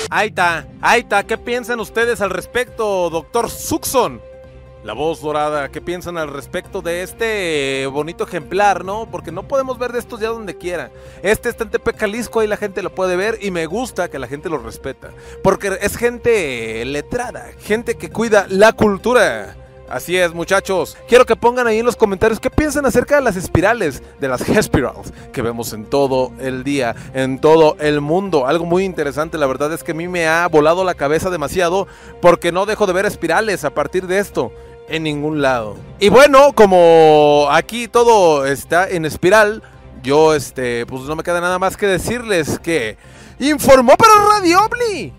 [0.09, 4.21] Ahí está, ahí está, ¿qué piensan ustedes al respecto, doctor Suxon?
[4.83, 9.09] La voz dorada, ¿qué piensan al respecto de este bonito ejemplar, no?
[9.11, 10.91] Porque no podemos ver de estos ya donde quiera.
[11.23, 14.19] Este está en Tepe Jalisco, ahí la gente lo puede ver y me gusta que
[14.19, 15.09] la gente lo respeta.
[15.43, 19.57] Porque es gente letrada, gente que cuida la cultura.
[19.89, 20.97] Así es, muchachos.
[21.07, 24.41] Quiero que pongan ahí en los comentarios qué piensan acerca de las espirales, de las
[24.49, 28.47] Hespirals, que vemos en todo el día, en todo el mundo.
[28.47, 31.87] Algo muy interesante, la verdad es que a mí me ha volado la cabeza demasiado
[32.21, 34.51] porque no dejo de ver espirales a partir de esto
[34.89, 35.77] en ningún lado.
[35.99, 39.63] Y bueno, como aquí todo está en espiral,
[40.03, 42.97] yo este, pues no me queda nada más que decirles que
[43.39, 45.13] informó para Radio OVNI.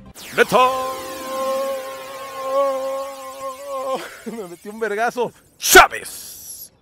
[4.36, 5.32] Me metí un vergazo.
[5.58, 6.72] Chávez.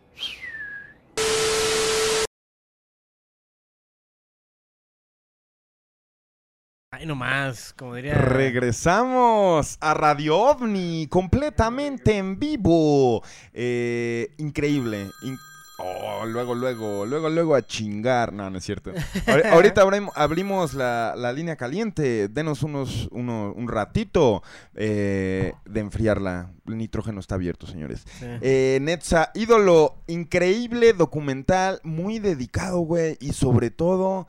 [6.93, 8.14] Ay, nomás, como diría.
[8.14, 13.23] Regresamos a Radio OVNI completamente en vivo.
[13.52, 15.10] Eh, increíble.
[15.23, 15.36] in-
[15.78, 18.32] Oh, luego, luego, luego, luego a chingar.
[18.32, 18.93] No, no es cierto.
[19.27, 22.28] Ahori- Ahorita abrim- abrimos la, la línea caliente.
[22.28, 24.43] Denos unos, uno- un ratito
[24.74, 26.51] eh, de enfriarla.
[26.66, 28.05] El nitrógeno está abierto, señores.
[28.19, 28.27] Sí.
[28.40, 33.19] Eh, Netza, ídolo, increíble documental, muy dedicado, güey.
[33.20, 34.28] Y sobre todo,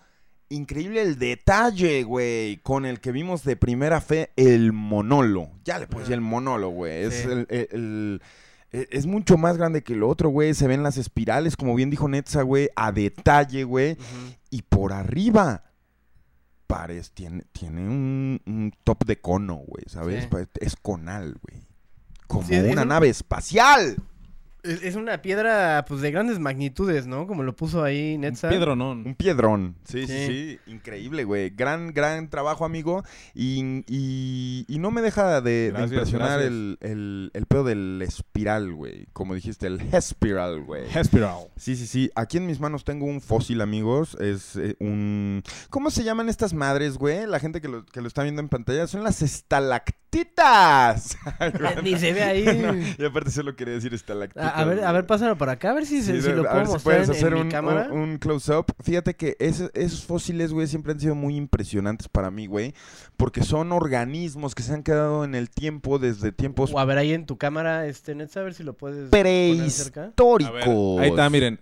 [0.50, 5.50] increíble el detalle, güey, con el que vimos de primera fe el monolo.
[5.64, 7.04] Ya le puse el monolo, güey.
[7.06, 8.22] Es, el- el- el-
[8.72, 10.54] es mucho más grande que el otro, güey.
[10.54, 13.98] Se ven las espirales, como bien dijo Netza, güey, a detalle, güey.
[14.50, 15.64] Y por arriba.
[16.68, 20.28] Parece, tiene, tiene un, un top de cono, güey, ¿sabes?
[20.30, 20.38] Sí.
[20.60, 21.66] Es conal, güey.
[22.28, 23.96] Como Sí, es- es una un- nave espacial.
[24.68, 27.28] Es, una piedra, pues, de grandes magnitudes, ¿no?
[27.28, 28.50] Como lo puso ahí Netza.
[28.50, 29.76] Un piedrón.
[29.86, 30.28] Sí, sí, Sí.
[30.28, 30.60] sí.
[30.72, 31.50] Increíble, güey.
[31.52, 33.04] Gran, gran trabajo, amigo.
[33.34, 36.48] Y, y- y no me deja de, impresionar gracias.
[36.48, 39.08] el, el, el pedo del espiral, güey.
[39.14, 40.84] Como dijiste, el Hespiral, güey.
[40.94, 41.48] Hespiral.
[41.56, 42.12] Sí, sí, sí.
[42.16, 44.16] Aquí en mis manos tengo un fósil, amigos.
[44.20, 45.44] Es eh, un...
[45.70, 47.26] ¿Cómo se llaman estas madres, güey?
[47.26, 48.88] La gente que lo, que lo está viendo en pantalla.
[48.88, 51.18] Son las estalactitas.
[51.84, 52.96] Ni se ve ahí.
[52.98, 54.54] y aparte solo quería decir estalactitas.
[54.62, 56.56] A, ver, a ver, pásalo para acá, a ver si, se- Sí, si lo puedo
[56.56, 57.90] ver si mostrar puedes en, hacer en mi un, cámara.
[57.92, 58.66] un- un close-up.
[58.84, 62.74] Fíjate que ese- esos fósiles, güey, siempre han sido muy impresionantes para mí, güey.
[63.16, 66.98] Porque son organismos que se han quedado en el tiempo desde tiempos O a ver
[66.98, 70.02] ahí en tu cámara, este, Nets, a ver si lo puedes poner cerca.
[70.14, 71.00] prehistóricos.
[71.02, 71.60] Ahí está, miren.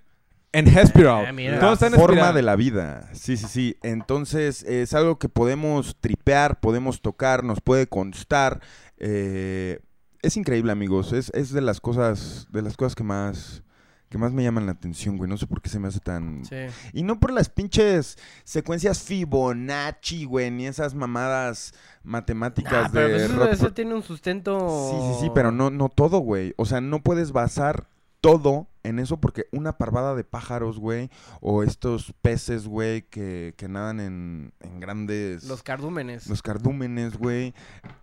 [0.52, 1.26] En Hespiral.
[1.62, 2.36] Ah, está La en forma espiral.
[2.36, 3.10] de la vida.
[3.12, 3.78] Sí, sí, sí.
[3.84, 8.62] Entonces, es algo que podemos tripear, podemos tocar, nos puede constar.
[8.98, 9.80] Eh,
[10.26, 11.14] es increíble, amigos.
[11.14, 13.62] Es, es de las cosas, de las cosas que más,
[14.10, 15.30] que más me llaman la atención, güey.
[15.30, 16.44] No sé por qué se me hace tan.
[16.46, 16.56] Sí.
[16.94, 21.74] Y no por las pinches secuencias Fibonacci, güey, ni esas mamadas
[22.04, 24.90] matemáticas Ah, pero de pues eso, eso tiene un sustento.
[24.92, 26.54] Sí, sí, sí, pero no, no todo, güey.
[26.58, 27.88] O sea, no puedes basar
[28.26, 31.10] todo en eso porque una parvada de pájaros, güey,
[31.42, 35.44] o estos peces, güey, que, que nadan en, en grandes...
[35.46, 36.28] Los cardúmenes.
[36.28, 37.54] Los cardúmenes, güey.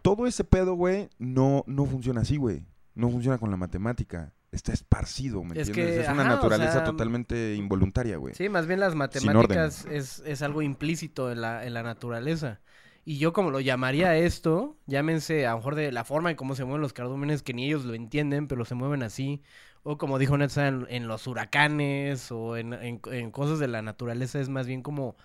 [0.03, 2.65] Todo ese pedo, güey, no, no funciona así, güey.
[2.95, 4.33] No funciona con la matemática.
[4.51, 5.97] Está esparcido, ¿me Es entiendes?
[5.97, 8.35] que, es una ajá, o naturaleza sea, totalmente involuntaria, güey.
[8.35, 12.61] Sí, más bien las matemáticas es, es algo implícito en la, en la naturaleza.
[13.05, 16.55] Y yo como lo llamaría esto, llámense a lo mejor de la forma en cómo
[16.55, 19.43] se mueven los cardúmenes, que ni ellos lo entienden, pero se mueven así.
[19.83, 23.83] O como dijo Netza, en, en los huracanes o en, en- en cosas de la
[23.83, 25.17] naturaleza es más bien como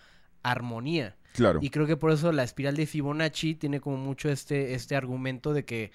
[0.43, 1.17] armonía.
[1.33, 1.59] Claro.
[1.61, 5.53] Y creo que por eso la espiral de Fibonacci tiene como mucho este, este argumento
[5.53, 5.91] de que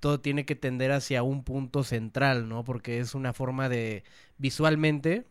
[0.00, 2.64] todo tiene que tender hacia un punto central, ¿no?
[2.64, 4.02] Porque es una forma de
[4.38, 5.26] visualmente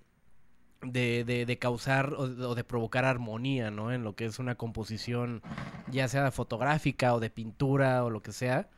[0.82, 3.92] de, de, de causar o, o de provocar armonía, ¿no?
[3.94, 5.44] En lo que es una composición,
[5.88, 8.70] ya sea fotográfica o de pintura o lo que sea,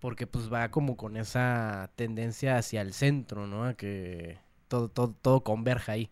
[0.00, 3.64] porque pues va como con esa tendencia hacia el centro, ¿no?
[3.66, 4.38] A que
[4.68, 6.10] todo, todo, todo converja ahí.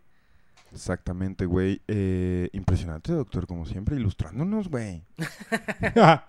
[0.72, 1.82] Exactamente, güey.
[1.86, 5.04] Eh, impresionante, doctor, como siempre, ilustrándonos, güey.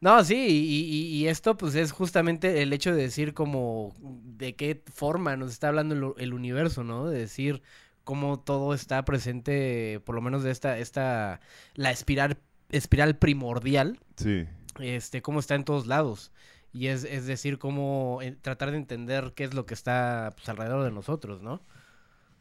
[0.00, 4.56] No, sí, y, y- y esto pues es justamente el hecho de decir como de
[4.56, 7.08] qué forma nos está hablando el, el universo, ¿no?
[7.08, 7.62] De decir
[8.10, 11.40] cómo todo está presente, por lo menos de esta, esta,
[11.74, 12.38] la espiral,
[12.70, 14.46] espiral primordial, Sí.
[14.80, 16.32] este, cómo está en todos lados.
[16.72, 20.48] Y es, es decir, cómo eh, tratar de entender qué es lo que está pues,
[20.48, 21.62] alrededor de nosotros, ¿no?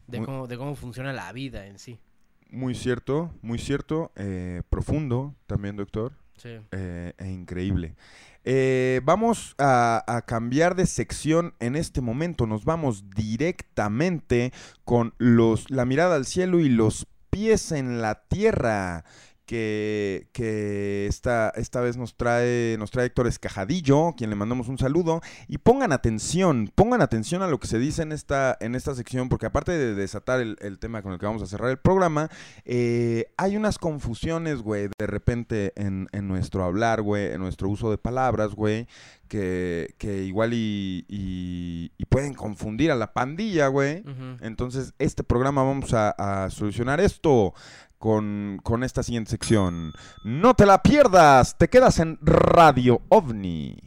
[0.07, 1.99] De Muy- cómo, de cómo funciona la vida en sí.
[2.49, 4.11] Muy cierto, muy cierto.
[4.15, 6.13] eh, profundo también, doctor.
[6.37, 6.57] Sí.
[6.71, 7.93] Eh, e increíble.
[8.51, 12.47] Eh, vamos a, a cambiar de sección en este momento.
[12.47, 14.51] Nos vamos directamente
[14.85, 19.05] con los, la mirada al cielo y los pies en la tierra.
[19.49, 24.77] Que, que esta, esta vez nos trae, nos trae Héctor Escajadillo, quien le mandamos un
[24.77, 25.21] saludo.
[25.47, 29.27] Y pongan atención, pongan atención a lo que se dice en esta, en esta sección,
[29.27, 32.29] porque aparte de desatar el, el tema con el que vamos a cerrar el programa,
[32.63, 37.89] eh, hay unas confusiones, güey, de repente en, en nuestro hablar, güey, en nuestro uso
[37.89, 38.85] de palabras, güey,
[39.27, 44.03] que, que igual y, y- y pueden confundir a la pandilla, güey.
[44.41, 46.11] Entonces, este programa vamos a,
[46.43, 47.53] a solucionar esto
[47.99, 49.93] con, con esta siguiente sección.
[50.23, 53.83] No te la pierdas, te quedas en Radio OVNI.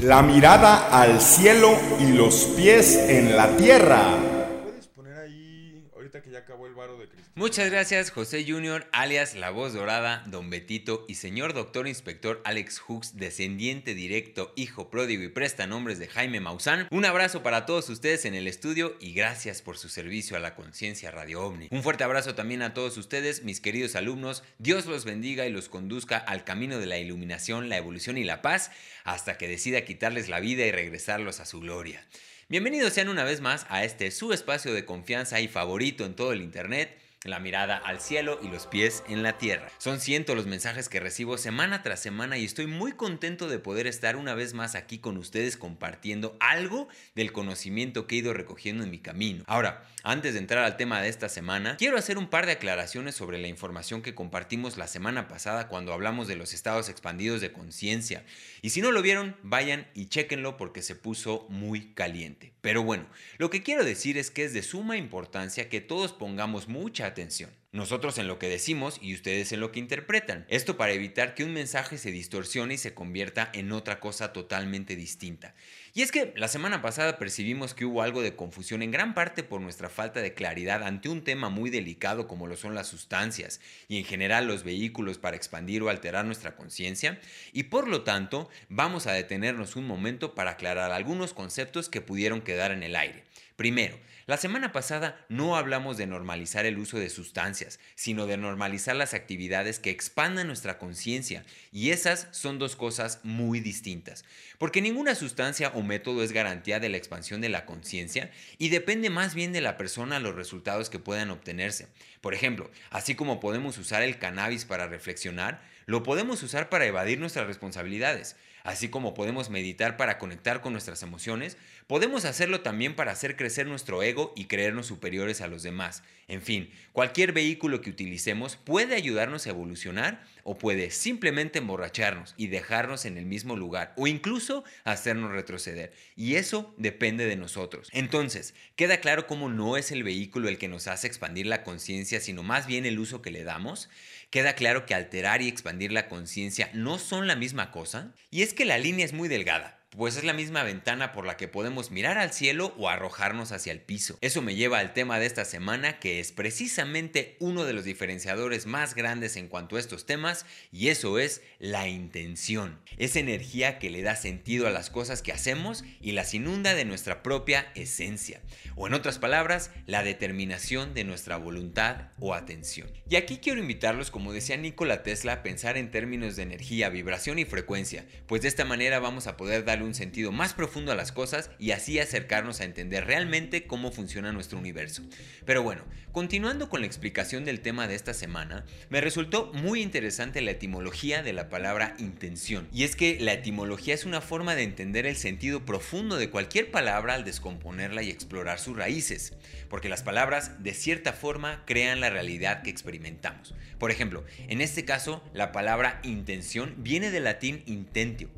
[0.00, 1.70] La mirada al cielo
[2.00, 4.16] y los pies en la tierra.
[4.64, 7.21] ¿Puedes poner ahí, ahorita que ya acabó el varo de Cristo?
[7.34, 12.78] Muchas gracias, José Junior, alias La Voz Dorada, Don Betito y señor doctor inspector Alex
[12.80, 16.88] Hooks, descendiente directo, hijo pródigo y prestanombres de Jaime Maussan.
[16.90, 20.54] Un abrazo para todos ustedes en el estudio y gracias por su servicio a la
[20.54, 21.68] conciencia Radio OVNI.
[21.70, 24.44] Un fuerte abrazo también a todos ustedes, mis queridos alumnos.
[24.58, 28.42] Dios los bendiga y los conduzca al camino de la iluminación, la evolución y la
[28.42, 28.72] paz
[29.04, 32.06] hasta que decida quitarles la vida y regresarlos a su gloria.
[32.50, 36.34] Bienvenidos sean una vez más a este su espacio de confianza y favorito en todo
[36.34, 37.01] el internet.
[37.24, 39.68] La mirada al cielo y los pies en la tierra.
[39.78, 43.86] Son cientos los mensajes que recibo semana tras semana y estoy muy contento de poder
[43.86, 48.82] estar una vez más aquí con ustedes compartiendo algo del conocimiento que he ido recogiendo
[48.82, 49.44] en mi camino.
[49.46, 53.14] Ahora, antes de entrar al tema de esta semana, quiero hacer un par de aclaraciones
[53.14, 57.52] sobre la información que compartimos la semana pasada cuando hablamos de los estados expandidos de
[57.52, 58.24] conciencia.
[58.62, 62.52] Y si no lo vieron, vayan y chéquenlo porque se puso muy caliente.
[62.60, 63.06] Pero bueno,
[63.38, 67.50] lo que quiero decir es que es de suma importancia que todos pongamos mucha atención.
[67.72, 70.44] Nosotros en lo que decimos y ustedes en lo que interpretan.
[70.48, 74.94] Esto para evitar que un mensaje se distorsione y se convierta en otra cosa totalmente
[74.94, 75.54] distinta.
[75.94, 79.42] Y es que la semana pasada percibimos que hubo algo de confusión en gran parte
[79.42, 83.60] por nuestra falta de claridad ante un tema muy delicado como lo son las sustancias
[83.88, 87.20] y en general los vehículos para expandir o alterar nuestra conciencia
[87.52, 92.40] y por lo tanto vamos a detenernos un momento para aclarar algunos conceptos que pudieron
[92.40, 93.24] quedar en el aire.
[93.56, 98.94] Primero, la semana pasada no hablamos de normalizar el uso de sustancias, sino de normalizar
[98.96, 104.24] las actividades que expandan nuestra conciencia, y esas son dos cosas muy distintas,
[104.58, 109.10] porque ninguna sustancia o método es garantía de la expansión de la conciencia y depende
[109.10, 111.88] más bien de la persona los resultados que puedan obtenerse.
[112.20, 117.18] Por ejemplo, así como podemos usar el cannabis para reflexionar, lo podemos usar para evadir
[117.18, 118.36] nuestras responsabilidades.
[118.64, 121.56] Así como podemos meditar para conectar con nuestras emociones,
[121.88, 126.04] podemos hacerlo también para hacer crecer nuestro ego y creernos superiores a los demás.
[126.28, 132.46] En fin, cualquier vehículo que utilicemos puede ayudarnos a evolucionar o puede simplemente emborracharnos y
[132.46, 135.92] dejarnos en el mismo lugar o incluso hacernos retroceder.
[136.14, 137.88] Y eso depende de nosotros.
[137.92, 142.20] Entonces, queda claro cómo no es el vehículo el que nos hace expandir la conciencia,
[142.20, 143.88] sino más bien el uso que le damos.
[144.32, 148.14] Queda claro que alterar y expandir la conciencia no son la misma cosa.
[148.30, 151.36] Y es que la línea es muy delgada pues es la misma ventana por la
[151.36, 154.16] que podemos mirar al cielo o arrojarnos hacia el piso.
[154.20, 158.66] Eso me lleva al tema de esta semana, que es precisamente uno de los diferenciadores
[158.66, 162.80] más grandes en cuanto a estos temas, y eso es la intención.
[162.96, 166.84] Esa energía que le da sentido a las cosas que hacemos y las inunda de
[166.84, 168.40] nuestra propia esencia,
[168.76, 172.90] o en otras palabras, la determinación de nuestra voluntad o atención.
[173.08, 177.38] Y aquí quiero invitarlos, como decía Nikola Tesla, a pensar en términos de energía, vibración
[177.38, 181.12] y frecuencia, pues de esta manera vamos a poder un sentido más profundo a las
[181.12, 185.02] cosas y así acercarnos a entender realmente cómo funciona nuestro universo.
[185.44, 185.82] Pero bueno,
[186.12, 191.22] continuando con la explicación del tema de esta semana, me resultó muy interesante la etimología
[191.22, 192.68] de la palabra intención.
[192.72, 196.70] Y es que la etimología es una forma de entender el sentido profundo de cualquier
[196.70, 199.32] palabra al descomponerla y explorar sus raíces,
[199.72, 203.54] porque las palabras de cierta forma crean la realidad que experimentamos.
[203.78, 208.28] Por ejemplo, en este caso, la palabra intención viene del latín intentio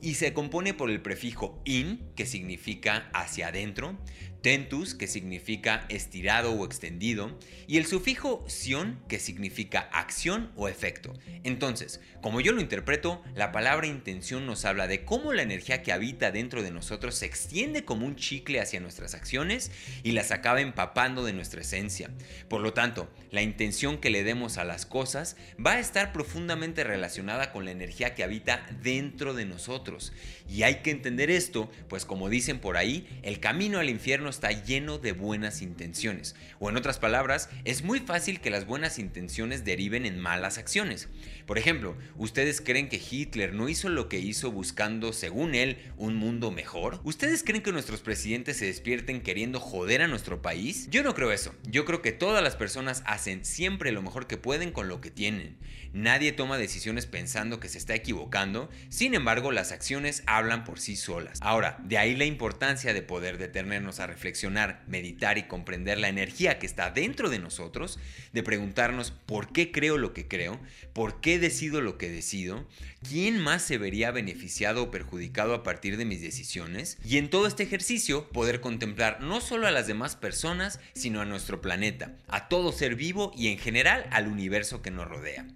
[0.00, 3.98] y se compone por el prefijo in, que significa hacia adentro,
[4.44, 11.14] tentus, que significa estirado o extendido, y el sufijo sion, que significa acción o efecto.
[11.44, 15.92] Entonces, como yo lo interpreto, la palabra intención nos habla de cómo la energía que
[15.92, 19.72] habita dentro de nosotros se extiende como un chicle hacia nuestras acciones
[20.02, 22.10] y las acaba empapando de nuestra esencia.
[22.50, 26.84] Por lo tanto, la intención que le demos a las cosas va a estar profundamente
[26.84, 30.12] relacionada con la energía que habita dentro de nosotros.
[30.48, 34.52] Y hay que entender esto, pues como dicen por ahí, el camino al infierno está
[34.52, 36.36] lleno de buenas intenciones.
[36.58, 41.08] O en otras palabras, es muy fácil que las buenas intenciones deriven en malas acciones.
[41.46, 46.16] Por ejemplo, ¿ustedes creen que Hitler no hizo lo que hizo buscando, según él, un
[46.16, 47.00] mundo mejor?
[47.04, 50.88] ¿Ustedes creen que nuestros presidentes se despierten queriendo joder a nuestro país?
[50.90, 51.54] Yo no creo eso.
[51.64, 55.10] Yo creo que todas las personas hacen siempre lo mejor que pueden con lo que
[55.10, 55.58] tienen.
[55.92, 60.96] Nadie toma decisiones pensando que se está equivocando, sin embargo las acciones hablan por sí
[60.96, 61.38] solas.
[61.40, 66.58] Ahora, de ahí la importancia de poder detenernos a reflexionar, meditar y comprender la energía
[66.58, 68.00] que está dentro de nosotros,
[68.32, 70.58] de preguntarnos por qué creo lo que creo,
[70.94, 72.66] por qué decido lo que decido,
[73.08, 77.46] quién más se vería beneficiado o perjudicado a partir de mis decisiones, y en todo
[77.46, 82.48] este ejercicio poder contemplar no solo a las demás personas, sino a nuestro planeta, a
[82.48, 85.46] todo ser vivo y en general al universo que nos rodea.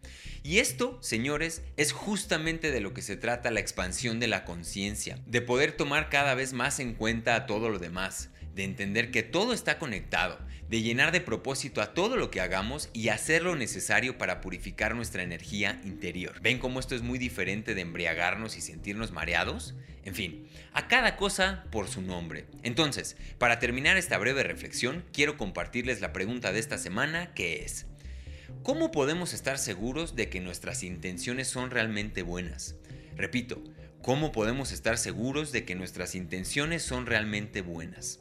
[0.42, 5.18] Y esto, señores, es justamente de lo que se trata la expansión de la conciencia,
[5.26, 9.22] de poder tomar cada vez más en cuenta a todo lo demás, de entender que
[9.22, 10.38] todo está conectado,
[10.68, 14.94] de llenar de propósito a todo lo que hagamos y hacer lo necesario para purificar
[14.94, 16.40] nuestra energía interior.
[16.40, 19.74] ¿Ven cómo esto es muy diferente de embriagarnos y sentirnos mareados?
[20.04, 22.46] En fin, a cada cosa por su nombre.
[22.62, 27.86] Entonces, para terminar esta breve reflexión, quiero compartirles la pregunta de esta semana que es,
[28.62, 32.76] ¿cómo podemos estar seguros de que nuestras intenciones son realmente buenas?
[33.16, 33.62] Repito,
[34.02, 38.20] ¿cómo podemos estar seguros de que nuestras intenciones son realmente buenas?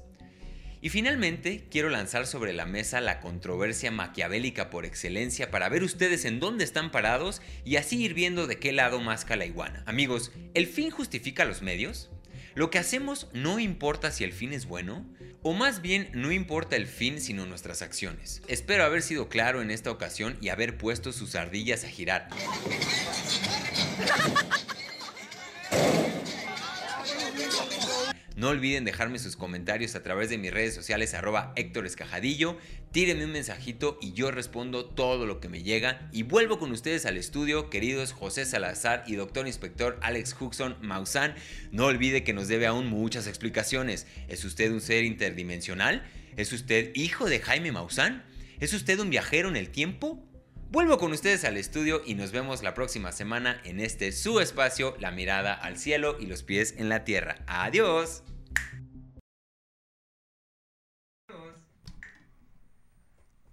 [0.81, 6.25] Y finalmente, quiero lanzar sobre la mesa la controversia maquiavélica por excelencia para ver ustedes
[6.25, 9.83] en dónde están parados y así ir viendo de qué lado masca la iguana.
[9.87, 12.09] Amigos, ¿el fin justifica los medios?
[12.53, 15.05] ¿Lo que hacemos no importa si el fin es bueno?
[15.43, 18.41] O más bien, no importa el fin sino nuestras acciones.
[18.47, 22.29] Espero haber sido claro en esta ocasión y haber puesto sus ardillas a girar.
[28.37, 32.55] No olviden dejarme sus comentarios a través de mis redes sociales arroba Héctor Escajadillo.
[32.91, 36.07] Tírenme un mensajito y yo respondo todo lo que me llega.
[36.11, 41.33] Y vuelvo con ustedes al estudio, queridos José Salazar y doctor inspector Alex Huxon Maussan.
[41.71, 44.05] No olvide que nos debe aún muchas explicaciones.
[44.27, 46.05] ¿Es usted un ser interdimensional?
[46.35, 48.23] ¿Es usted hijo de Jaime Maussan?
[48.59, 50.23] ¿Es usted un viajero en el tiempo?
[50.69, 54.95] Vuelvo con ustedes al estudio y nos vemos la próxima semana en este su espacio,
[54.99, 57.37] la mirada al cielo y los pies en la tierra.
[57.47, 58.21] Adiós.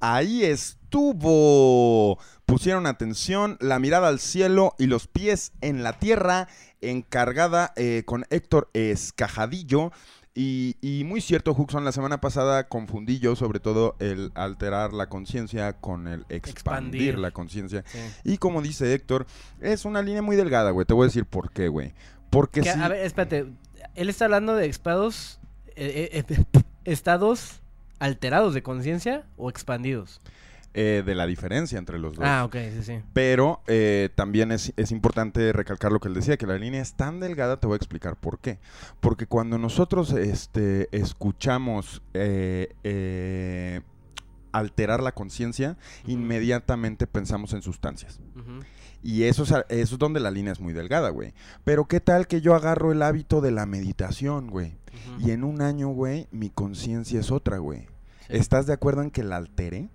[0.00, 2.18] Ahí estuvo.
[2.46, 6.48] Pusieron atención, la mirada al cielo y los pies en la tierra,
[6.80, 9.92] encargada eh, con Héctor Escajadillo
[10.36, 15.08] y, y muy cierto, Huxon, la semana pasada confundí yo sobre todo el alterar la
[15.08, 17.18] conciencia con el expandir, Expandir.
[17.18, 17.84] la conciencia.
[17.86, 17.98] Sí.
[18.24, 19.26] Y como dice Héctor,
[19.60, 20.86] es una línea muy delgada, güey.
[20.86, 21.94] Te voy a decir por qué, güey.
[22.30, 23.46] Porque Que, A ver, espérate.
[23.94, 25.38] Él está hablando de estados,
[25.76, 27.60] eh, eh, eh, estados
[28.00, 30.20] alterados de conciencia o expandidos.
[30.76, 32.24] Eh, de la diferencia entre los dos.
[32.26, 33.00] Ah, ok, sí, sí.
[33.12, 36.94] Pero eh, también es, es importante recalcar lo que él decía, que la línea es
[36.94, 38.58] tan delgada, te voy a explicar por qué.
[38.98, 43.82] Porque cuando nosotros este, escuchamos eh,
[44.50, 45.76] alterar la conciencia,
[46.06, 48.18] inmediatamente pensamos en sustancias.
[49.00, 51.34] Y eso es, eso es donde la línea es muy delgada, güey.
[51.62, 54.76] Pero qué tal que yo agarro el hábito de la meditación, güey.
[55.20, 57.86] Y en un año, güey, mi conciencia es otra, güey.
[58.28, 59.90] ¿Estás de acuerdo en que la alteré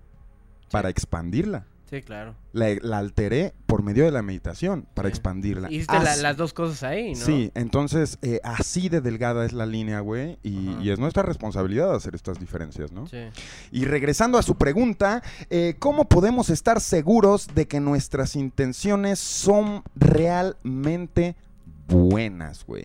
[0.70, 1.66] para expandirla?
[1.90, 2.36] Sí, claro.
[2.52, 5.68] La, la alteré por medio de la meditación para expandirla.
[5.72, 7.26] Hiciste la- las dos cosas ahí, ¿no?
[7.26, 11.92] Sí, entonces eh, así de delgada es la línea, güey, y, y es nuestra responsabilidad
[11.92, 13.08] hacer estas diferencias, ¿no?
[13.08, 13.18] Sí.
[13.72, 19.82] Y regresando a su pregunta, eh, ¿cómo podemos estar seguros de que nuestras intenciones son
[19.96, 21.34] realmente
[21.88, 22.84] buenas, güey?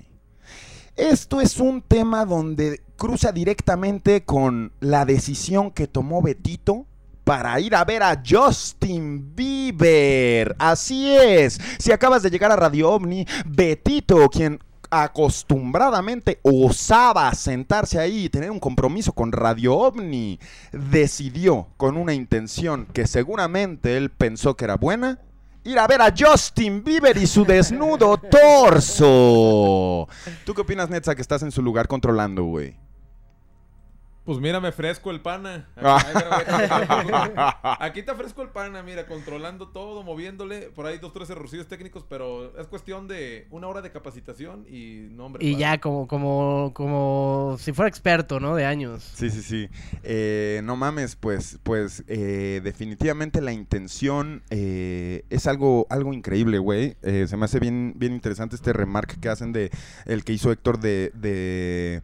[0.96, 6.88] Esto es un tema donde cruza directamente con la decisión que tomó Betito
[7.26, 10.56] para ir a ver a Justin Bieber.
[10.60, 11.60] Así es.
[11.80, 14.60] Si acabas de llegar a Radio OVNI, Betito, quien
[14.92, 20.40] acostumbradamente osaba sentarse ahí y tener un compromiso con Radio OVNI,
[20.72, 25.20] decidió con una intención que seguramente él pensó que era buena,
[25.64, 30.08] ir a ver a Justin Bieber y su desnudo torso.
[30.46, 32.85] ¿Tú qué opinas, Netza, que estás en su lugar controlando, güey?
[34.26, 35.70] Pues mírame fresco el pana.
[37.06, 37.60] Mira.
[37.80, 40.72] Aquí está fresco el pana, mira, controlando todo, moviéndole.
[40.72, 45.10] Por ahí dos, tres errorcillos técnicos, pero es cuestión de una hora de capacitación y
[45.12, 45.46] no, hombre.
[45.46, 45.62] Y padre.
[45.62, 48.56] ya como, como, como si fuera experto, ¿no?
[48.56, 49.04] De años.
[49.16, 49.70] Sí, sí, sí.
[50.04, 56.98] Eh, no mames, pues, pues eh, definitivamente la intención eh, es algo, algo increíble, güey.
[57.04, 59.72] Eh, se me hace bien, bien interesante este remark que hacen de
[60.06, 62.02] el que hizo Héctor de, de,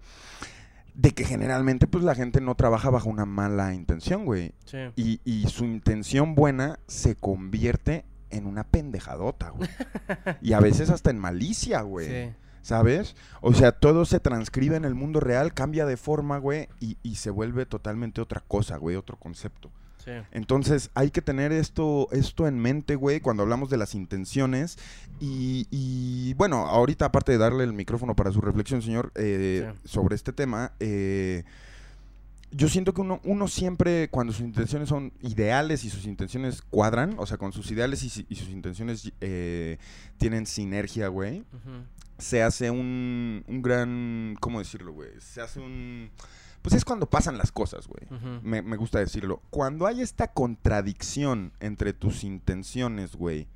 [1.01, 4.53] de que generalmente pues la gente no trabaja bajo una mala intención, güey.
[4.65, 4.77] Sí.
[4.95, 9.67] Y, y su intención buena se convierte en una pendejadota, güey.
[10.43, 12.07] y a veces hasta en malicia, güey.
[12.07, 12.35] Sí.
[12.61, 13.15] ¿Sabes?
[13.41, 17.15] O sea, todo se transcribe en el mundo real, cambia de forma, güey, y, y
[17.15, 19.71] se vuelve totalmente otra cosa, güey, otro concepto.
[20.03, 20.11] Sí.
[20.31, 24.77] Entonces hay que tener esto, esto en mente, güey, cuando hablamos de las intenciones.
[25.19, 30.15] Y, y, bueno, ahorita aparte de darle el micrófono para su reflexión, señor, eh, sobre
[30.15, 31.43] este tema, eh,
[32.51, 37.15] yo siento que uno, uno siempre, cuando sus intenciones son ideales y sus intenciones cuadran,
[37.17, 39.77] o sea, con sus ideales y, sus intenciones eh,
[40.17, 41.43] tienen sinergia, güey,
[42.17, 45.09] se hace un, un gran, ¿cómo decirlo, güey?
[45.19, 46.11] Se hace un...
[46.61, 48.07] Pues es cuando pasan las cosas, güey.
[48.43, 49.41] Me, me gusta decirlo.
[49.49, 53.47] Cuando hay esta contradicción entre tus intenciones, güey,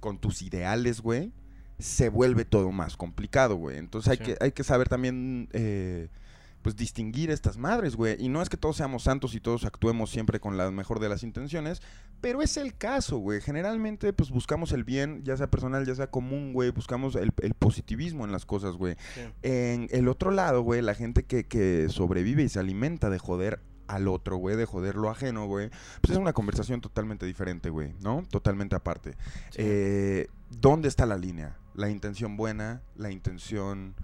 [0.00, 1.32] con tus ideales, güey,
[1.78, 3.76] se vuelve todo más complicado, güey.
[3.76, 4.24] Entonces hay, Sí.
[4.24, 6.08] que, hay que saber también, eh,
[6.66, 8.16] pues, distinguir estas madres, güey.
[8.18, 11.08] Y no es que todos seamos santos y todos actuemos siempre con la mejor de
[11.08, 11.80] las intenciones,
[12.20, 13.40] pero es el caso, güey.
[13.40, 16.70] Generalmente, pues, buscamos el bien, ya sea personal, ya sea común, güey.
[16.70, 18.96] Buscamos el, el positivismo en las cosas, güey.
[19.14, 19.20] Sí.
[19.44, 23.60] En el otro lado, güey, la gente que, que sobrevive y se alimenta de joder
[23.86, 25.70] al otro, güey, de joder lo ajeno, güey,
[26.00, 28.24] pues es una conversación totalmente diferente, güey, ¿no?
[28.28, 29.14] Totalmente aparte.
[29.54, 31.58] Eh, ¿Dónde está la línea?
[31.76, 33.94] ¿La intención buena, la intención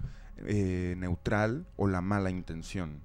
[0.45, 3.01] eh, neutral o la mala intención?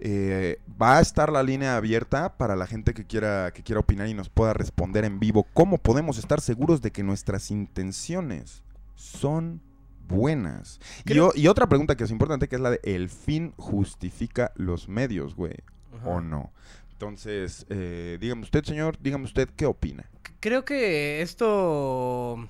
[0.00, 4.06] Eh, va a estar la línea abierta para la gente que quiera, que quiera opinar
[4.08, 5.44] y nos pueda responder en vivo.
[5.54, 8.62] ¿Cómo podemos estar seguros de que nuestras intenciones
[8.94, 9.60] son
[10.06, 10.78] buenas?
[11.00, 13.52] Y, Creo- o- y otra pregunta que es importante, que es la de ¿el fin
[13.56, 15.56] justifica los medios, güey?
[16.04, 16.52] ¿O no?
[16.92, 20.08] Entonces, eh, dígame usted, señor, dígame usted qué opina.
[20.38, 22.48] Creo que esto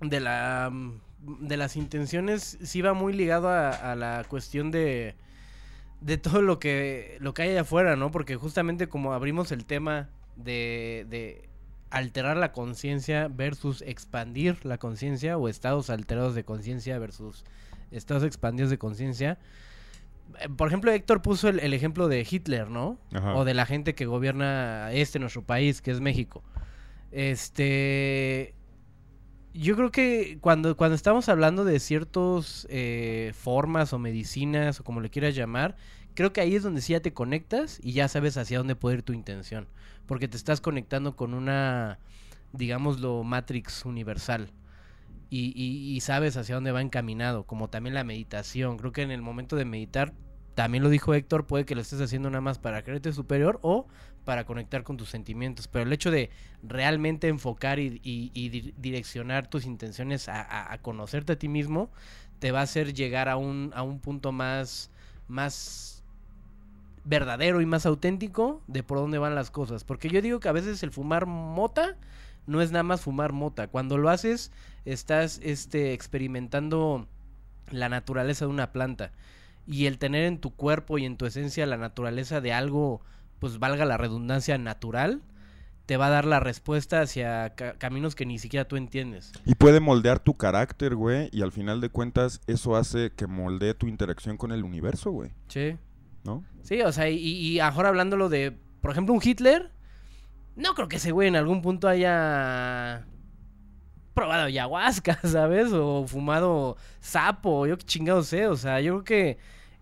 [0.00, 0.72] de la
[1.20, 5.14] de las intenciones sí va muy ligado a, a la cuestión de
[6.00, 8.10] de todo lo que lo que hay allá afuera, ¿no?
[8.12, 11.48] Porque justamente como abrimos el tema de, de
[11.90, 17.44] alterar la conciencia versus expandir la conciencia o estados alterados de conciencia versus
[17.90, 19.38] estados expandidos de conciencia.
[20.38, 22.98] eh, Por ejemplo, Héctor puso el, el ejemplo de Hitler, ¿no?
[23.12, 23.34] Ajá.
[23.34, 26.44] O de la gente que gobierna este nuestro país, que es México.
[27.10, 28.54] Este.
[29.58, 32.68] Yo creo que cuando, cuando estamos hablando de ciertas
[33.34, 35.74] formas o medicinas o como le quieras llamar,
[36.14, 38.98] creo que ahí es donde sí ya te conectas y ya sabes hacia dónde puede
[38.98, 39.66] ir tu intención.
[40.06, 41.98] Porque te estás conectando con una,
[42.52, 44.52] digámoslo, Matrix universal.
[45.28, 48.76] Y, y- y sabes hacia dónde va encaminado, como también la meditación.
[48.78, 50.14] Creo que en el momento de meditar,
[50.54, 53.88] también lo dijo Héctor, puede que lo estés haciendo nada más para creerte superior o
[54.28, 55.68] para conectar con tus sentimientos.
[55.68, 56.28] Pero el hecho de
[56.62, 61.48] realmente enfocar y, y- y di- direccionar tus intenciones a, a- a conocerte a ti
[61.48, 61.88] mismo,
[62.38, 64.90] te va a hacer llegar a un, a un punto más,
[65.28, 66.04] más
[67.06, 69.84] verdadero y más auténtico de por dónde van las cosas.
[69.84, 71.96] Porque yo digo que a veces el fumar mota
[72.46, 73.68] no es nada más fumar mota.
[73.68, 74.52] Cuando lo haces,
[74.84, 77.08] estás este, experimentando
[77.70, 79.10] la naturaleza de una planta.
[79.66, 83.00] Y el tener en tu cuerpo y en tu esencia la naturaleza de algo,
[83.38, 85.22] pues valga la redundancia, natural,
[85.86, 89.32] te va a dar la respuesta hacia ca- caminos que ni siquiera tú entiendes.
[89.46, 93.74] Y puede moldear tu carácter, güey, y al final de cuentas eso hace que moldee
[93.74, 95.30] tu interacción con el universo, güey.
[95.48, 95.76] Sí.
[96.24, 96.44] ¿No?
[96.62, 99.70] Sí, o sea, y, y ahora hablándolo de, por ejemplo, un Hitler,
[100.56, 103.06] no creo que ese güey en algún punto haya
[104.12, 105.72] probado ayahuasca, ¿sabes?
[105.72, 109.38] O fumado sapo, yo qué chingado sé, o sea, yo creo que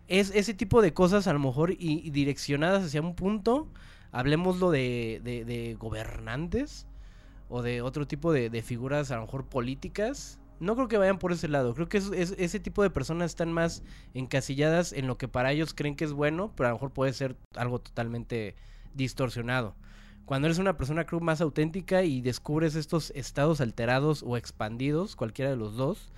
[0.09, 3.69] es ese tipo de cosas a lo mejor y, direccionadas hacia un punto,
[4.13, 6.87] hablemoslo de, de, de gobernantes
[7.49, 10.41] o de otro tipo de, figuras a lo mejor políticas.
[10.59, 11.75] No creo que vayan por ese lado.
[11.75, 13.83] Creo que es- ese tipo de personas están más
[14.15, 17.13] encasilladas en lo que para ellos creen que es bueno, pero a lo mejor puede
[17.13, 18.55] ser algo totalmente
[18.95, 19.75] distorsionado.
[20.25, 25.51] Cuando eres una persona creo más auténtica y descubres estos estados alterados o expandidos, cualquiera
[25.51, 26.11] de los dos,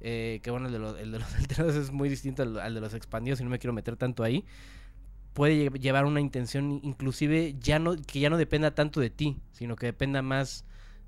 [0.00, 2.74] eh, que bueno, el de, los, el de los alterados es muy distinto al, al
[2.74, 4.44] de los expandidos y no me quiero meter tanto ahí,
[5.32, 9.38] puede lle- llevar una intención inclusive ya no que ya no dependa tanto de ti,
[9.52, 10.64] sino que dependa más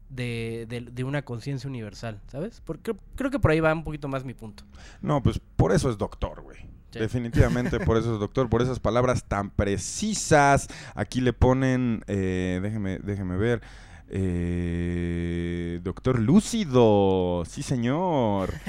[0.09, 2.61] de, de- de una conciencia universal, ¿sabes?
[2.65, 4.65] Porque creo que por ahí va un poquito más mi punto.
[5.01, 6.59] No, pues por eso es doctor, güey.
[6.93, 6.99] Sí.
[6.99, 10.67] Definitivamente por eso es doctor, por esas palabras tan precisas.
[10.97, 13.61] Aquí le ponen, eh, déjeme, déjeme ver,
[14.11, 18.53] eh, doctor lúcido, sí señor.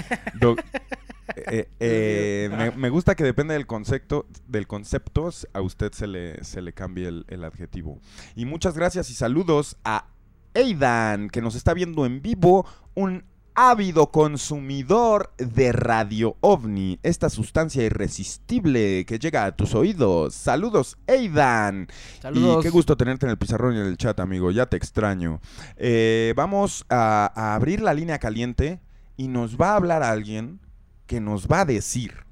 [1.34, 6.44] Eh, eh, me, me gusta que depende del concepto, del concepto, a usted se le,
[6.44, 8.00] se le cambie el, el adjetivo.
[8.36, 10.08] Y muchas gracias y saludos a
[10.54, 12.66] Aidan, que nos está viendo en vivo,
[12.96, 13.24] un
[13.56, 20.34] ávido consumidor de Radio OVNI, esta sustancia irresistible que llega a tus oídos.
[20.34, 21.88] Saludos, Aidan.
[22.22, 22.60] Saludos.
[22.60, 25.40] Y qué gusto tenerte en el pizarrón y en el chat, amigo, ya te extraño.
[25.78, 28.82] Eh, vamos a, a abrir la línea caliente
[29.18, 30.60] y nos va a hablar alguien
[31.06, 32.26] que nos va a decir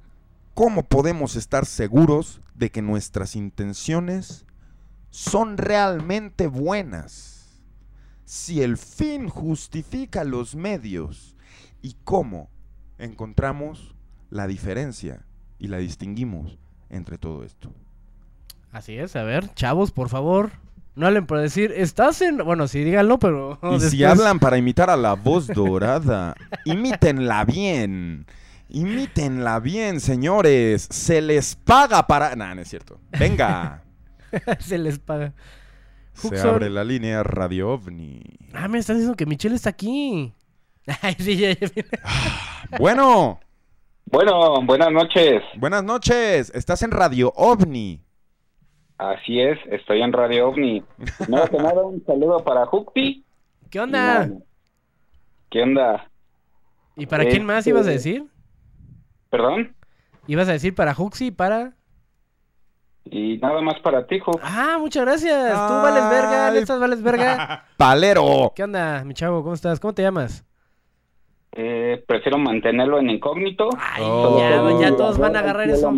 [0.53, 4.45] cómo podemos estar seguros de que nuestras intenciones
[5.09, 7.38] son realmente buenas
[8.29, 11.35] si el fin justifica los medios
[11.81, 12.51] y cómo
[12.99, 13.95] encontramos
[14.29, 15.25] la diferencia
[15.57, 16.59] y la distinguimos
[16.91, 17.73] entre todo esto.
[18.71, 20.51] Así es, a ver, chavos, por favor,
[20.93, 22.37] no hablen por decir, estás en...
[22.37, 23.57] Bueno, sí, díganlo, pero...
[23.63, 26.35] Y si hablan para imitar a la voz dorada,
[26.65, 28.27] imítenla bien.
[28.69, 30.87] Imítenla bien, señores.
[30.91, 32.35] Se les paga para...
[32.35, 32.99] Nah, no es cierto.
[33.09, 33.81] Venga.
[34.59, 35.33] Se les paga.
[36.19, 36.49] Se Huxon.
[36.49, 38.21] abre la línea Radio OVNI.
[38.53, 40.33] Ah, me están diciendo que Michelle está aquí.
[41.01, 41.67] Ay, sí, ya, ya.
[42.79, 43.39] Bueno.
[44.05, 45.41] Bueno, buenas noches.
[45.57, 46.51] Buenas noches.
[46.55, 48.01] Estás en Radio OVNI.
[48.97, 50.83] Así es, estoy en Radio OVNI.
[51.19, 53.23] Primero que nada, un saludo para Jupi.
[53.69, 54.29] ¿Qué onda?
[55.49, 56.09] ¿Qué onda?
[56.97, 58.25] ¿Y para quién más Este- ibas a decir?
[59.29, 59.73] ¿Perdón?
[60.27, 61.75] ¿Ibas a decir para Huxi y para...?
[63.11, 64.39] Y nada más para ti, Jup.
[64.43, 65.51] Ah, muchas gracias.
[65.67, 66.57] Tú vales verga, Ay.
[66.59, 67.65] estas vales verga.
[67.77, 68.53] Palero.
[68.55, 69.41] ¿Qué onda, mi chavo?
[69.41, 69.79] ¿Cómo estás?
[69.79, 70.45] ¿Cómo te llamas?
[71.53, 73.69] Eh, prefiero mantenerlo en incógnito.
[73.79, 74.79] Ay, Oh.
[74.79, 75.91] ya, ya todos van a agarrar eso.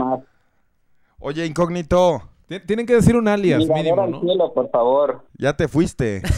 [1.19, 2.21] Oye, incógnito.
[2.47, 4.21] Ti- Tienen que decir un alias Mirador mínimo, al ¿no?
[4.21, 5.25] cielo, por favor.
[5.37, 6.21] Ya te fuiste.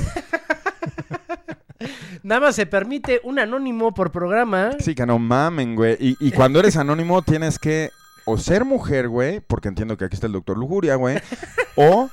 [2.24, 4.72] Nada más se permite un anónimo por programa.
[4.80, 5.98] Sí, que no mamen, güey.
[6.00, 7.90] Y, y cuando eres anónimo tienes que
[8.26, 11.18] o ser mujer, güey, porque entiendo que aquí está el doctor Lujuria, güey,
[11.76, 12.10] o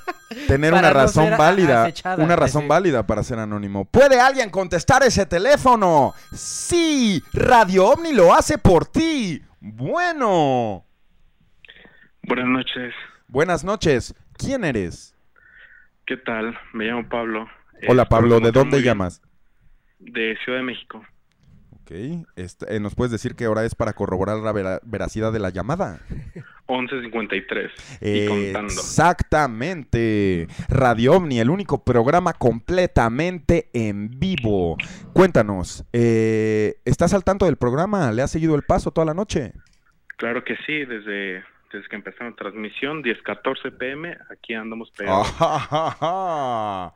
[0.46, 2.68] tener Para una no razón válida, acechada, una razón sí.
[2.68, 3.84] válida para ser anónimo.
[3.84, 6.14] ¿Puede alguien contestar ese teléfono?
[6.32, 9.42] Sí, Radio OVNI lo hace por ti.
[9.60, 10.84] Bueno.
[12.22, 12.94] Buenas noches.
[13.28, 14.14] Buenas noches.
[14.36, 15.14] ¿Quién eres?
[16.06, 16.58] ¿Qué tal?
[16.72, 17.46] Me llamo Pablo.
[17.88, 19.22] Hola Eh, Pablo, ¿de dónde llamas?
[19.98, 21.04] De Ciudad de México.
[21.90, 25.40] Ok, este, eh, ¿nos puedes decir qué hora es para corroborar la vera- veracidad de
[25.40, 25.98] la llamada?
[26.68, 27.70] 11.53.
[28.00, 28.72] y contando.
[28.72, 30.46] Exactamente.
[30.68, 34.76] Radio OVNI, el único programa completamente en vivo.
[35.12, 38.12] Cuéntanos, eh, ¿estás al tanto del programa?
[38.12, 39.52] ¿Le has seguido el paso toda la noche?
[40.16, 41.42] Claro que sí, desde
[41.72, 45.26] desde que empezaron transmisión, 10-14 pm, aquí andamos pegados.
[45.40, 46.94] Ah,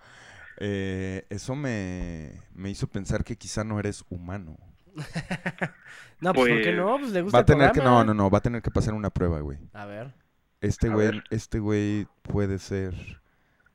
[0.59, 4.57] eh, eso me, me hizo pensar que quizá no eres humano.
[6.21, 6.99] No, pues, ¿por qué Pues, no?
[6.99, 8.71] Pues le gusta Va a el tener que, no, no, no, va a tener que
[8.71, 9.59] pasar una prueba, güey.
[9.73, 10.15] A ver.
[10.61, 11.25] Este A güey, ver.
[11.31, 12.95] este güey puede ser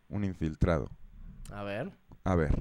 [0.08, 0.90] un infiltrado.
[1.52, 1.92] A ver.
[2.24, 2.56] A ver.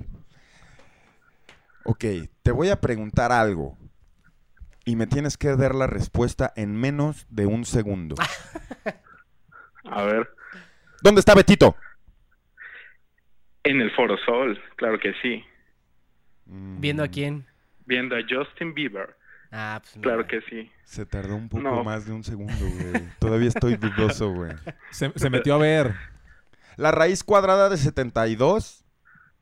[1.84, 2.04] Ok,
[2.42, 3.78] te voy a preguntar algo.
[4.84, 8.14] Y me tienes que dar la respuesta en menos de un segundo.
[9.84, 10.28] A ver,
[11.02, 11.76] ¿Dónde está Betito?
[13.64, 15.44] en el Foro Sol, claro que sí.
[16.46, 17.46] ¿Viendo a quién?
[17.88, 19.16] Viendo a Justin Bieber.
[19.50, 20.70] Ah, pues Claro que sí.
[20.84, 21.82] Se tardó un poco No.
[21.82, 23.02] más de un segundo, güey.
[23.18, 24.52] Todavía estoy dudoso, güey.
[24.90, 25.94] Se, se metió a ver.
[26.76, 28.84] La raíz cuadrada de 72.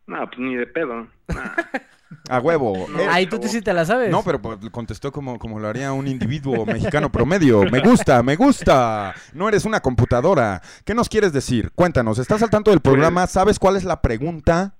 [0.06, 1.08] No, pues ni de pedo.
[2.30, 2.86] A huevo.
[2.88, 4.10] No, Eh, Ay, tú te sí te la sabes.
[4.10, 7.64] No, pero pues, contestó como, como lo haría un individuo mexicano promedio.
[7.64, 9.12] Me gusta, me gusta.
[9.32, 10.62] No eres una computadora.
[10.84, 11.72] ¿Qué nos quieres decir?
[11.74, 13.26] Cuéntanos, ¿estás al tanto del programa?
[13.26, 14.76] ¿Sabes cuál es la pregunta?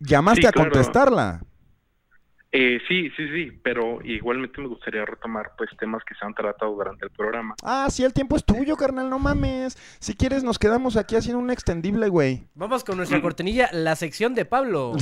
[0.00, 0.70] ¿Llamaste Sí, a claro.
[0.72, 1.40] contestarla?
[2.56, 6.72] Eh, sí, sí, sí, pero igualmente me gustaría retomar pues temas que se han tratado
[6.72, 7.56] durante el programa.
[7.64, 9.74] Ah, sí, el tiempo es tuyo, carnal, no mames.
[9.98, 12.44] Si quieres, nos quedamos aquí haciendo un extendible, güey.
[12.54, 14.92] Vamos con nuestra cortinilla, la sección de Pablo.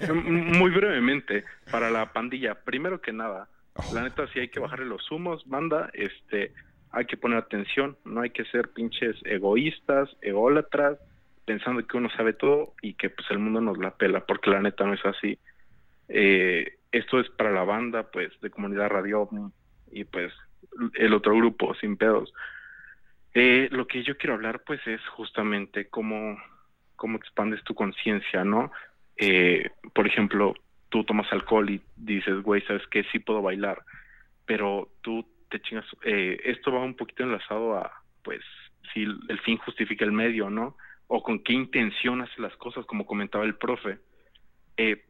[0.00, 0.22] M-
[0.58, 3.48] Muy brevemente, para la pandilla, primero que nada,
[3.92, 6.52] la neta sí hay que bajarle los humos, banda, este,
[6.92, 10.96] hay que poner atención, no hay que ser pinches egoístas, ególatras,
[11.44, 14.62] pensando que uno sabe todo y que pues el mundo nos la pela, porque la
[14.62, 15.38] neta no es así.
[16.08, 19.28] Eh, esto es para la banda, pues, de Comunidad Radio
[19.90, 20.32] y pues
[20.94, 22.32] el otro grupo, Sin Pedos.
[23.34, 26.38] Eh, lo que yo quiero hablar, pues, es justamente cómo,
[26.96, 28.72] cómo expandes tu conciencia, ¿no?
[29.16, 30.54] Eh, por ejemplo,
[30.88, 33.04] tú tomas alcohol y dices, güey, ¿sabes qué?
[33.12, 33.82] Sí puedo bailar,
[34.46, 35.86] pero tú te chingas.
[36.02, 38.40] eh, esto va un poquito enlazado a, pues,
[38.92, 40.76] si el fin justifica el medio, ¿no?
[41.06, 43.98] O con qué intención haces las cosas, como comentaba el profe.
[44.76, 45.04] Eh,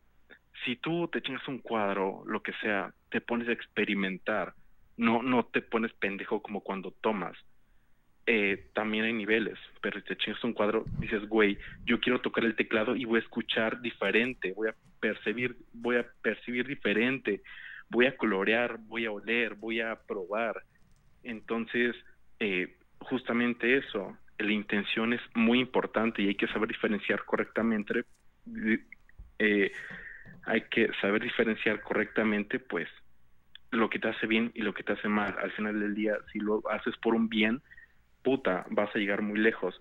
[0.64, 4.54] si tú te chingas un cuadro, lo que sea, te pones a experimentar,
[4.96, 7.36] no, no te pones pendejo como cuando tomas.
[8.26, 11.56] Eh, también hay niveles, pero si te chingas un cuadro, dices, güey,
[11.86, 16.06] yo quiero tocar el teclado y voy a escuchar diferente, voy a percibir, voy a
[16.20, 17.42] percibir diferente,
[17.88, 20.62] voy a colorear, voy a oler, voy a probar.
[21.22, 21.96] Entonces,
[22.38, 28.04] eh, justamente eso, la intención es muy importante y hay que saber diferenciar correctamente
[29.38, 29.72] eh,
[30.48, 32.88] hay que saber diferenciar correctamente, pues,
[33.70, 35.36] lo que te hace bien y lo que te hace mal.
[35.40, 37.60] Al final del día, si lo haces por un bien,
[38.22, 39.78] puta, vas a llegar muy lejos.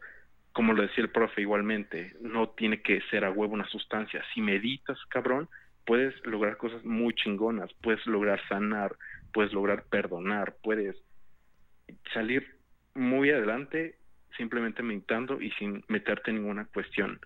[0.51, 4.23] Como lo decía el profe igualmente, no tiene que ser a huevo una sustancia.
[4.33, 5.47] Si meditas, cabrón,
[5.85, 8.95] puedes lograr cosas muy chingonas, puedes lograr sanar,
[9.31, 10.97] puedes lograr perdonar, puedes
[12.13, 12.57] salir
[12.93, 13.95] muy adelante
[14.35, 17.19] simplemente meditando y sin meterte en ninguna cuestión.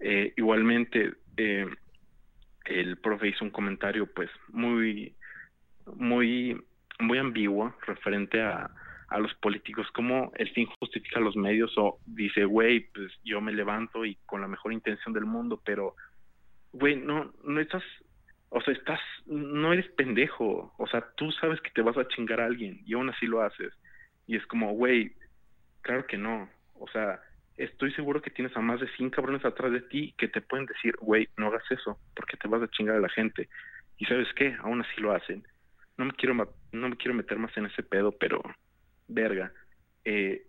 [0.00, 1.66] Eh, igualmente, eh,
[2.64, 5.14] el profe hizo un comentario pues muy,
[5.96, 6.60] muy,
[6.98, 8.70] muy ambiguo referente a,
[9.08, 13.52] a los políticos, como el fin justifica los medios o dice, güey, pues yo me
[13.52, 15.94] levanto y con la mejor intención del mundo, pero,
[16.72, 17.82] güey, no, no estás,
[18.48, 22.40] o sea, estás, no eres pendejo, o sea, tú sabes que te vas a chingar
[22.40, 23.72] a alguien y aún así lo haces.
[24.26, 25.12] Y es como, güey,
[25.82, 27.20] claro que no, o sea,
[27.56, 30.66] estoy seguro que tienes a más de 100 cabrones atrás de ti que te pueden
[30.66, 33.48] decir, güey, no hagas eso, porque te vas a chingar a la gente.
[33.98, 35.46] Y sabes qué, aún así lo hacen.
[35.96, 36.34] No me quiero,
[36.72, 38.42] no me quiero meter más en ese pedo, pero,
[39.06, 39.52] verga,
[40.04, 40.46] eh,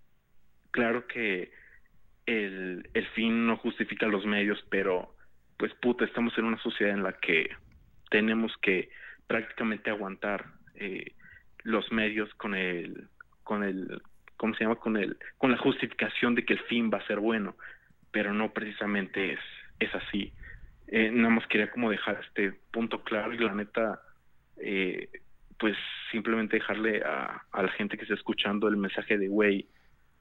[0.72, 1.52] claro que
[2.26, 5.15] el, el fin no justifica los medios, pero,
[5.57, 7.49] pues puta, estamos en una sociedad en la que
[8.10, 8.90] tenemos que
[9.27, 10.45] prácticamente aguantar
[10.76, 11.14] eh,
[11.64, 13.07] los medios con el,
[13.44, 14.02] con el,
[14.38, 14.76] ¿cómo se llama?
[14.76, 17.56] Con el, con la justificación de que el fin va a ser bueno,
[18.12, 19.40] pero no precisamente es,
[19.80, 20.34] es así.
[20.88, 24.02] Eh, nada más quería como dejar este punto claro y la neta,
[24.57, 25.10] eh,
[25.60, 25.76] pues
[26.12, 29.68] simplemente dejarle a, a la gente que está escuchando el mensaje de, güey,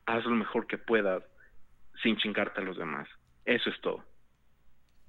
[0.07, 1.23] haz lo mejor que puedas
[2.03, 3.09] sin chingarte a los demás.
[3.45, 4.05] Eso es todo.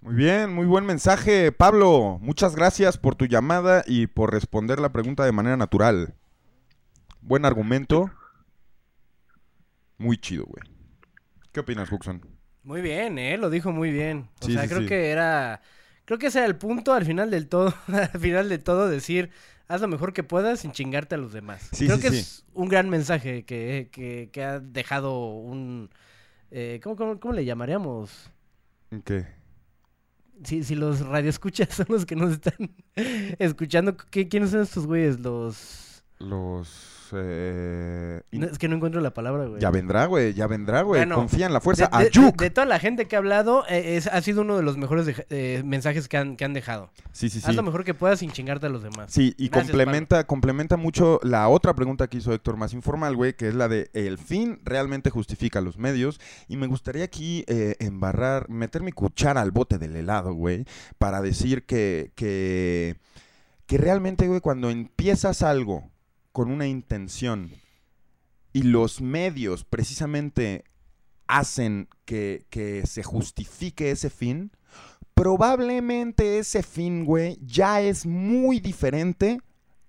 [0.02, 2.19] Muy bien, muy buen mensaje, Pablo.
[2.22, 6.14] Muchas gracias por tu llamada y por responder la pregunta de manera natural.
[7.22, 8.11] Buen argumento.
[9.97, 10.63] Muy chido, güey.
[11.51, 12.22] ¿Qué opinas, Huxon?
[12.63, 13.38] Muy bien, ¿eh?
[13.38, 14.30] Lo dijo muy bien.
[14.41, 14.88] O Sí, sea, sí, creo sí.
[14.88, 15.61] que era...
[16.05, 17.73] Creo que ese era el punto al final del todo.
[17.88, 19.31] al final de todo, decir,
[19.67, 21.73] haz lo mejor que puedas sin chingarte a los demás.
[21.85, 25.89] Creo que es un gran mensaje que, que, que ha dejado un...
[26.51, 28.31] eh, ¿cómo, cómo, cómo le llamaríamos?
[29.03, 29.26] ¿Qué?
[30.43, 32.76] Si, si los radioescuchas son los que nos están
[33.39, 35.19] escuchando, ¿qué, ¿quiénes son estos güeyes?
[35.19, 36.03] Los...
[36.19, 36.94] Los...
[37.14, 39.61] eh, No, es que no encuentro la palabra, güey.
[39.61, 41.02] Ya vendrá, güey, ya vendrá, güey.
[41.02, 41.88] Bueno, Confía en la fuerza.
[41.88, 42.40] De, de- Ayuk.
[42.41, 45.26] de toda la gente que ha hablado, eh, es- ha sido uno de los mejores
[45.30, 46.90] eh, mensajes que han, que han dejado.
[47.11, 47.53] Sí, sí, Haz sí.
[47.53, 49.11] lo mejor que puedas sin chingarte a los demás.
[49.11, 53.34] Sí, y Gracias, complementa, complementa mucho la otra pregunta que hizo Héctor más informal, güey,
[53.36, 56.19] que es la de el fin realmente justifica los medios.
[56.48, 57.44] Y me gustaría aquí
[57.80, 60.65] embarrar, meter mi cuchara al bote del helado, güey,
[60.98, 62.98] para decir que, que,
[63.65, 65.90] que realmente, güey, cuando empiezas algo
[66.36, 67.49] con una intención
[68.52, 70.66] y los medios precisamente
[71.28, 74.52] hacen que, que se justifique ese fin,
[75.14, 79.40] probablemente ese fin, güey, ya es muy diferente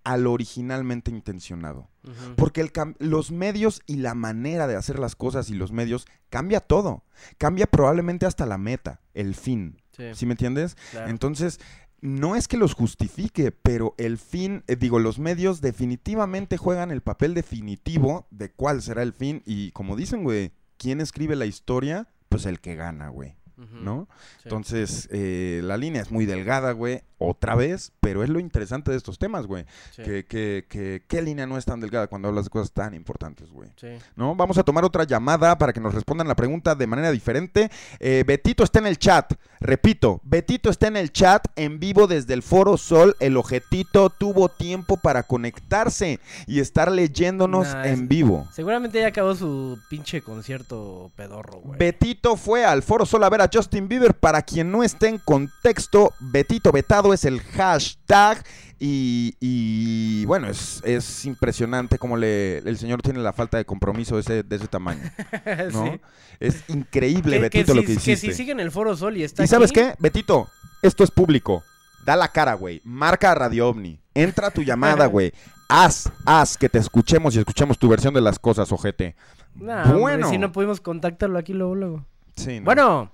[0.05, 1.91] al originalmente intencionado.
[2.37, 2.71] Porque el
[3.01, 7.03] los medios y la manera de hacer las cosas y los medios cambia todo.
[7.39, 9.83] Cambia probablemente hasta la meta, el fin.
[9.97, 10.05] Sí.
[10.15, 10.77] ¿Sí, me entiendes?
[10.93, 11.11] Claro.
[11.11, 11.59] Entonces,
[12.01, 17.03] no es que los justifique, pero el fin, eh, digo, los medios definitivamente juegan el
[17.03, 19.43] papel definitivo de cuál será el fin.
[19.47, 22.09] Y como dicen, güey, ¿quién escribe la historia?
[22.29, 23.37] Pues el que gana, güey.
[23.57, 24.07] ¿No?
[24.37, 24.43] Sí.
[24.45, 28.99] Entonces, eh, la línea es muy delgada, güey, otra vez, pero es lo interesante de
[28.99, 29.65] estos temas, güey.
[29.95, 30.03] Sí.
[30.03, 33.51] Que, que, que, ¿qué línea no es tan delgada cuando hablas de cosas tan importantes,
[33.51, 33.71] güey?
[33.77, 33.89] Sí.
[34.15, 34.35] ¿No?
[34.35, 37.71] Vamos a tomar otra llamada para que nos respondan la pregunta de manera diferente.
[37.99, 39.33] Eh, Betito está en el chat.
[39.61, 43.17] Repito, Betito está en el chat en vivo desde el Foro Sol.
[43.21, 48.47] El ojetito tuvo tiempo para conectarse y estar leyéndonos Nah, es- en vivo.
[48.53, 51.79] Seguramente ya acabó su pinche concierto pedorro, güey.
[51.79, 54.15] Betito fue al Foro Sol a ver a Justin Bieber.
[54.15, 58.45] Para quien no esté en contexto, Betito Vetado es el hashtag.
[58.79, 64.17] Y, y, bueno, es, es impresionante cómo le, el señor tiene la falta de compromiso
[64.17, 65.01] de ese, de ese tamaño.
[65.73, 65.87] ¿no?
[65.87, 66.01] Sí.
[66.41, 68.27] Es increíble, Que- Betito, que lo si- que hiciste.
[68.29, 69.95] Que si sigue en el Foro Sol y está ¿Y sabes qué?
[69.99, 70.49] Betito,
[70.83, 71.63] esto es público.
[72.05, 72.83] Da la cara, güey.
[72.85, 73.99] Marca a Radio OVNI.
[74.15, 75.33] Entra a tu llamada, güey.
[75.69, 79.17] Haz, haz que te escuchemos y escuchemos tu versión de las cosas, ojete.
[79.55, 80.31] Nah, hombre, bueno.
[80.31, 82.07] si no pudimos contactarlo aquí luego, luego.
[82.37, 82.67] Sí, no.
[82.67, 83.11] Bueno.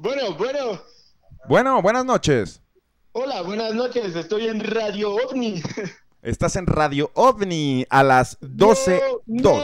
[0.00, 0.80] Bueno, bueno.
[1.48, 2.62] Bueno, buenas noches.
[3.10, 4.14] Hola, buenas noches.
[4.14, 5.60] Estoy en Radio OVNI.
[6.22, 9.22] Estás en Radio OVNI a las 12.02.
[9.26, 9.60] No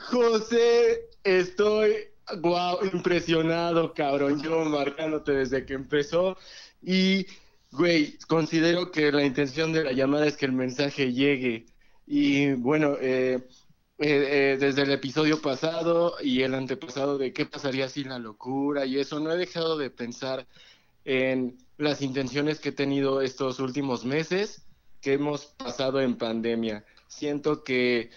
[0.00, 1.92] José, estoy
[2.40, 4.40] wow, impresionado, cabrón.
[4.40, 6.36] Yo marcándote desde que empezó.
[6.80, 7.26] Y,
[7.72, 11.66] güey, considero que la intención de la llamada es que el mensaje llegue.
[12.06, 13.40] Y bueno, eh,
[14.00, 18.86] eh, eh, desde el episodio pasado y el antepasado de qué pasaría sin la locura
[18.86, 20.46] y eso, no he dejado de pensar
[21.04, 24.62] en las intenciones que he tenido estos últimos meses
[25.00, 26.84] que hemos pasado en pandemia.
[27.08, 28.10] Siento que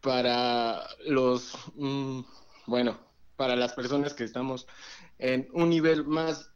[0.00, 2.20] para los, mm,
[2.66, 2.98] bueno,
[3.36, 4.66] para las personas que estamos
[5.18, 6.50] en un nivel más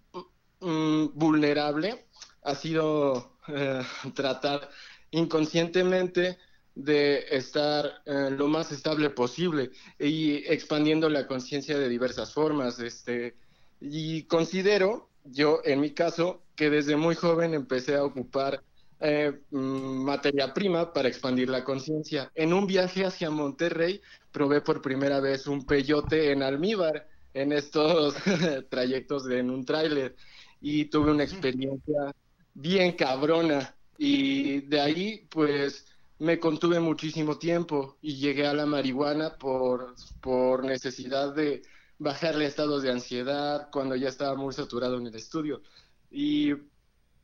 [0.60, 2.06] mm, vulnerable,
[2.42, 3.82] ha sido eh,
[4.14, 4.70] tratar
[5.10, 6.38] inconscientemente
[6.74, 12.78] de estar eh, lo más estable posible y expandiendo la conciencia de diversas formas.
[12.78, 13.34] Este,
[13.80, 18.62] y considero, yo en mi caso, que desde muy joven empecé a ocupar
[19.00, 22.30] eh, mm, materia prima para expandir la conciencia.
[22.34, 28.14] En un viaje hacia Monterrey probé por primera vez un peyote en almíbar en estos
[28.70, 30.16] trayectos de, en un tráiler
[30.60, 32.14] y tuve una experiencia
[32.52, 35.86] bien cabrona y de ahí pues
[36.20, 41.62] me contuve muchísimo tiempo y llegué a la marihuana por, por necesidad de
[41.98, 45.62] bajarle estados de ansiedad cuando ya estaba muy saturado en el estudio.
[46.10, 46.52] Y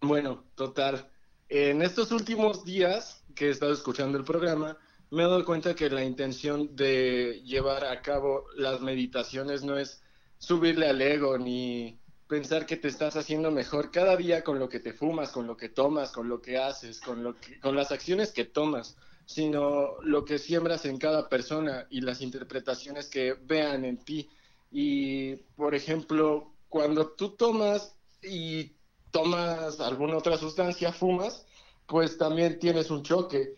[0.01, 1.10] bueno, total,
[1.51, 4.78] en estos últimos días que he estado escuchando el programa,
[5.10, 10.02] me he dado cuenta que la intención de llevar a cabo las meditaciones no es
[10.39, 14.81] subirle al ego ni pensar que te estás haciendo mejor cada día con lo que
[14.81, 17.93] te fumas, con lo que tomas, con lo que haces, con, lo que, con las
[17.93, 18.97] acciones que tomas,
[19.27, 24.28] sino lo que siembras en cada persona y las interpretaciones que vean en ti.
[24.70, 28.73] Y, por ejemplo, cuando tú tomas y
[29.11, 31.47] tomas alguna otra sustancia, fumas,
[31.86, 33.55] pues también tienes un choque.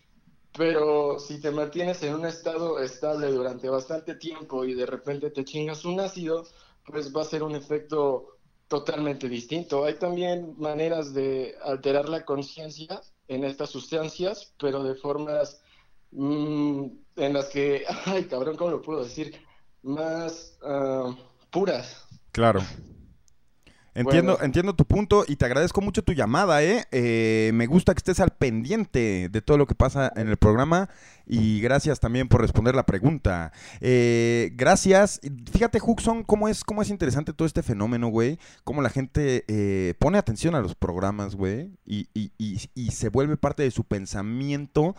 [0.57, 5.45] Pero si te mantienes en un estado estable durante bastante tiempo y de repente te
[5.45, 6.47] chingas un ácido,
[6.85, 8.38] pues va a ser un efecto
[8.69, 9.83] totalmente distinto.
[9.83, 15.61] Hay también maneras de alterar la conciencia en estas sustancias, pero de formas
[16.11, 16.85] mm,
[17.17, 19.35] en las que, ay cabrón, ¿cómo lo puedo decir?
[19.81, 21.13] Más ah,
[21.51, 22.05] puras.
[22.31, 22.61] Claro.
[23.99, 24.45] Entiendo, Bueno.
[24.45, 26.85] entiendo tu punto y te agradezco mucho tu llamada, ¿eh?
[26.91, 30.89] Eh, Me gusta que estés al pendiente de todo lo que pasa en el programa
[31.25, 33.51] y gracias también por responder la pregunta.
[33.81, 35.19] Eh, gracias.
[35.51, 38.39] Fíjate, Huxon, cómo es, cómo es interesante todo este fenómeno, güey.
[38.63, 43.09] Cómo la gente eh, pone atención a los programas, güey, y, y- y- y se
[43.09, 44.95] vuelve parte de su pensamiento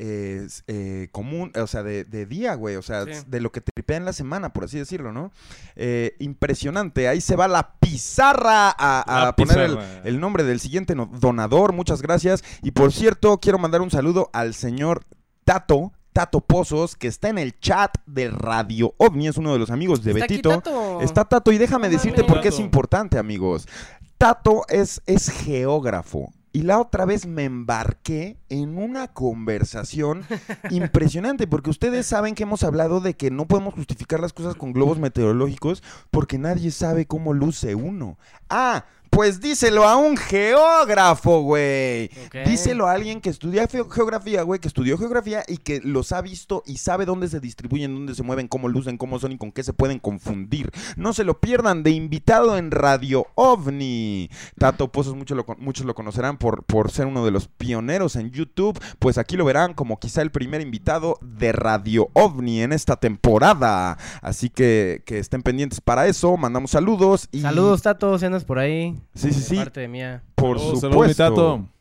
[0.00, 3.12] eh, eh, común, o sea, de, de día, güey, o sea, Sí.
[3.26, 5.32] de lo que tripea en la semana, por así decirlo, ¿no?
[5.76, 10.00] Eh, impresionante, ahí se va la pizarra a, a La poner el, pizarra.
[10.04, 12.44] el nombre del siguiente donador, muchas gracias.
[12.62, 15.04] Y por cierto, quiero mandar un saludo al señor
[15.44, 15.92] Tato.
[16.12, 20.02] Tato Pozos, que está en el chat de Radio OVNI, es uno de los amigos
[20.02, 20.50] de Está aquí Betito.
[20.50, 21.00] Tato.
[21.00, 23.68] Está Tato, y déjame No decirte por qué es importante, amigos.
[24.16, 26.32] Tato es, es geógrafo.
[26.58, 30.24] Y la otra vez me embarqué en una conversación
[30.70, 34.72] impresionante, porque ustedes saben que hemos hablado de que no podemos justificar las cosas con
[34.72, 38.18] globos meteorológicos porque nadie sabe cómo luce uno.
[38.50, 42.10] Ah, pues díselo a un geógrafo, güey.
[42.46, 46.62] Díselo a alguien que estudia geografía, güey, que estudió geografía y que los ha visto
[46.66, 49.62] y sabe dónde se distribuyen, dónde se mueven, cómo lucen, cómo son y con qué
[49.62, 50.70] se pueden confundir.
[50.96, 54.30] No se lo pierdan de invitado en Radio OVNI.
[54.58, 58.30] Tato Pozos, muchos lo, muchos lo conocerán por, por ser uno de los pioneros en
[58.30, 58.78] YouTube.
[58.98, 63.98] Pues aquí lo verán como quizá el primer invitado de Radio OVNI en esta temporada.
[64.22, 66.36] Así que, que estén pendientes para eso.
[66.36, 67.40] Mandamos saludos y...
[67.40, 68.97] Saludos, Tato, si andas por ahí.
[69.14, 69.56] Sí, sí, sí.
[69.56, 70.22] parte de mía.
[70.34, 71.14] Por Saludos, supuesto.
[71.24, 71.74] saludos, mi Tato.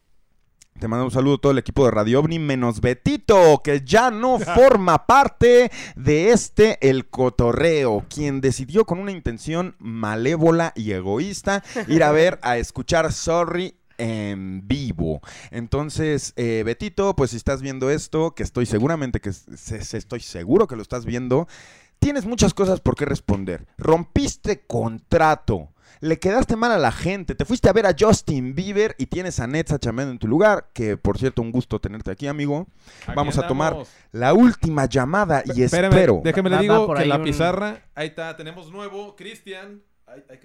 [0.80, 4.12] Te mando un saludo a todo el equipo de Radio OVNI, menos Betito, que ya
[4.12, 11.64] no forma parte de este El Cotorreo, quien decidió con una intención malévola y egoísta
[11.88, 15.22] ir a ver, a escuchar Sorry en vivo.
[15.50, 20.20] Entonces, eh, Betito, pues si estás viendo esto, que estoy seguramente que se- se- estoy
[20.20, 21.48] seguro que lo estás viendo,
[21.98, 23.66] tienes muchas cosas por qué responder.
[23.80, 25.70] Rompiste contrato.
[26.00, 29.40] Le quedaste mal a la gente, te fuiste a ver a Justin Bieber y tienes
[29.40, 32.68] a Netza chambeando en tu lugar, que por cierto un gusto tenerte aquí, amigo.
[33.04, 33.78] Aquí Vamos a tomar
[34.12, 36.22] la última llamada y Espérame, espero.
[36.24, 39.82] déjame le digo que la un- pizarra, ahí está, tenemos nuevo, Cristian.
[40.06, 40.38] Ay, ay,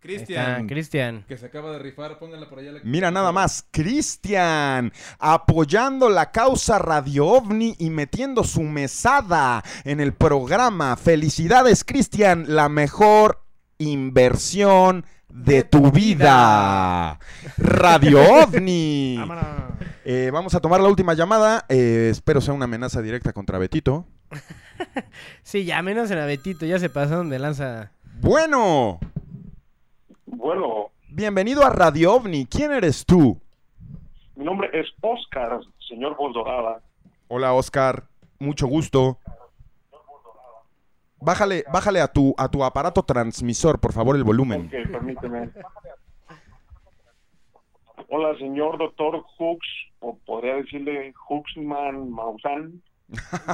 [0.00, 0.66] Cristian.
[0.66, 1.24] Cristian.
[1.28, 2.72] Que se acaba de rifar, pónganla por allá.
[2.72, 10.00] la- Mira nada más, Cristian, apoyando la causa Radio OVNI y metiendo su mesada en
[10.00, 10.96] el programa.
[10.96, 13.44] Felicidades, Cristian, la mejor
[13.80, 17.18] inversión de tu vida.
[17.56, 19.18] Radio OVNI.
[20.04, 21.64] Eh, vamos a tomar la última llamada.
[21.68, 24.06] eh, espero sea una amenaza directa contra Betito.
[25.42, 27.90] Sí, ya menos en a Betito, ya se pasaron de lanza.
[28.20, 28.98] Bueno,
[30.24, 32.46] Bueno, bienvenido a Radio OVNI.
[32.46, 33.38] ¿Quién eres tú?
[34.36, 36.80] mi nombre es Oscar, señor Voz Dorada.
[37.28, 38.04] Hola, Oscar.
[38.38, 39.18] Mucho gusto.
[41.20, 44.66] Bájale, bájale a tu, a tu aparato transmisor, por favor, el volumen.
[44.66, 45.50] Ok, permíteme.
[48.08, 49.66] Hola, señor doctor Hooks,
[50.00, 52.82] o podría decirle Hooksman Maussan.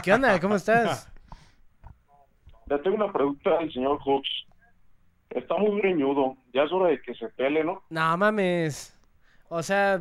[0.02, 0.40] ¿Qué onda?
[0.40, 1.12] ¿Cómo estás?
[2.66, 4.30] Le tengo una pregunta al señor Hooks.
[5.30, 7.82] Está muy greñudo, ya es hora de que se pele, ¿no?
[7.90, 8.97] No mames.
[9.48, 10.01] O sea,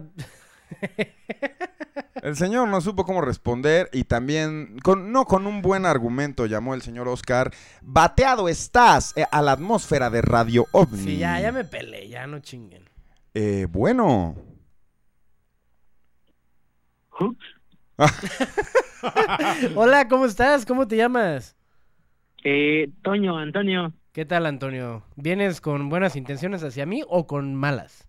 [2.22, 6.74] El señor no supo cómo responder y también, con, no con un buen argumento, llamó
[6.74, 7.52] el señor Oscar.
[7.82, 11.04] Bateado estás eh, a la atmósfera de Radio OVNI.
[11.04, 12.90] sí, ya, ya me peleé, ya no chinguen.
[13.34, 14.36] Eh, bueno.
[19.76, 20.66] Hola, ¿cómo estás?
[20.66, 21.56] ¿Cómo te llamas?
[22.44, 23.94] Eh, Toño, Antonio.
[24.12, 25.04] ¿Qué tal, Antonio?
[25.16, 28.05] ¿Vienes con buenas intenciones hacia mí o con malas?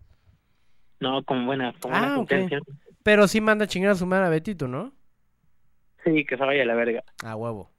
[1.01, 2.23] No, con buenas, con Ah, ok.
[2.33, 2.69] intenciones.
[3.03, 4.93] Pero sí manda a chingar a su madre a Betito, ¿no?
[6.05, 7.03] Sí, que se vaya a la verga.
[7.25, 7.71] A huevo.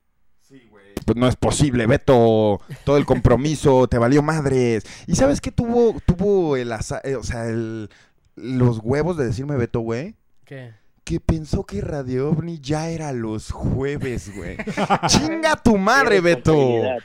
[1.05, 2.59] Pues no es posible, Beto.
[2.85, 4.83] Todo el compromiso te valió madres.
[5.07, 7.89] ¿Y sabes qué tuvo, tuvo el asa- eh, o sea, el,
[8.35, 10.15] los huevos de decirme Beto, güey?
[10.45, 10.73] ¿Qué?
[11.03, 14.57] Que pensó que Radio OVNI ya era los jueves, güey.
[15.07, 16.57] Chinga tu madre, Beto.
[16.57, 16.99] O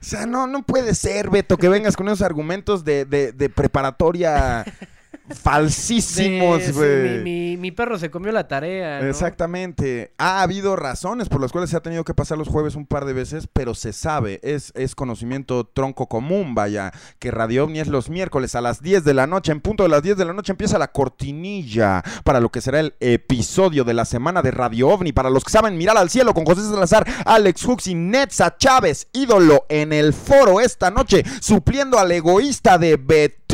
[0.00, 4.64] sea, no, no puede ser, Beto, que vengas con esos argumentos de, de, de preparatoria
[5.34, 7.18] falsísimos, güey.
[7.18, 9.00] mi, mi- mi perro se comió la tarea.
[9.00, 9.08] ¿no?
[9.08, 10.12] Exactamente.
[10.18, 13.04] Ha habido razones por las cuales se ha tenido que pasar los jueves un par
[13.06, 17.88] de veces, pero se sabe, es, es conocimiento tronco común, vaya, que Radio OVNI es
[17.88, 20.32] los miércoles a las 10 de la noche, en punto de las 10 de la
[20.34, 24.88] noche empieza la cortinilla para lo que será el episodio de la semana de Radio
[24.88, 25.12] OVNI.
[25.12, 29.08] Para los que saben, mirar al cielo con José Salazar, Alex Hooks y Netza Chávez,
[29.12, 32.96] ídolo en el foro esta noche, supliendo al egoísta de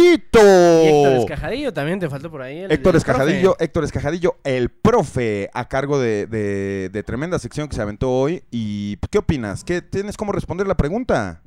[0.03, 2.59] Y Héctor Escajadillo también te faltó por ahí.
[2.61, 3.65] el- Héctor el Escajadillo, profe.
[3.65, 8.43] Héctor Escajadillo, el profe, a cargo de, de- de tremenda sección que se aventó hoy.
[8.51, 9.65] ¿Y qué opinas?
[9.65, 11.43] ¿Qué tienes cómo responder la pregunta?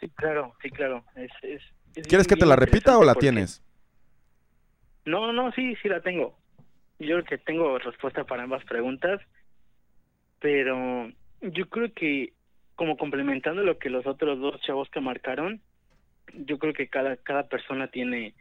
[0.00, 1.04] Sí, claro, sí, claro.
[1.14, 1.62] Es, es,
[1.94, 3.62] es ¿Quieres que te la repita o la porque- tienes?
[5.04, 6.36] No, no, sí, sí la tengo.
[6.98, 9.20] Yo creo que tengo respuesta para ambas preguntas,
[10.40, 11.08] pero
[11.42, 12.32] yo creo que
[12.74, 15.60] como complementando lo que los otros dos chavos que marcaron,
[16.34, 18.34] yo creo que cada cada persona tiene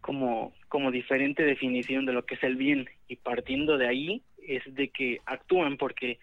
[0.00, 4.62] como como diferente definición de lo que es el bien y partiendo de ahí es
[4.74, 6.18] de que actúan porque,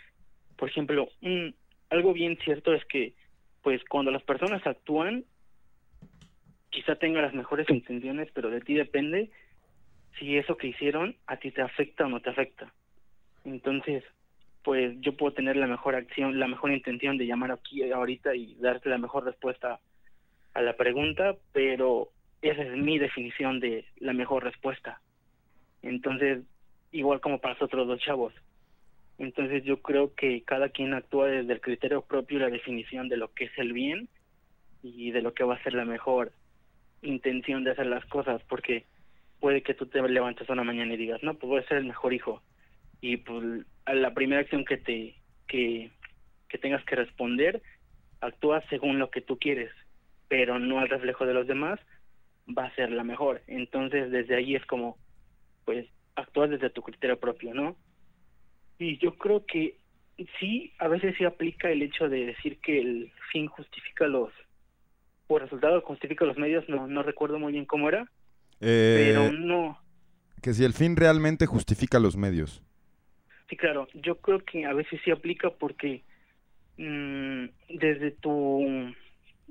[0.57, 1.55] por ejemplo, un,
[1.89, 3.13] algo bien cierto es que,
[3.61, 5.25] pues cuando las personas actúan,
[6.69, 9.29] quizá tengan las mejores intenciones, pero de ti depende
[10.17, 12.73] si eso que hicieron a ti te afecta o no te afecta.
[13.45, 14.03] Entonces,
[14.63, 18.55] pues yo puedo tener la mejor acción, la mejor intención de llamar aquí ahorita y
[18.55, 19.79] darte la mejor respuesta
[20.53, 22.09] a la pregunta, pero
[22.41, 25.01] esa es mi definición de la mejor respuesta.
[25.81, 26.43] Entonces,
[26.91, 28.33] igual como para los otros dos chavos.
[29.17, 33.17] Entonces yo creo que cada quien actúa desde el criterio propio y la definición de
[33.17, 34.07] lo que es el bien
[34.81, 36.31] y de lo que va a ser la mejor
[37.01, 38.85] intención de hacer las cosas, porque
[39.39, 41.85] puede que tú te levantes una mañana y digas, no, pues voy a ser el
[41.85, 42.41] mejor hijo.
[43.01, 45.15] Y pues a la primera acción que te
[45.47, 45.91] que,
[46.47, 47.61] que tengas que responder,
[48.21, 49.71] actúas según lo que tú quieres,
[50.29, 51.79] pero no al reflejo de los demás,
[52.57, 53.41] va a ser la mejor.
[53.47, 54.97] Entonces desde ahí es como,
[55.65, 55.85] pues,
[56.15, 57.75] actúas desde tu criterio propio, ¿no?
[58.77, 59.75] Y yo creo que
[60.39, 64.31] sí, a veces sí aplica el hecho de decir que el fin justifica los,
[65.27, 68.09] o el resultado justifica los medios, no, no recuerdo muy bien cómo era,
[68.61, 69.79] Eh, pero no,
[70.41, 72.63] Que si el fin realmente justifica los medios.
[73.49, 76.03] sí, claro, yo creo que a veces sí aplica porque
[76.77, 78.93] mm, desde tu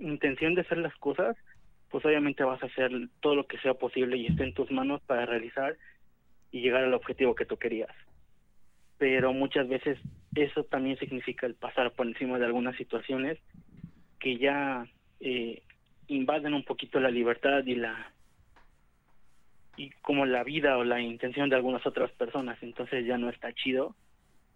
[0.00, 1.36] intención de hacer las cosas,
[1.90, 5.00] pues obviamente vas a hacer todo lo que sea posible y esté en tus manos
[5.02, 5.76] para realizar
[6.50, 7.90] y llegar al objetivo que tú querías.
[8.98, 9.98] Pero muchas veces
[10.34, 13.38] eso también significa el pasar por encima de algunas situaciones
[14.18, 14.86] que ya
[15.20, 15.62] eh,
[16.08, 18.12] invaden un poquito la libertad y la
[19.76, 22.58] y como la vida o la intención de algunas otras personas.
[22.62, 23.94] Entonces ya no está chido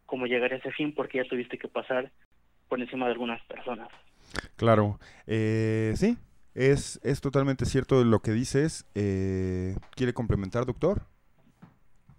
[0.05, 2.11] como llegar a ese fin porque ya tuviste que pasar
[2.69, 3.89] por encima de algunas personas.
[4.57, 4.99] Claro.
[5.27, 6.19] Eh, sí,
[6.55, 8.87] es, es totalmente cierto lo que dices.
[8.95, 11.07] Eh, ¿Quiere complementar, doctor?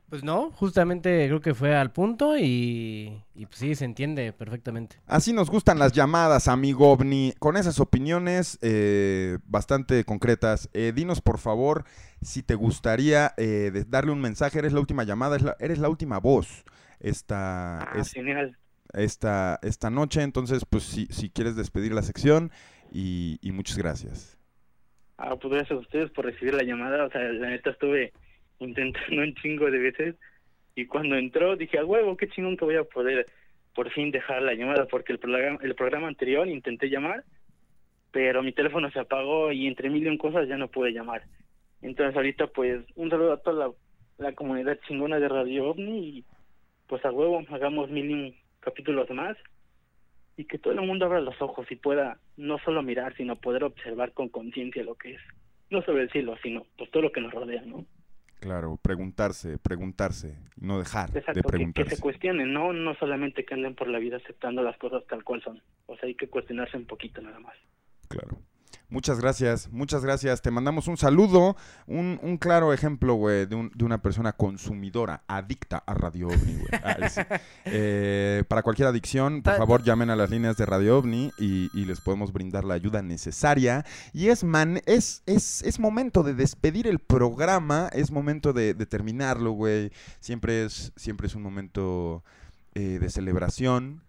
[0.09, 4.97] Pues no, justamente creo que fue al punto y, y pues sí, se entiende perfectamente.
[5.07, 10.69] Así nos gustan las llamadas, amigo OVNI, con esas opiniones eh, bastante concretas.
[10.73, 11.85] Eh, dinos, por favor,
[12.21, 14.59] si te gustaría eh, darle un mensaje.
[14.59, 16.63] Eres la última llamada, es la- eres la última voz
[16.99, 18.55] esta, Ah, es- genial.
[18.93, 20.21] Esta, esta noche.
[20.21, 22.51] Entonces, pues si, si quieres despedir la sección
[22.91, 24.37] y, y muchas gracias.
[25.17, 27.05] Ah, pues gracias a ustedes por recibir la llamada.
[27.05, 28.13] O sea, la neta estuve
[28.59, 30.15] intentando un chingo de veces
[30.75, 33.27] y cuando entró dije, a huevo, qué chingón que voy a poder
[33.75, 37.23] por fin dejar la llamada porque el programa, el programa anterior intenté llamar,
[38.11, 41.23] pero mi teléfono se apagó y entre mil y un cosas ya no pude llamar.
[41.81, 43.73] Entonces ahorita pues un saludo a toda la,
[44.17, 46.25] la comunidad chingona de Radio OVNI y
[46.87, 49.37] pues a huevo hagamos mil y un capítulos más
[50.37, 53.63] y que todo el mundo abra los ojos y pueda no solo mirar, sino poder
[53.63, 55.21] observar con conciencia lo que es.
[55.69, 57.85] No sobre el cielo, sino pues todo lo que nos rodea, ¿no?
[58.39, 61.95] Claro, preguntarse, preguntarse, no dejar de Exacto, que, que preguntarse.
[61.95, 62.73] se cuestionen, ¿no?
[62.73, 65.61] No solamente que anden por la vida aceptando las cosas tal cual son.
[65.85, 67.55] O sea, hay que cuestionarse un poquito nada más.
[68.09, 68.37] Claro.
[68.93, 70.43] Muchas gracias, muchas gracias.
[70.43, 71.57] Te mandamos un saludo,
[71.87, 76.53] un, un claro ejemplo, güey, de, un- de una persona consumidora, adicta a Radio OVNI,
[76.53, 76.67] güey.
[76.83, 77.21] Ah, sí.
[77.65, 81.85] Eh, para cualquier adicción, por favor, llamen a las líneas de Radio OVNI y, y
[81.85, 83.83] les podemos brindar la ayuda necesaria.
[84.13, 88.85] Y es, man, es, es, es momento de despedir el programa, es momento de, de
[88.85, 89.91] terminarlo, güey.
[90.19, 92.23] Siempre es, siempre es un momento
[92.75, 94.03] eh, de celebración.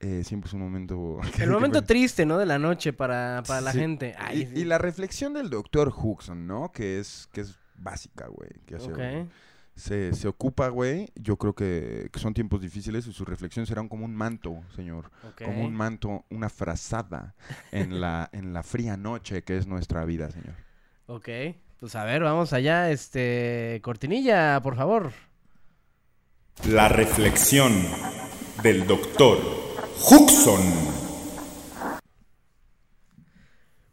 [0.00, 1.18] Eh, siempre es un momento...
[1.38, 2.38] El momento triste, ¿no?
[2.38, 3.78] De la noche para, para la Sí.
[3.78, 4.14] gente.
[4.18, 4.52] Ay, y, sí.
[4.60, 6.70] y la reflexión del doctor Huxon, ¿no?
[6.72, 8.50] Que es, que es básica, güey.
[8.66, 9.26] que hace-
[9.74, 11.10] se, se ocupa, güey.
[11.16, 15.10] Yo creo que, que son tiempos difíciles y sus reflexiones serán como un manto, señor.
[15.28, 15.42] Ok.
[15.44, 17.34] Como un manto, una frazada
[17.72, 20.54] en la, en la fría noche que es nuestra vida, señor.
[21.08, 21.28] Ok,
[21.78, 22.90] pues a ver, vamos allá.
[22.90, 25.12] Este, cortinilla, por favor.
[26.66, 27.72] La reflexión
[28.62, 29.38] del doctor
[30.04, 30.60] Huxon.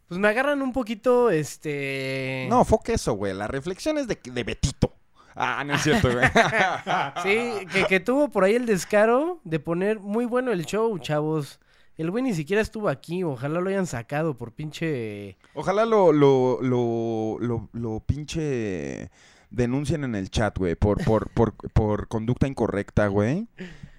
[0.06, 2.46] Pues me agarran un poquito, este...
[2.50, 3.34] No, fue eso, güey.
[3.34, 4.94] La reflexión es de, de Betito.
[5.34, 6.24] Ah, no es cierto, güey.
[7.22, 11.58] Sí, que, que tuvo por ahí el descaro de poner muy bueno el show, chavos.
[11.96, 15.36] El güey ni siquiera estuvo aquí, ojalá lo hayan sacado por pinche...
[15.54, 19.10] Ojalá lo, lo, lo, lo, lo pinche
[19.50, 23.46] denuncien en el chat, güey, por, por, por, por conducta incorrecta, güey.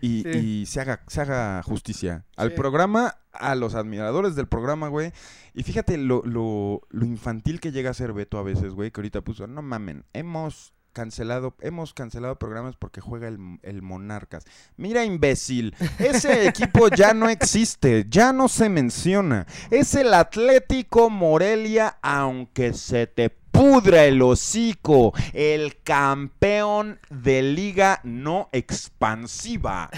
[0.06, 0.30] Y, Sí.
[0.62, 2.56] y se haga, se haga justicia al Sí.
[2.56, 5.12] programa, a los admiradores del programa, güey.
[5.54, 9.02] Y fíjate lo, lo, lo infantil que llega a ser Beto a veces, güey, que
[9.02, 14.46] ahorita puso, no mamen, hemos cancelado, hemos cancelado programas porque juega el, el Monarcas.
[14.78, 19.46] Mira, imbécil, ese equipo ya no existe, ya no se menciona.
[19.72, 25.14] Es el Atlético Morelia, aunque se te pudra el hocico.
[25.34, 29.90] El campeón de liga no expansiva.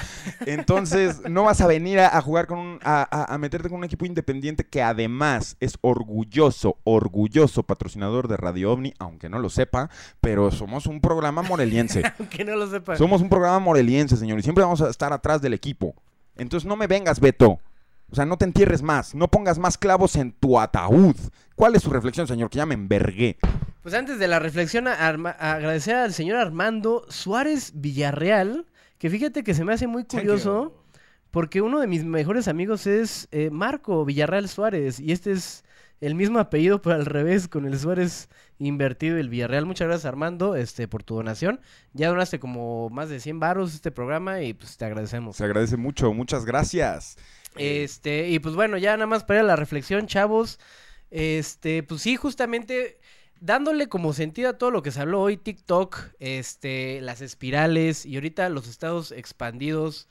[0.45, 2.79] Entonces, no vas a venir a, a jugar con un.
[2.83, 8.71] A, a- meterte con un equipo independiente que además es orgulloso, orgulloso patrocinador de Radio
[8.73, 9.89] OVNI, aunque no lo sepa,
[10.21, 12.03] pero somos un programa moreliense.
[12.29, 12.97] Que no lo sepa.
[12.97, 15.95] Somos un programa moreliense, señor, y siempre vamos a estar atrás del equipo.
[16.35, 17.59] Entonces no me vengas, Beto.
[18.09, 21.15] O sea, no te entierres más, no pongas más clavos en tu ataúd.
[21.55, 22.49] ¿Cuál es su reflexión, señor?
[22.49, 23.37] Que ya me envergué.
[23.81, 28.65] Pues antes de la reflexión, Arma- agradecer al señor Armando Suárez Villarreal,
[28.97, 30.83] que fíjate que se me hace muy curioso,
[31.31, 35.63] porque uno de mis mejores amigos es eh, Marco Villarreal Suárez, y este es
[35.99, 38.29] el mismo apellido, pero al revés, con el Suárez
[38.59, 39.65] invertido y el Villarreal.
[39.65, 41.59] Muchas gracias Armando este, por tu donación.
[41.93, 45.37] Ya donaste como más de 100 varos este programa y pues te agradecemos.
[45.37, 47.17] Se agradece mucho, muchas gracias.
[47.57, 50.59] Este, y pues bueno, ya nada más para la reflexión, chavos.
[51.09, 52.99] Este, pues sí, justamente
[53.39, 58.15] dándole como sentido a todo lo que se habló hoy, TikTok, este, las espirales y
[58.15, 60.07] ahorita los estados expandidos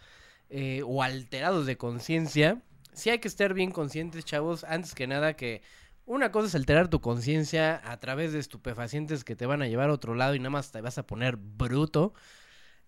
[0.49, 2.63] eh, o alterados de conciencia.
[2.93, 5.63] Sí hay que estar bien conscientes, chavos, antes que nada que
[6.07, 9.91] una cosa es alterar tu conciencia a través de estupefacientes que te van a llevar
[9.91, 12.15] a otro lado y nada más te vas a poner bruto.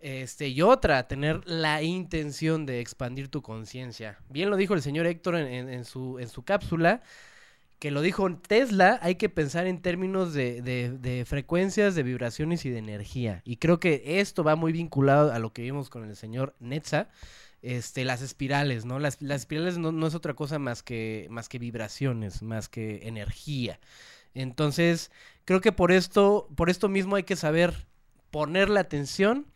[0.01, 4.19] Este, y otra, tener la intención de expandir tu conciencia.
[4.29, 7.03] Bien lo dijo el señor Héctor en, su, en su cápsula,
[7.81, 12.65] que lo dijo Tesla, hay que pensar en términos de, de- de frecuencias, de vibraciones
[12.65, 13.43] y de energía.
[13.45, 17.09] Y creo que esto va muy vinculado a lo que vimos con el señor Netza,
[17.63, 18.99] este, las espirales, ¿no?
[19.01, 23.07] Las, las espirales no, no es otra cosa más que, más que vibraciones, más que
[23.09, 23.81] energía.
[24.35, 25.11] Entonces,
[25.45, 27.87] creo que por esto, por esto mismo hay que saber
[28.31, 29.47] poner la atención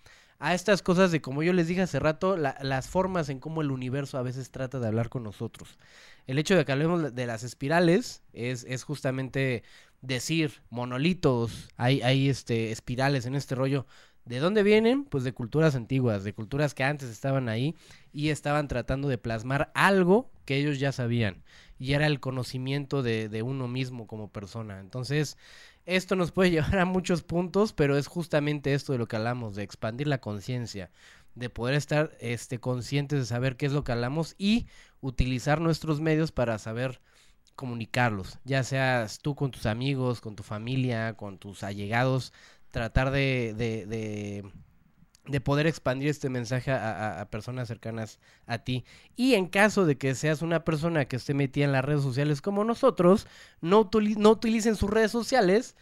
[0.42, 3.62] a estas cosas de, como yo les dije hace rato, la- las formas en cómo
[3.62, 5.78] el universo a veces trata de hablar con nosotros.
[6.26, 9.62] El hecho de que hablemos de las espirales es, es justamente
[10.00, 13.86] decir monolitos, hay, hay este, espirales en este rollo.
[14.24, 15.04] ¿De dónde vienen?
[15.04, 17.74] Pues de culturas antiguas, de culturas que antes estaban ahí
[18.12, 21.42] y estaban tratando de plasmar algo que ellos ya sabían.
[21.78, 24.78] Y era el conocimiento de, de uno mismo como persona.
[24.78, 25.36] Entonces,
[25.86, 29.54] esto nos puede llevar a muchos puntos, pero es justamente esto de lo que hablamos,
[29.56, 30.90] de expandir la conciencia,
[31.34, 34.66] de poder estar este, conscientes de saber qué es lo que hablamos y
[35.00, 37.00] utilizar nuestros medios para saber
[37.54, 42.32] comunicarlos, ya seas tú con tus amigos, con tu familia, con tus allegados,
[42.70, 44.50] tratar de, de, de,
[45.26, 48.84] de poder expandir este mensaje a, personas cercanas a ti.
[49.16, 52.40] Y en caso de que seas una persona que esté metida en las redes sociales
[52.40, 53.26] como nosotros,
[53.60, 55.76] no, utili- no utilicen sus redes sociales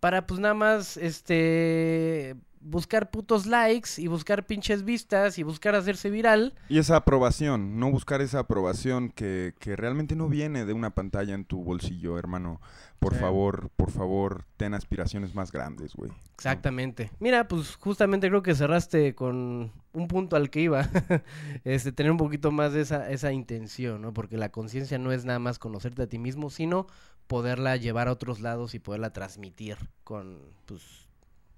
[0.00, 6.10] para pues nada más este buscar putos likes y buscar pinches vistas y buscar hacerse
[6.10, 6.54] viral.
[6.68, 11.34] Y esa aprobación, no buscar esa aprobación que, que realmente no viene de una pantalla
[11.34, 12.60] en tu bolsillo, hermano.
[12.98, 13.20] Por Sí.
[13.20, 16.10] favor, por favor, ten aspiraciones más grandes, güey.
[16.34, 17.10] Exactamente.
[17.20, 20.82] Mira, pues justamente creo que cerraste con un punto al que iba.
[21.64, 24.12] este, tener un poquito más de esa, esa intención, ¿no?
[24.12, 26.86] Porque la conciencia no es nada más conocerte a ti mismo, sino
[27.28, 31.07] poderla llevar a otros lados y poderla transmitir con, pues,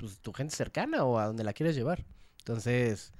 [0.01, 2.05] pues tu gente cercana o a donde la quieres llevar.
[2.39, 3.13] Entonces,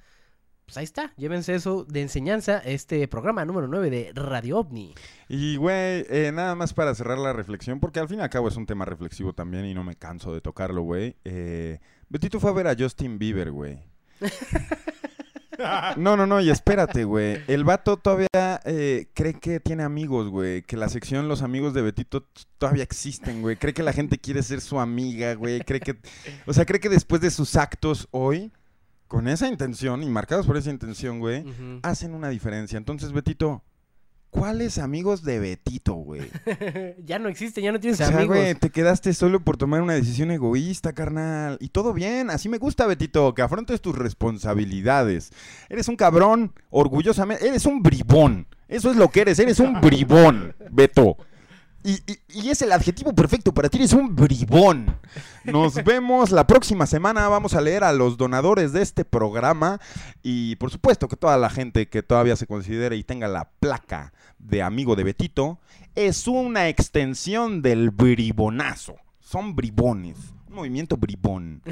[0.65, 1.13] pues ahí está.
[1.15, 4.95] Llévense eso de enseñanza, este programa número 9 de Radio OVNI.
[5.29, 8.47] Y, güey, eh, nada más para cerrar la reflexión, porque al fin y al cabo
[8.47, 11.17] es un tema reflexivo también y no me canso de tocarlo, güey.
[11.23, 11.79] Eh,
[12.09, 13.79] Betito fue a ver a Justin Bieber, güey.
[15.97, 17.41] No, no, no, y espérate, güey.
[17.47, 18.27] El vato todavía
[18.65, 20.61] eh, cree que tiene amigos, güey.
[20.63, 22.27] Que la sección Los amigos de Betito
[22.57, 23.57] todavía existen, güey.
[23.57, 25.61] Cree que la gente quiere ser su amiga, güey.
[25.61, 25.97] Cree que.
[26.45, 28.51] O sea, cree que después de sus actos hoy,
[29.07, 31.43] con esa intención y marcados por esa intención, güey,
[31.83, 32.77] hacen una diferencia.
[32.77, 33.63] Entonces, Betito,
[34.31, 36.23] ¿cuáles amigos de Betito, güey?
[37.05, 38.35] ya no existe, ya no tienes O sea, amigos.
[38.37, 41.57] güey, te quedaste solo por tomar una decisión egoísta, carnal.
[41.61, 45.31] Y todo bien, así me gusta, Betito, que afrontes tus responsabilidades.
[45.69, 48.47] Eres un cabrón, orgullosamente, eres un bribón.
[48.67, 51.17] Eso es lo que eres, eres un bribón, Beto.
[51.83, 54.97] Y, y- y es el adjetivo perfecto para ti, eres un bribón.
[55.43, 57.27] Nos vemos la próxima semana.
[57.27, 59.79] Vamos a leer a los donadores de este programa.
[60.21, 64.13] Y por supuesto que toda la gente que todavía se considere y tenga la placa
[64.43, 65.59] de amigo de Betito
[65.95, 68.95] es una extensión del bribonazo.
[69.19, 70.17] Son bribones.
[70.51, 71.61] Movimiento bribón.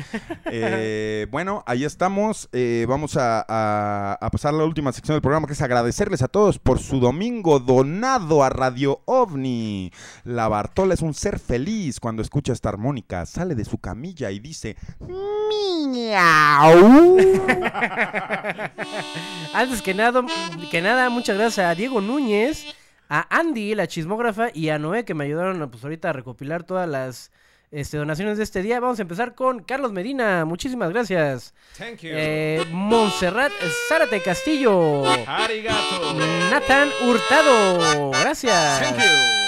[0.51, 2.49] Eh, bueno, ahí estamos.
[2.53, 6.23] Eh, vamos a, a- a pasar a la última sección del programa, que es agradecerles
[6.23, 9.91] a todos por su domingo donado a Radio OVNI.
[10.23, 13.25] La Bartola es un ser feliz cuando escucha esta armónica.
[13.27, 14.75] Sale de su camilla y dice...
[14.99, 17.17] "Miau".
[19.53, 20.23] Antes que nada,
[20.71, 22.65] que nada, muchas gracias a Diego Núñez,
[23.09, 26.87] a Andy, la chismógrafa, y a Noé, que me ayudaron pues, ahorita a recopilar todas
[26.89, 27.31] las
[27.71, 28.79] este, donaciones de este día.
[28.79, 30.45] Vamos a empezar con Carlos Medina.
[30.45, 31.53] Muchísimas gracias.
[31.77, 32.11] Thank you.
[32.13, 33.51] Eh, Montserrat
[33.87, 35.05] Zárate Castillo.
[35.27, 36.13] Arigato.
[36.49, 38.11] Nathan Hurtado.
[38.11, 38.79] Gracias.
[38.81, 39.39] Thank you.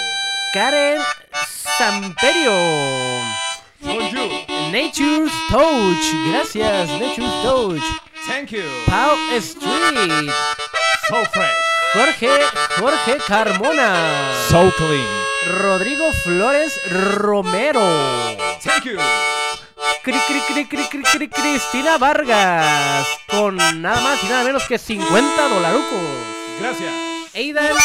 [0.52, 1.00] Karen
[1.78, 2.52] Samperio.
[3.80, 4.30] Bonjour.
[4.70, 6.14] Nature's Touch.
[6.30, 7.82] Gracias, Nature's Touch.
[8.26, 8.64] Thank you.
[8.86, 10.30] Pau Street.
[11.08, 11.72] So fresh.
[11.94, 12.40] Jorge,
[12.78, 14.32] Jorge Carmona.
[14.48, 15.31] So clean.
[15.46, 17.82] Rodrigo Flores Romero.
[18.62, 18.98] Thank you.
[20.02, 23.06] Cri, cri, cri, cri, cri, cri, Cristina Vargas.
[23.28, 26.00] Con nada más y nada menos que 50 dolarucos.
[26.60, 26.92] Gracias.
[27.34, 27.76] Aidan.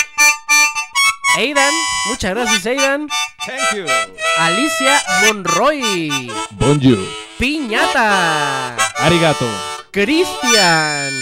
[1.37, 1.73] Aidan.
[2.09, 3.07] Muchas gracias, Aidan.
[3.45, 3.85] Thank you.
[4.37, 6.29] Alicia Monroy.
[6.51, 6.99] Bonjour.
[7.39, 8.75] Piñata.
[8.99, 9.47] Arigato.
[9.91, 11.13] Cristian.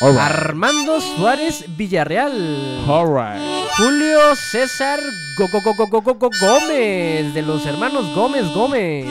[0.00, 0.20] All right.
[0.20, 2.84] Armando Suárez Villarreal.
[2.88, 3.59] Alright.
[3.76, 5.00] Julio César
[5.36, 9.06] Go- Go- Go- Gómez, de los hermanos Gómez Gómez.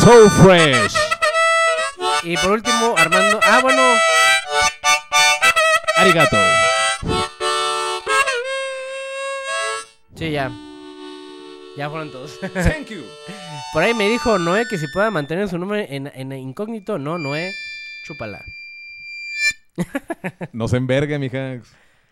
[0.00, 0.94] So fresh.
[2.22, 3.40] Y por último, Armando.
[3.42, 3.82] Ah, bueno.
[5.96, 6.36] Arigato.
[10.16, 10.50] Sí, ya.
[11.76, 12.38] Ya fueron todos.
[12.54, 13.02] Thank you.
[13.72, 16.98] Por ahí me dijo Noé que si pueda mantener su nombre en, en incógnito.
[16.98, 17.52] No, Noé,
[18.06, 18.44] chúpala.
[20.52, 21.58] No se envergue, mija.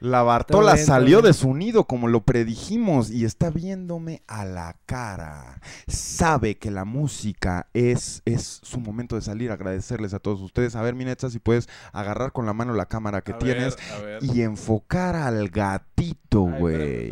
[0.02, 4.76] La Bartola bien, salió de su nido como lo predijimos y está viéndome a la
[4.84, 5.60] cara.
[5.86, 9.52] Sabe que la música es, es su momento de salir.
[9.52, 10.74] Agradecerles a todos ustedes.
[10.74, 13.94] A ver, Minetza, si puedes agarrar con la mano la cámara que A tienes ver,
[13.94, 14.24] a ver.
[14.24, 17.10] y enfocar al gatito, güey.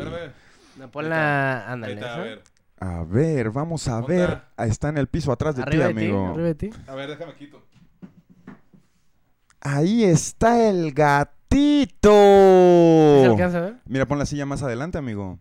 [0.91, 1.71] Ponla.
[1.71, 1.93] Ándale.
[1.93, 2.43] Ahí está, a ver.
[2.79, 4.29] A ver, vamos a ¿Dónde ver.
[4.31, 4.65] está?
[4.65, 6.27] Está en el piso atrás de Arriba ti, de ti, amigo.
[6.29, 6.69] arriba de ti.
[6.87, 7.63] A ver, déjame quito.
[9.61, 11.40] Ahí está el gatito.
[11.51, 13.75] ¿Sí se alcanza a ver?
[13.85, 15.39] Mira, pon la silla más adelante, amigo.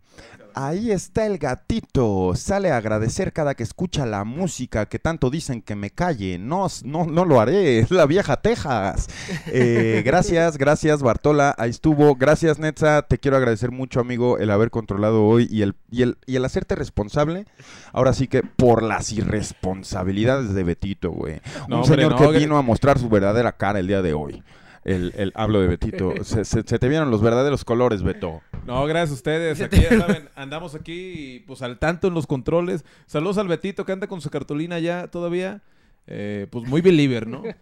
[0.54, 2.32] Ahí está el gatito.
[2.34, 6.38] Sale a agradecer cada que escucha la música que tanto dicen que me calle.
[6.38, 7.78] No, no, no lo haré.
[7.78, 9.06] Es la vieja Texas.
[9.46, 11.54] Eh, gracias, gracias, Bartola.
[11.56, 12.16] Ahí estuvo.
[12.16, 13.02] Gracias, Netza.
[13.02, 16.44] Te quiero agradecer mucho, amigo, el haber controlado hoy y el, y el, y el
[16.44, 17.46] hacerte responsable.
[17.92, 21.40] Ahora sí que por las irresponsabilidades de Betito, güey.
[21.68, 24.02] No, Un hombre, señor no, que que- vino a mostrar su verdadera cara el día
[24.02, 24.42] de hoy.
[24.84, 26.12] El, el hablo de Betito.
[26.24, 28.40] Se, se- se te vieron los verdaderos colores, Beto.
[28.66, 29.60] No, gracias a ustedes.
[29.60, 32.84] Aquí, ya saben, andamos aquí pues al tanto en los controles.
[33.06, 35.62] Saludos al Betito que anda con su cartulina ya todavía.
[36.06, 37.42] Eh, pues muy believer, ¿no?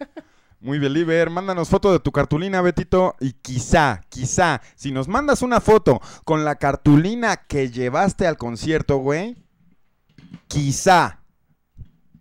[0.61, 3.15] Muy believer, mándanos foto de tu cartulina, Betito.
[3.20, 8.97] Y quizá, quizá, si nos mandas una foto con la cartulina que llevaste al concierto,
[8.97, 9.36] güey,
[10.49, 11.20] quizá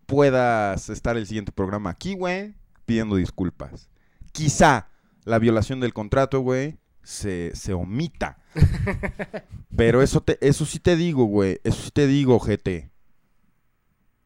[0.06, 2.54] puedas estar el siguiente programa aquí, güey,
[2.86, 3.90] pidiendo disculpas.
[4.38, 4.90] Quizá
[5.26, 8.38] la violación del contrato, güey, se, se omita.
[9.76, 12.92] Pero eso, te, eso sí te digo, güey, eso sí te digo, GT.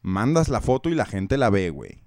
[0.01, 2.03] Mandas la foto y la gente la ve, güey.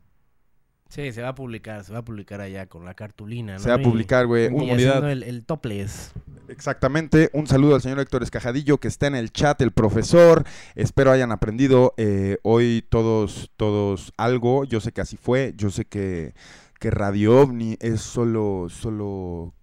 [0.91, 3.55] Sí, se va a publicar, se va a publicar allá con la cartulina.
[3.55, 3.59] ¿no?
[3.59, 4.47] Se va a publicar, güey.
[4.47, 6.13] haciendo el, el topless.
[6.49, 7.31] Exactamente.
[7.33, 10.45] Un saludo al señor Héctor Escajadillo que está en el chat, el profesor.
[10.75, 14.65] Espero hayan aprendido eh, hoy todos, todos algo.
[14.65, 15.55] Yo sé que así fue.
[15.57, 16.35] Yo sé que,
[16.85, 19.55] que Radio OVNI es solo, solo,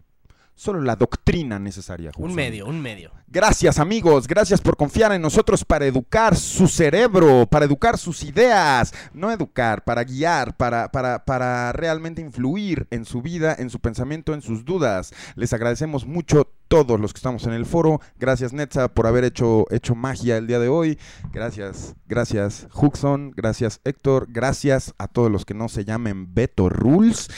[0.62, 2.12] solo la doctrina necesaria.
[2.18, 2.36] Un Justo.
[2.36, 3.12] medio, un medio.
[3.28, 8.94] Gracias amigos, gracias por confiar en nosotros para educar su cerebro, para educar sus ideas,
[9.12, 14.36] no educar, para guiar, para, para, para realmente influir en su vida, en su pensamiento,
[14.36, 15.14] en sus dudas.
[15.36, 18.00] Les agradecemos mucho todos los que estamos en el foro.
[18.20, 21.00] Gracias Netza por haber hecho, hecho magia el día de hoy.
[21.34, 27.30] Gracias, gracias Huxon, gracias Héctor, gracias a todos los que no se llamen Beto Rules,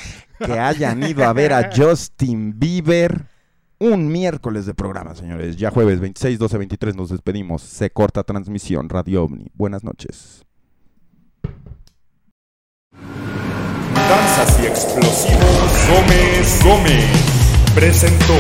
[0.45, 3.28] que hayan ido a ver a Justin Bieber.
[3.80, 5.57] Un miércoles de programa, señores.
[5.57, 7.61] Ya jueves 26, 12, 23 nos despedimos.
[7.61, 9.52] Se corta transmisión Radio OVNI.
[9.53, 10.45] Buenas noches.
[13.94, 18.36] Danzas y explosivos Gómez Gómez presentó